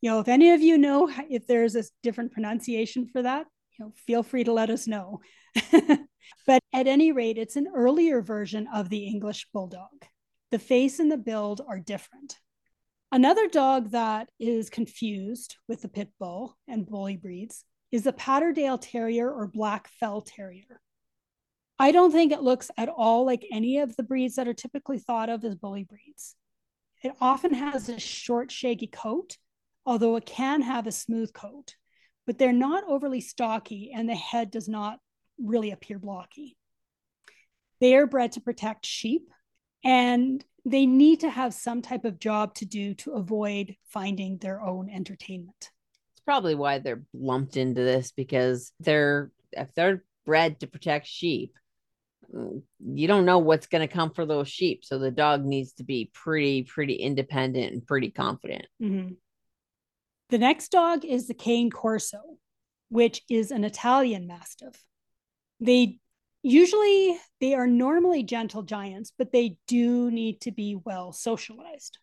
you 0.00 0.10
know, 0.10 0.18
if 0.18 0.28
any 0.28 0.50
of 0.50 0.60
you 0.60 0.76
know 0.76 1.10
if 1.30 1.46
there's 1.46 1.76
a 1.76 1.84
different 2.02 2.32
pronunciation 2.32 3.06
for 3.06 3.22
that, 3.22 3.46
you 3.78 3.84
know, 3.84 3.92
feel 4.06 4.22
free 4.22 4.44
to 4.44 4.52
let 4.52 4.68
us 4.68 4.86
know. 4.86 5.20
but 6.46 6.60
at 6.72 6.86
any 6.86 7.12
rate, 7.12 7.38
it's 7.38 7.56
an 7.56 7.68
earlier 7.74 8.20
version 8.20 8.68
of 8.74 8.88
the 8.88 9.06
English 9.06 9.46
bulldog. 9.52 10.04
The 10.50 10.58
face 10.58 10.98
and 10.98 11.10
the 11.10 11.16
build 11.16 11.60
are 11.66 11.78
different. 11.78 12.38
Another 13.12 13.48
dog 13.48 13.92
that 13.92 14.28
is 14.40 14.68
confused 14.68 15.56
with 15.68 15.82
the 15.82 15.88
pit 15.88 16.10
bull 16.18 16.56
and 16.66 16.86
bully 16.86 17.16
breeds 17.16 17.64
is 17.92 18.02
the 18.02 18.12
Patterdale 18.12 18.78
Terrier 18.78 19.30
or 19.30 19.46
Black 19.46 19.88
Fell 19.88 20.20
Terrier. 20.20 20.80
I 21.78 21.92
don't 21.92 22.12
think 22.12 22.32
it 22.32 22.42
looks 22.42 22.70
at 22.76 22.88
all 22.88 23.26
like 23.26 23.46
any 23.52 23.78
of 23.78 23.96
the 23.96 24.02
breeds 24.02 24.36
that 24.36 24.48
are 24.48 24.54
typically 24.54 24.98
thought 24.98 25.28
of 25.28 25.44
as 25.44 25.54
bully 25.54 25.84
breeds. 25.84 26.34
It 27.02 27.12
often 27.20 27.52
has 27.52 27.88
a 27.88 28.00
short, 28.00 28.50
shaggy 28.50 28.86
coat, 28.86 29.36
although 29.84 30.16
it 30.16 30.24
can 30.24 30.62
have 30.62 30.86
a 30.86 30.92
smooth 30.92 31.32
coat, 31.32 31.76
but 32.26 32.38
they're 32.38 32.52
not 32.52 32.84
overly 32.88 33.20
stocky 33.20 33.92
and 33.94 34.08
the 34.08 34.14
head 34.14 34.50
does 34.50 34.68
not 34.68 34.98
really 35.38 35.70
appear 35.70 35.98
blocky. 35.98 36.56
They 37.80 37.94
are 37.94 38.06
bred 38.06 38.32
to 38.32 38.40
protect 38.40 38.86
sheep 38.86 39.30
and 39.84 40.42
they 40.64 40.86
need 40.86 41.20
to 41.20 41.30
have 41.30 41.54
some 41.54 41.82
type 41.82 42.04
of 42.04 42.18
job 42.18 42.54
to 42.54 42.64
do 42.64 42.94
to 42.94 43.12
avoid 43.12 43.76
finding 43.88 44.38
their 44.38 44.60
own 44.60 44.90
entertainment. 44.90 45.70
It's 46.14 46.22
probably 46.24 46.54
why 46.54 46.78
they're 46.78 47.04
lumped 47.12 47.56
into 47.56 47.82
this 47.82 48.12
because 48.12 48.72
they're 48.80 49.30
if 49.52 49.72
they're 49.74 50.02
bred 50.24 50.58
to 50.60 50.66
protect 50.66 51.06
sheep, 51.06 51.54
you 52.32 53.08
don't 53.08 53.24
know 53.24 53.38
what's 53.38 53.66
going 53.66 53.86
to 53.86 53.92
come 53.92 54.10
for 54.10 54.26
those 54.26 54.48
sheep. 54.48 54.84
So 54.84 54.98
the 54.98 55.10
dog 55.10 55.44
needs 55.44 55.72
to 55.74 55.84
be 55.84 56.10
pretty, 56.12 56.62
pretty 56.62 56.94
independent 56.94 57.72
and 57.72 57.86
pretty 57.86 58.10
confident. 58.10 58.66
Mm-hmm. 58.82 59.14
The 60.30 60.38
next 60.38 60.68
dog 60.68 61.04
is 61.04 61.28
the 61.28 61.34
Cane 61.34 61.70
Corso, 61.70 62.20
which 62.88 63.22
is 63.30 63.50
an 63.50 63.64
Italian 63.64 64.26
Mastiff. 64.26 64.82
They 65.60 66.00
Usually, 66.48 67.18
they 67.40 67.54
are 67.54 67.66
normally 67.66 68.22
gentle 68.22 68.62
giants, 68.62 69.12
but 69.18 69.32
they 69.32 69.56
do 69.66 70.12
need 70.12 70.40
to 70.42 70.52
be 70.52 70.76
well 70.76 71.10
socialized. 71.10 71.98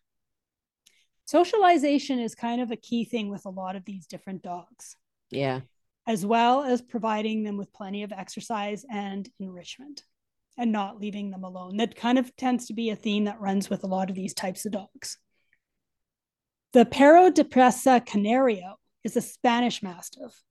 Socialization 1.24 2.18
is 2.18 2.34
kind 2.34 2.60
of 2.60 2.70
a 2.70 2.76
key 2.76 3.06
thing 3.06 3.30
with 3.30 3.46
a 3.46 3.50
lot 3.50 3.74
of 3.74 3.86
these 3.86 4.06
different 4.06 4.42
dogs. 4.42 4.96
Yeah. 5.30 5.60
As 6.06 6.26
well 6.26 6.62
as 6.62 6.82
providing 6.82 7.42
them 7.42 7.56
with 7.56 7.72
plenty 7.72 8.02
of 8.02 8.12
exercise 8.12 8.84
and 8.90 9.26
enrichment 9.40 10.02
and 10.56 10.72
not 10.72 11.00
leaving 11.00 11.30
them 11.30 11.44
alone. 11.44 11.76
That 11.76 11.96
kind 11.96 12.18
of 12.18 12.34
tends 12.36 12.66
to 12.66 12.74
be 12.74 12.90
a 12.90 12.96
theme 12.96 13.24
that 13.24 13.40
runs 13.40 13.68
with 13.68 13.84
a 13.84 13.88
lot 13.88 14.10
of 14.10 14.16
these 14.16 14.34
types 14.34 14.64
of 14.66 14.72
dogs. 14.72 15.18
The 16.72 16.84
Perro 16.84 17.30
de 17.30 17.44
Presa 17.44 18.04
Canario 18.04 18.76
is 19.04 19.16
a 19.16 19.20
Spanish 19.20 19.82
Mastiff 19.82 20.42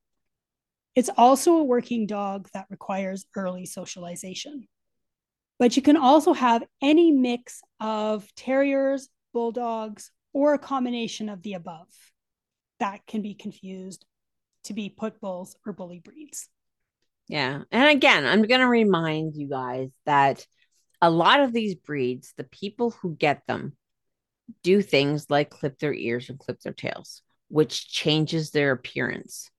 it's 0.95 1.10
also 1.18 1.54
a 1.54 1.64
working 1.64 2.06
dog 2.06 2.49
that 2.54 2.68
requires 2.70 3.26
early 3.36 3.66
socialization. 3.66 4.68
But 5.58 5.76
you 5.76 5.82
can 5.82 5.97
also 5.97 6.34
have 6.34 6.64
any 6.82 7.12
mix 7.12 7.62
of 7.80 8.28
terriers, 8.36 9.10
bulldogs, 9.34 10.12
or 10.34 10.54
a 10.54 10.60
combination 10.60 11.30
of 11.30 11.41
the 11.41 11.54
above 11.54 11.88
that 12.80 13.06
can 13.08 13.22
be 13.22 13.34
confused 13.34 14.06
to 14.66 14.74
be 14.74 14.89
pit 14.89 15.20
bulls 15.20 15.56
or 15.66 15.74
bully 15.74 15.99
breeds. 15.99 16.49
Yeah. 17.28 17.62
And 17.72 17.90
again, 17.90 18.26
I'm 18.26 18.44
going 18.44 18.62
to 18.62 18.68
remind 18.68 19.36
you 19.36 19.48
guys 19.48 19.90
that 20.06 20.46
a 21.02 21.10
lot 21.10 21.40
of 21.40 21.54
these 21.54 21.76
breeds, 21.76 22.34
the 22.38 22.44
people 22.44 22.92
who 22.92 23.16
get 23.16 23.44
them 23.48 23.76
do 24.62 24.82
things 24.82 25.30
like 25.30 25.50
clip 25.50 25.80
their 25.80 25.94
ears 25.94 26.30
and 26.30 26.38
clip 26.38 26.60
their 26.62 26.74
tails, 26.74 27.22
which 27.48 27.90
changes 27.90 28.52
their 28.52 28.72
appearance. 28.72 29.50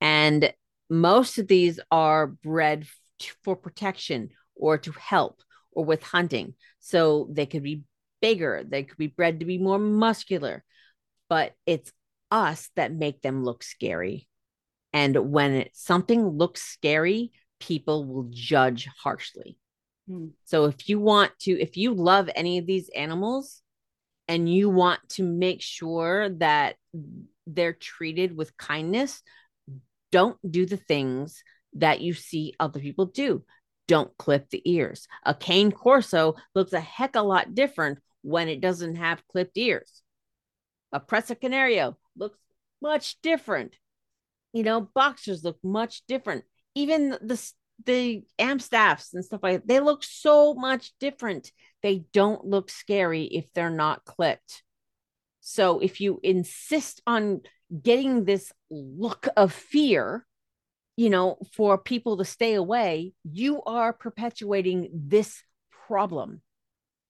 And 0.00 0.52
most 0.90 1.38
of 1.38 1.46
these 1.48 1.80
are 1.90 2.26
bred 2.26 2.86
for 3.42 3.56
protection 3.56 4.30
or 4.54 4.78
to 4.78 4.92
help 4.92 5.40
or 5.72 5.84
with 5.84 6.02
hunting. 6.02 6.54
So 6.80 7.28
they 7.30 7.46
could 7.46 7.62
be 7.62 7.82
bigger, 8.20 8.64
they 8.66 8.82
could 8.82 8.98
be 8.98 9.06
bred 9.06 9.40
to 9.40 9.46
be 9.46 9.58
more 9.58 9.78
muscular, 9.78 10.64
but 11.28 11.52
it's 11.66 11.92
us 12.30 12.70
that 12.76 12.92
make 12.92 13.22
them 13.22 13.44
look 13.44 13.62
scary. 13.62 14.28
And 14.94 15.32
when 15.32 15.52
it, 15.54 15.70
something 15.74 16.24
looks 16.24 16.62
scary, 16.62 17.32
people 17.58 18.06
will 18.06 18.28
judge 18.30 18.88
harshly. 19.02 19.58
Hmm. 20.08 20.28
So 20.44 20.66
if 20.66 20.88
you 20.88 21.00
want 21.00 21.32
to, 21.40 21.60
if 21.60 21.76
you 21.76 21.92
love 21.92 22.30
any 22.34 22.58
of 22.58 22.66
these 22.66 22.88
animals 22.94 23.60
and 24.28 24.48
you 24.48 24.70
want 24.70 25.00
to 25.10 25.24
make 25.24 25.60
sure 25.60 26.30
that 26.38 26.76
they're 27.46 27.72
treated 27.72 28.36
with 28.36 28.56
kindness, 28.56 29.20
don't 30.12 30.38
do 30.48 30.64
the 30.64 30.76
things 30.76 31.42
that 31.74 32.00
you 32.00 32.14
see 32.14 32.54
other 32.60 32.78
people 32.78 33.06
do. 33.06 33.42
Don't 33.88 34.16
clip 34.16 34.48
the 34.48 34.62
ears. 34.64 35.08
A 35.24 35.34
cane 35.34 35.72
corso 35.72 36.36
looks 36.54 36.72
a 36.72 36.80
heck 36.80 37.16
a 37.16 37.20
lot 37.20 37.54
different 37.54 37.98
when 38.22 38.48
it 38.48 38.60
doesn't 38.60 38.94
have 38.94 39.26
clipped 39.26 39.58
ears. 39.58 40.02
A 40.92 41.00
Presa 41.00 41.38
Canario 41.38 41.96
looks 42.16 42.38
much 42.80 43.20
different. 43.22 43.76
You 44.54 44.62
know, 44.62 44.88
boxers 44.94 45.44
look 45.44 45.58
much 45.62 46.02
different. 46.06 46.44
Even 46.74 47.10
the 47.10 47.52
the 47.84 48.22
Amstaffs 48.38 49.12
and 49.12 49.24
stuff 49.24 49.40
like 49.42 49.58
that, 49.60 49.68
they 49.68 49.80
look 49.80 50.04
so 50.04 50.54
much 50.54 50.92
different. 51.00 51.50
They 51.82 52.04
don't 52.12 52.46
look 52.46 52.70
scary 52.70 53.24
if 53.24 53.52
they're 53.52 53.68
not 53.68 54.04
clipped. 54.04 54.62
So 55.40 55.80
if 55.80 56.00
you 56.00 56.20
insist 56.22 57.02
on 57.06 57.40
getting 57.82 58.24
this 58.24 58.52
look 58.70 59.26
of 59.36 59.52
fear, 59.52 60.24
you 60.96 61.10
know, 61.10 61.38
for 61.52 61.76
people 61.76 62.18
to 62.18 62.24
stay 62.24 62.54
away, 62.54 63.12
you 63.24 63.60
are 63.64 63.92
perpetuating 63.92 64.88
this 64.94 65.42
problem 65.86 66.40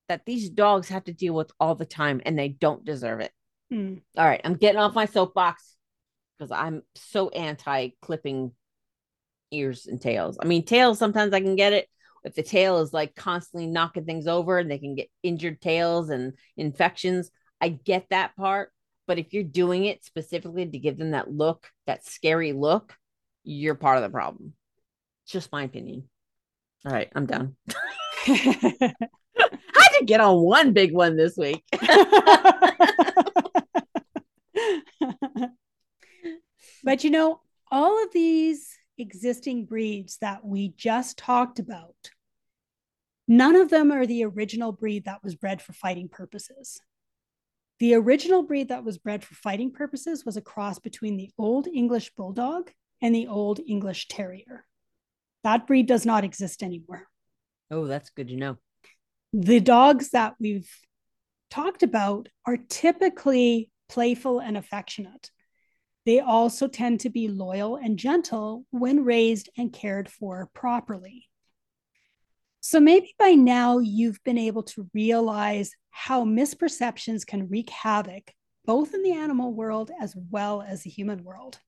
that 0.08 0.24
these 0.24 0.48
dogs 0.48 0.88
have 0.88 1.04
to 1.04 1.12
deal 1.12 1.34
with 1.34 1.52
all 1.60 1.74
the 1.74 1.86
time 1.86 2.22
and 2.24 2.38
they 2.38 2.48
don't 2.48 2.84
deserve 2.84 3.20
it. 3.20 3.32
Mm. 3.72 4.00
All 4.16 4.24
right, 4.26 4.40
I'm 4.44 4.54
getting 4.54 4.80
off 4.80 4.94
my 4.94 5.04
soapbox 5.04 5.76
because 6.38 6.50
I'm 6.50 6.82
so 6.94 7.28
anti 7.30 7.90
clipping 8.02 8.52
ears 9.50 9.86
and 9.86 10.00
tails. 10.00 10.38
I 10.40 10.46
mean, 10.46 10.64
tails, 10.64 10.98
sometimes 10.98 11.32
I 11.32 11.40
can 11.40 11.56
get 11.56 11.72
it. 11.72 11.88
If 12.24 12.34
the 12.34 12.42
tail 12.42 12.80
is 12.80 12.92
like 12.92 13.14
constantly 13.14 13.66
knocking 13.66 14.04
things 14.04 14.26
over 14.26 14.58
and 14.58 14.70
they 14.70 14.78
can 14.78 14.94
get 14.94 15.10
injured 15.22 15.60
tails 15.60 16.08
and 16.08 16.32
infections, 16.56 17.30
I 17.60 17.68
get 17.68 18.06
that 18.10 18.34
part. 18.36 18.72
But 19.06 19.18
if 19.18 19.34
you're 19.34 19.44
doing 19.44 19.84
it 19.84 20.04
specifically 20.04 20.66
to 20.66 20.78
give 20.78 20.96
them 20.96 21.10
that 21.10 21.30
look, 21.30 21.68
that 21.86 22.06
scary 22.06 22.52
look, 22.52 22.96
you're 23.42 23.74
part 23.74 23.98
of 23.98 24.02
the 24.02 24.08
problem. 24.08 24.54
It's 25.24 25.32
just 25.32 25.52
my 25.52 25.64
opinion. 25.64 26.08
All 26.86 26.92
right, 26.92 27.10
I'm 27.14 27.26
done. 27.26 27.56
I 28.26 28.88
had 28.88 29.98
to 29.98 30.04
get 30.06 30.20
on 30.20 30.40
one 30.40 30.72
big 30.72 30.94
one 30.94 31.16
this 31.16 31.36
week. 31.36 31.62
but 36.84 37.02
you 37.02 37.10
know, 37.10 37.40
all 37.70 38.02
of 38.02 38.12
these 38.12 38.76
existing 38.98 39.64
breeds 39.64 40.18
that 40.18 40.44
we 40.44 40.74
just 40.76 41.18
talked 41.18 41.58
about, 41.58 42.10
none 43.26 43.56
of 43.56 43.70
them 43.70 43.90
are 43.90 44.06
the 44.06 44.24
original 44.24 44.70
breed 44.70 45.06
that 45.06 45.24
was 45.24 45.34
bred 45.34 45.60
for 45.60 45.72
fighting 45.72 46.08
purposes. 46.08 46.80
The 47.80 47.94
original 47.94 48.42
breed 48.42 48.68
that 48.68 48.84
was 48.84 48.98
bred 48.98 49.24
for 49.24 49.34
fighting 49.34 49.72
purposes 49.72 50.24
was 50.24 50.36
a 50.36 50.42
cross 50.42 50.78
between 50.78 51.16
the 51.16 51.30
Old 51.36 51.66
English 51.66 52.14
Bulldog 52.14 52.70
and 53.02 53.14
the 53.14 53.26
Old 53.26 53.60
English 53.66 54.08
Terrier. 54.08 54.64
That 55.42 55.66
breed 55.66 55.86
does 55.86 56.06
not 56.06 56.24
exist 56.24 56.62
anymore. 56.62 57.08
Oh, 57.70 57.86
that's 57.86 58.10
good 58.10 58.28
to 58.28 58.36
know. 58.36 58.58
The 59.32 59.60
dogs 59.60 60.10
that 60.10 60.34
we've 60.38 60.70
talked 61.50 61.82
about 61.82 62.28
are 62.46 62.56
typically 62.56 63.70
playful 63.88 64.38
and 64.38 64.56
affectionate. 64.56 65.30
They 66.06 66.20
also 66.20 66.68
tend 66.68 67.00
to 67.00 67.10
be 67.10 67.28
loyal 67.28 67.76
and 67.76 67.98
gentle 67.98 68.66
when 68.70 69.04
raised 69.04 69.48
and 69.56 69.72
cared 69.72 70.08
for 70.08 70.50
properly. 70.52 71.28
So 72.60 72.80
maybe 72.80 73.14
by 73.18 73.32
now 73.32 73.78
you've 73.78 74.22
been 74.24 74.38
able 74.38 74.62
to 74.64 74.88
realize 74.94 75.72
how 75.90 76.24
misperceptions 76.24 77.26
can 77.26 77.48
wreak 77.48 77.70
havoc 77.70 78.32
both 78.66 78.94
in 78.94 79.02
the 79.02 79.12
animal 79.12 79.52
world 79.52 79.90
as 80.00 80.14
well 80.30 80.62
as 80.62 80.82
the 80.82 80.90
human 80.90 81.22
world. 81.24 81.58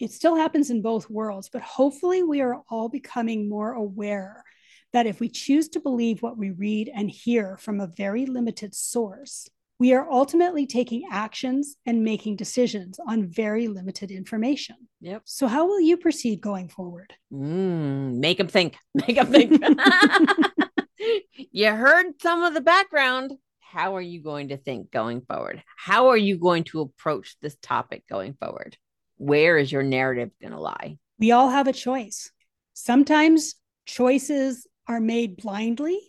It 0.00 0.12
still 0.12 0.36
happens 0.36 0.70
in 0.70 0.80
both 0.80 1.10
worlds, 1.10 1.50
but 1.52 1.62
hopefully 1.62 2.22
we 2.22 2.40
are 2.40 2.62
all 2.70 2.88
becoming 2.88 3.48
more 3.48 3.72
aware 3.72 4.44
that 4.92 5.06
if 5.06 5.20
we 5.20 5.28
choose 5.28 5.68
to 5.70 5.80
believe 5.80 6.22
what 6.22 6.38
we 6.38 6.50
read 6.50 6.90
and 6.94 7.10
hear 7.10 7.56
from 7.58 7.80
a 7.80 7.86
very 7.86 8.24
limited 8.24 8.74
source, 8.74 9.48
we 9.78 9.92
are 9.92 10.10
ultimately 10.10 10.66
taking 10.66 11.04
actions 11.10 11.76
and 11.86 12.02
making 12.02 12.36
decisions 12.36 12.98
on 13.06 13.28
very 13.28 13.68
limited 13.68 14.10
information. 14.10 14.76
Yep. 15.00 15.22
So, 15.24 15.46
how 15.46 15.66
will 15.66 15.80
you 15.80 15.96
proceed 15.96 16.40
going 16.40 16.68
forward? 16.68 17.12
Mm, 17.32 18.16
make 18.16 18.38
them 18.38 18.48
think. 18.48 18.76
Make 18.94 19.16
them 19.16 19.26
think. 19.26 19.62
you 21.52 21.70
heard 21.70 22.06
some 22.20 22.42
of 22.42 22.54
the 22.54 22.60
background. 22.60 23.32
How 23.60 23.96
are 23.96 24.02
you 24.02 24.22
going 24.22 24.48
to 24.48 24.56
think 24.56 24.90
going 24.90 25.20
forward? 25.20 25.62
How 25.76 26.08
are 26.08 26.16
you 26.16 26.38
going 26.38 26.64
to 26.64 26.80
approach 26.80 27.36
this 27.40 27.56
topic 27.62 28.04
going 28.08 28.34
forward? 28.34 28.76
Where 29.18 29.58
is 29.58 29.70
your 29.70 29.82
narrative 29.82 30.30
going 30.40 30.52
to 30.52 30.60
lie? 30.60 30.98
We 31.18 31.32
all 31.32 31.50
have 31.50 31.68
a 31.68 31.72
choice. 31.72 32.30
Sometimes 32.72 33.56
choices 33.86 34.66
are 34.86 35.00
made 35.00 35.36
blindly 35.36 36.00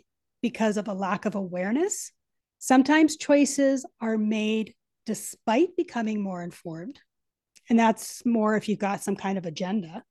because 0.42 0.78
of 0.78 0.88
a 0.88 0.94
lack 0.94 1.26
of 1.26 1.36
awareness. 1.36 2.12
Sometimes 2.60 3.16
choices 3.16 3.86
are 4.02 4.18
made 4.18 4.76
despite 5.06 5.76
becoming 5.76 6.22
more 6.22 6.44
informed. 6.44 7.00
And 7.70 7.80
that's 7.80 8.26
more 8.26 8.56
if 8.56 8.68
you've 8.68 8.80
got 8.80 9.02
some 9.02 9.16
kind 9.16 9.38
of 9.38 9.46
agenda. 9.46 10.04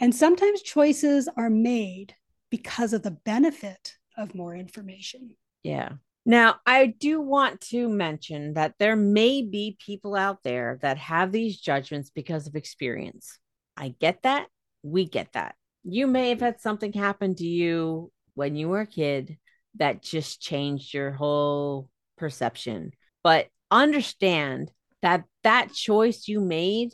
And 0.00 0.14
sometimes 0.14 0.62
choices 0.62 1.28
are 1.36 1.50
made 1.50 2.14
because 2.50 2.92
of 2.92 3.02
the 3.02 3.12
benefit 3.24 3.94
of 4.18 4.34
more 4.34 4.54
information. 4.54 5.36
Yeah. 5.62 5.92
Now, 6.26 6.56
I 6.66 6.86
do 6.86 7.20
want 7.20 7.60
to 7.70 7.88
mention 7.88 8.54
that 8.54 8.74
there 8.78 8.96
may 8.96 9.42
be 9.42 9.76
people 9.84 10.14
out 10.14 10.42
there 10.42 10.78
that 10.82 10.98
have 10.98 11.32
these 11.32 11.58
judgments 11.58 12.10
because 12.10 12.46
of 12.46 12.56
experience. 12.56 13.38
I 13.76 13.94
get 14.00 14.22
that. 14.22 14.48
We 14.82 15.08
get 15.08 15.32
that. 15.32 15.54
You 15.84 16.06
may 16.06 16.30
have 16.30 16.40
had 16.40 16.60
something 16.60 16.92
happen 16.92 17.34
to 17.36 17.46
you 17.46 18.12
when 18.34 18.56
you 18.56 18.68
were 18.68 18.82
a 18.82 18.86
kid 18.86 19.38
that 19.76 20.02
just 20.02 20.40
changed 20.40 20.92
your 20.92 21.12
whole 21.12 21.88
perception. 22.22 22.92
But 23.24 23.48
understand 23.68 24.70
that 25.02 25.24
that 25.42 25.72
choice 25.72 26.28
you 26.28 26.40
made 26.40 26.92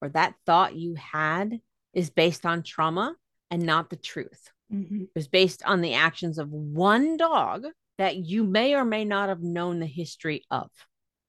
or 0.00 0.08
that 0.08 0.36
thought 0.46 0.74
you 0.74 0.94
had 0.94 1.60
is 1.92 2.08
based 2.08 2.46
on 2.46 2.62
trauma 2.62 3.14
and 3.50 3.64
not 3.64 3.90
the 3.90 3.96
truth. 3.96 4.50
Mm-hmm. 4.72 5.02
It 5.02 5.10
was 5.14 5.28
based 5.28 5.62
on 5.66 5.82
the 5.82 5.92
actions 5.92 6.38
of 6.38 6.50
one 6.50 7.18
dog 7.18 7.66
that 7.98 8.16
you 8.16 8.42
may 8.42 8.74
or 8.74 8.86
may 8.86 9.04
not 9.04 9.28
have 9.28 9.42
known 9.42 9.80
the 9.80 9.86
history 9.86 10.44
of. 10.50 10.70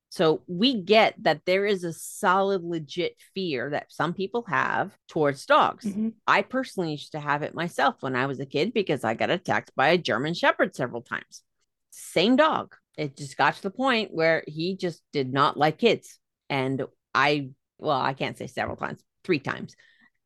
So 0.07 0.43
we 0.47 0.81
get 0.81 1.15
that 1.23 1.41
there 1.45 1.65
is 1.65 1.83
a 1.83 1.91
solid, 1.91 2.63
legit 2.63 3.17
fear 3.35 3.71
that 3.71 3.91
some 3.91 4.13
people 4.13 4.45
have 4.47 4.95
towards 5.09 5.45
dogs. 5.45 5.85
Mm-hmm. 5.85 6.09
I 6.25 6.41
personally 6.41 6.91
used 6.91 7.11
to 7.11 7.19
have 7.19 7.43
it 7.43 7.53
myself 7.53 7.95
when 7.99 8.15
I 8.15 8.27
was 8.27 8.39
a 8.39 8.45
kid 8.45 8.73
because 8.73 9.03
I 9.03 9.13
got 9.13 9.29
attacked 9.29 9.71
by 9.75 9.89
a 9.89 9.97
German 9.97 10.35
Shepherd 10.35 10.73
several 10.73 11.01
times. 11.01 11.43
Same 11.89 12.37
dog. 12.37 12.75
It 13.01 13.17
just 13.17 13.35
got 13.35 13.55
to 13.55 13.63
the 13.63 13.71
point 13.71 14.13
where 14.13 14.43
he 14.45 14.77
just 14.77 15.01
did 15.11 15.33
not 15.33 15.57
like 15.57 15.79
kids. 15.79 16.19
And 16.51 16.83
I, 17.15 17.49
well, 17.79 17.99
I 17.99 18.13
can't 18.13 18.37
say 18.37 18.45
several 18.45 18.77
times, 18.77 19.03
three 19.23 19.39
times 19.39 19.75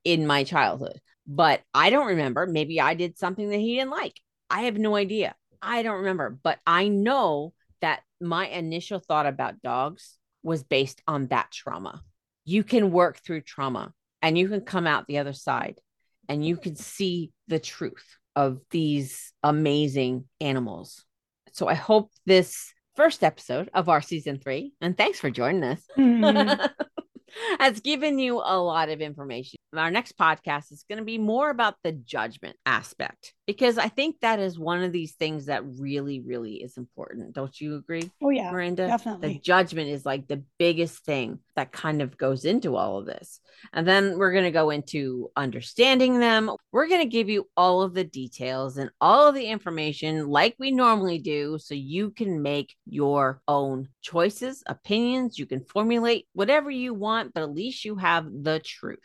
in 0.03 0.27
my 0.27 0.43
childhood, 0.43 0.99
but 1.25 1.61
I 1.73 1.89
don't 1.89 2.07
remember. 2.07 2.45
Maybe 2.45 2.81
I 2.81 2.93
did 2.93 3.17
something 3.17 3.49
that 3.49 3.59
he 3.59 3.75
didn't 3.75 3.91
like. 3.91 4.19
I 4.49 4.63
have 4.63 4.77
no 4.77 4.97
idea. 4.97 5.35
I 5.61 5.83
don't 5.83 5.99
remember, 5.99 6.37
but 6.43 6.59
I 6.67 6.89
know 6.89 7.53
that 7.79 8.01
my 8.19 8.47
initial 8.47 8.99
thought 8.99 9.25
about 9.25 9.61
dogs 9.61 10.17
was 10.43 10.63
based 10.63 11.01
on 11.07 11.27
that 11.27 11.51
trauma. 11.51 12.03
You 12.43 12.65
can 12.65 12.91
work 12.91 13.21
through 13.23 13.41
trauma 13.41 13.93
and 14.21 14.37
you 14.37 14.49
can 14.49 14.61
come 14.61 14.85
out 14.85 15.07
the 15.07 15.19
other 15.19 15.31
side 15.31 15.79
and 16.27 16.45
you 16.45 16.57
can 16.57 16.75
see 16.75 17.31
the 17.47 17.59
truth 17.59 18.17
of 18.35 18.59
these 18.69 19.31
amazing 19.43 20.25
animals. 20.41 21.05
So 21.55 21.69
I 21.69 21.73
hope 21.73 22.11
this 22.25 22.73
first 22.97 23.23
episode 23.23 23.69
of 23.73 23.87
our 23.87 24.01
season 24.01 24.39
three, 24.39 24.73
and 24.81 24.97
thanks 24.97 25.21
for 25.21 25.29
joining 25.31 25.63
us, 25.63 25.81
Mhm. 25.97 26.69
has 27.59 27.79
given 27.79 28.19
you 28.19 28.41
a 28.43 28.59
lot 28.59 28.89
of 28.89 28.99
information. 28.99 29.57
Our 29.73 29.91
next 29.91 30.17
podcast 30.17 30.71
is 30.71 30.85
going 30.87 30.99
to 30.99 31.03
be 31.05 31.17
more 31.17 31.49
about 31.49 31.75
the 31.83 31.91
judgment 31.91 32.55
aspect 32.65 33.33
because 33.45 33.77
I 33.77 33.89
think 33.89 34.21
that 34.21 34.39
is 34.39 34.57
one 34.57 34.83
of 34.83 34.93
these 34.93 35.15
things 35.15 35.47
that 35.47 35.63
really, 35.65 36.21
really 36.21 36.55
is 36.55 36.77
important. 36.77 37.33
Don't 37.33 37.59
you 37.59 37.75
agree, 37.75 38.09
Oh, 38.23 38.29
yeah, 38.29 38.51
Miranda? 38.51 38.87
definitely. 38.87 39.33
The 39.33 39.39
judgment 39.39 39.89
is 39.89 40.05
like 40.05 40.27
the 40.27 40.43
biggest 40.59 41.03
thing 41.03 41.39
that 41.57 41.73
kind 41.73 42.01
of 42.01 42.17
goes 42.17 42.45
into 42.45 42.77
all 42.77 42.99
of 42.99 43.05
this. 43.05 43.41
And 43.73 43.85
then 43.85 44.17
we're 44.17 44.31
going 44.31 44.45
to 44.45 44.51
go 44.51 44.69
into 44.69 45.29
understanding 45.35 46.19
them. 46.19 46.51
We're 46.71 46.87
going 46.87 47.01
to 47.01 47.09
give 47.09 47.27
you 47.27 47.49
all 47.57 47.81
of 47.81 47.93
the 47.93 48.05
details 48.05 48.77
and 48.77 48.89
all 49.01 49.27
of 49.27 49.35
the 49.35 49.47
information 49.47 50.27
like 50.27 50.55
we 50.57 50.71
normally 50.71 51.19
do 51.19 51.57
so 51.59 51.73
you 51.75 52.11
can 52.11 52.41
make 52.41 52.73
your 52.85 53.41
own 53.47 53.89
choices, 54.01 54.63
opinions. 54.67 55.37
You 55.37 55.47
can 55.47 55.65
formulate 55.65 56.27
whatever 56.33 56.71
you 56.71 56.93
want, 56.93 57.33
but 57.33 57.43
at 57.43 57.51
least 57.53 57.83
you 57.83 57.97
have 57.97 58.25
the 58.31 58.61
truth. 58.63 58.99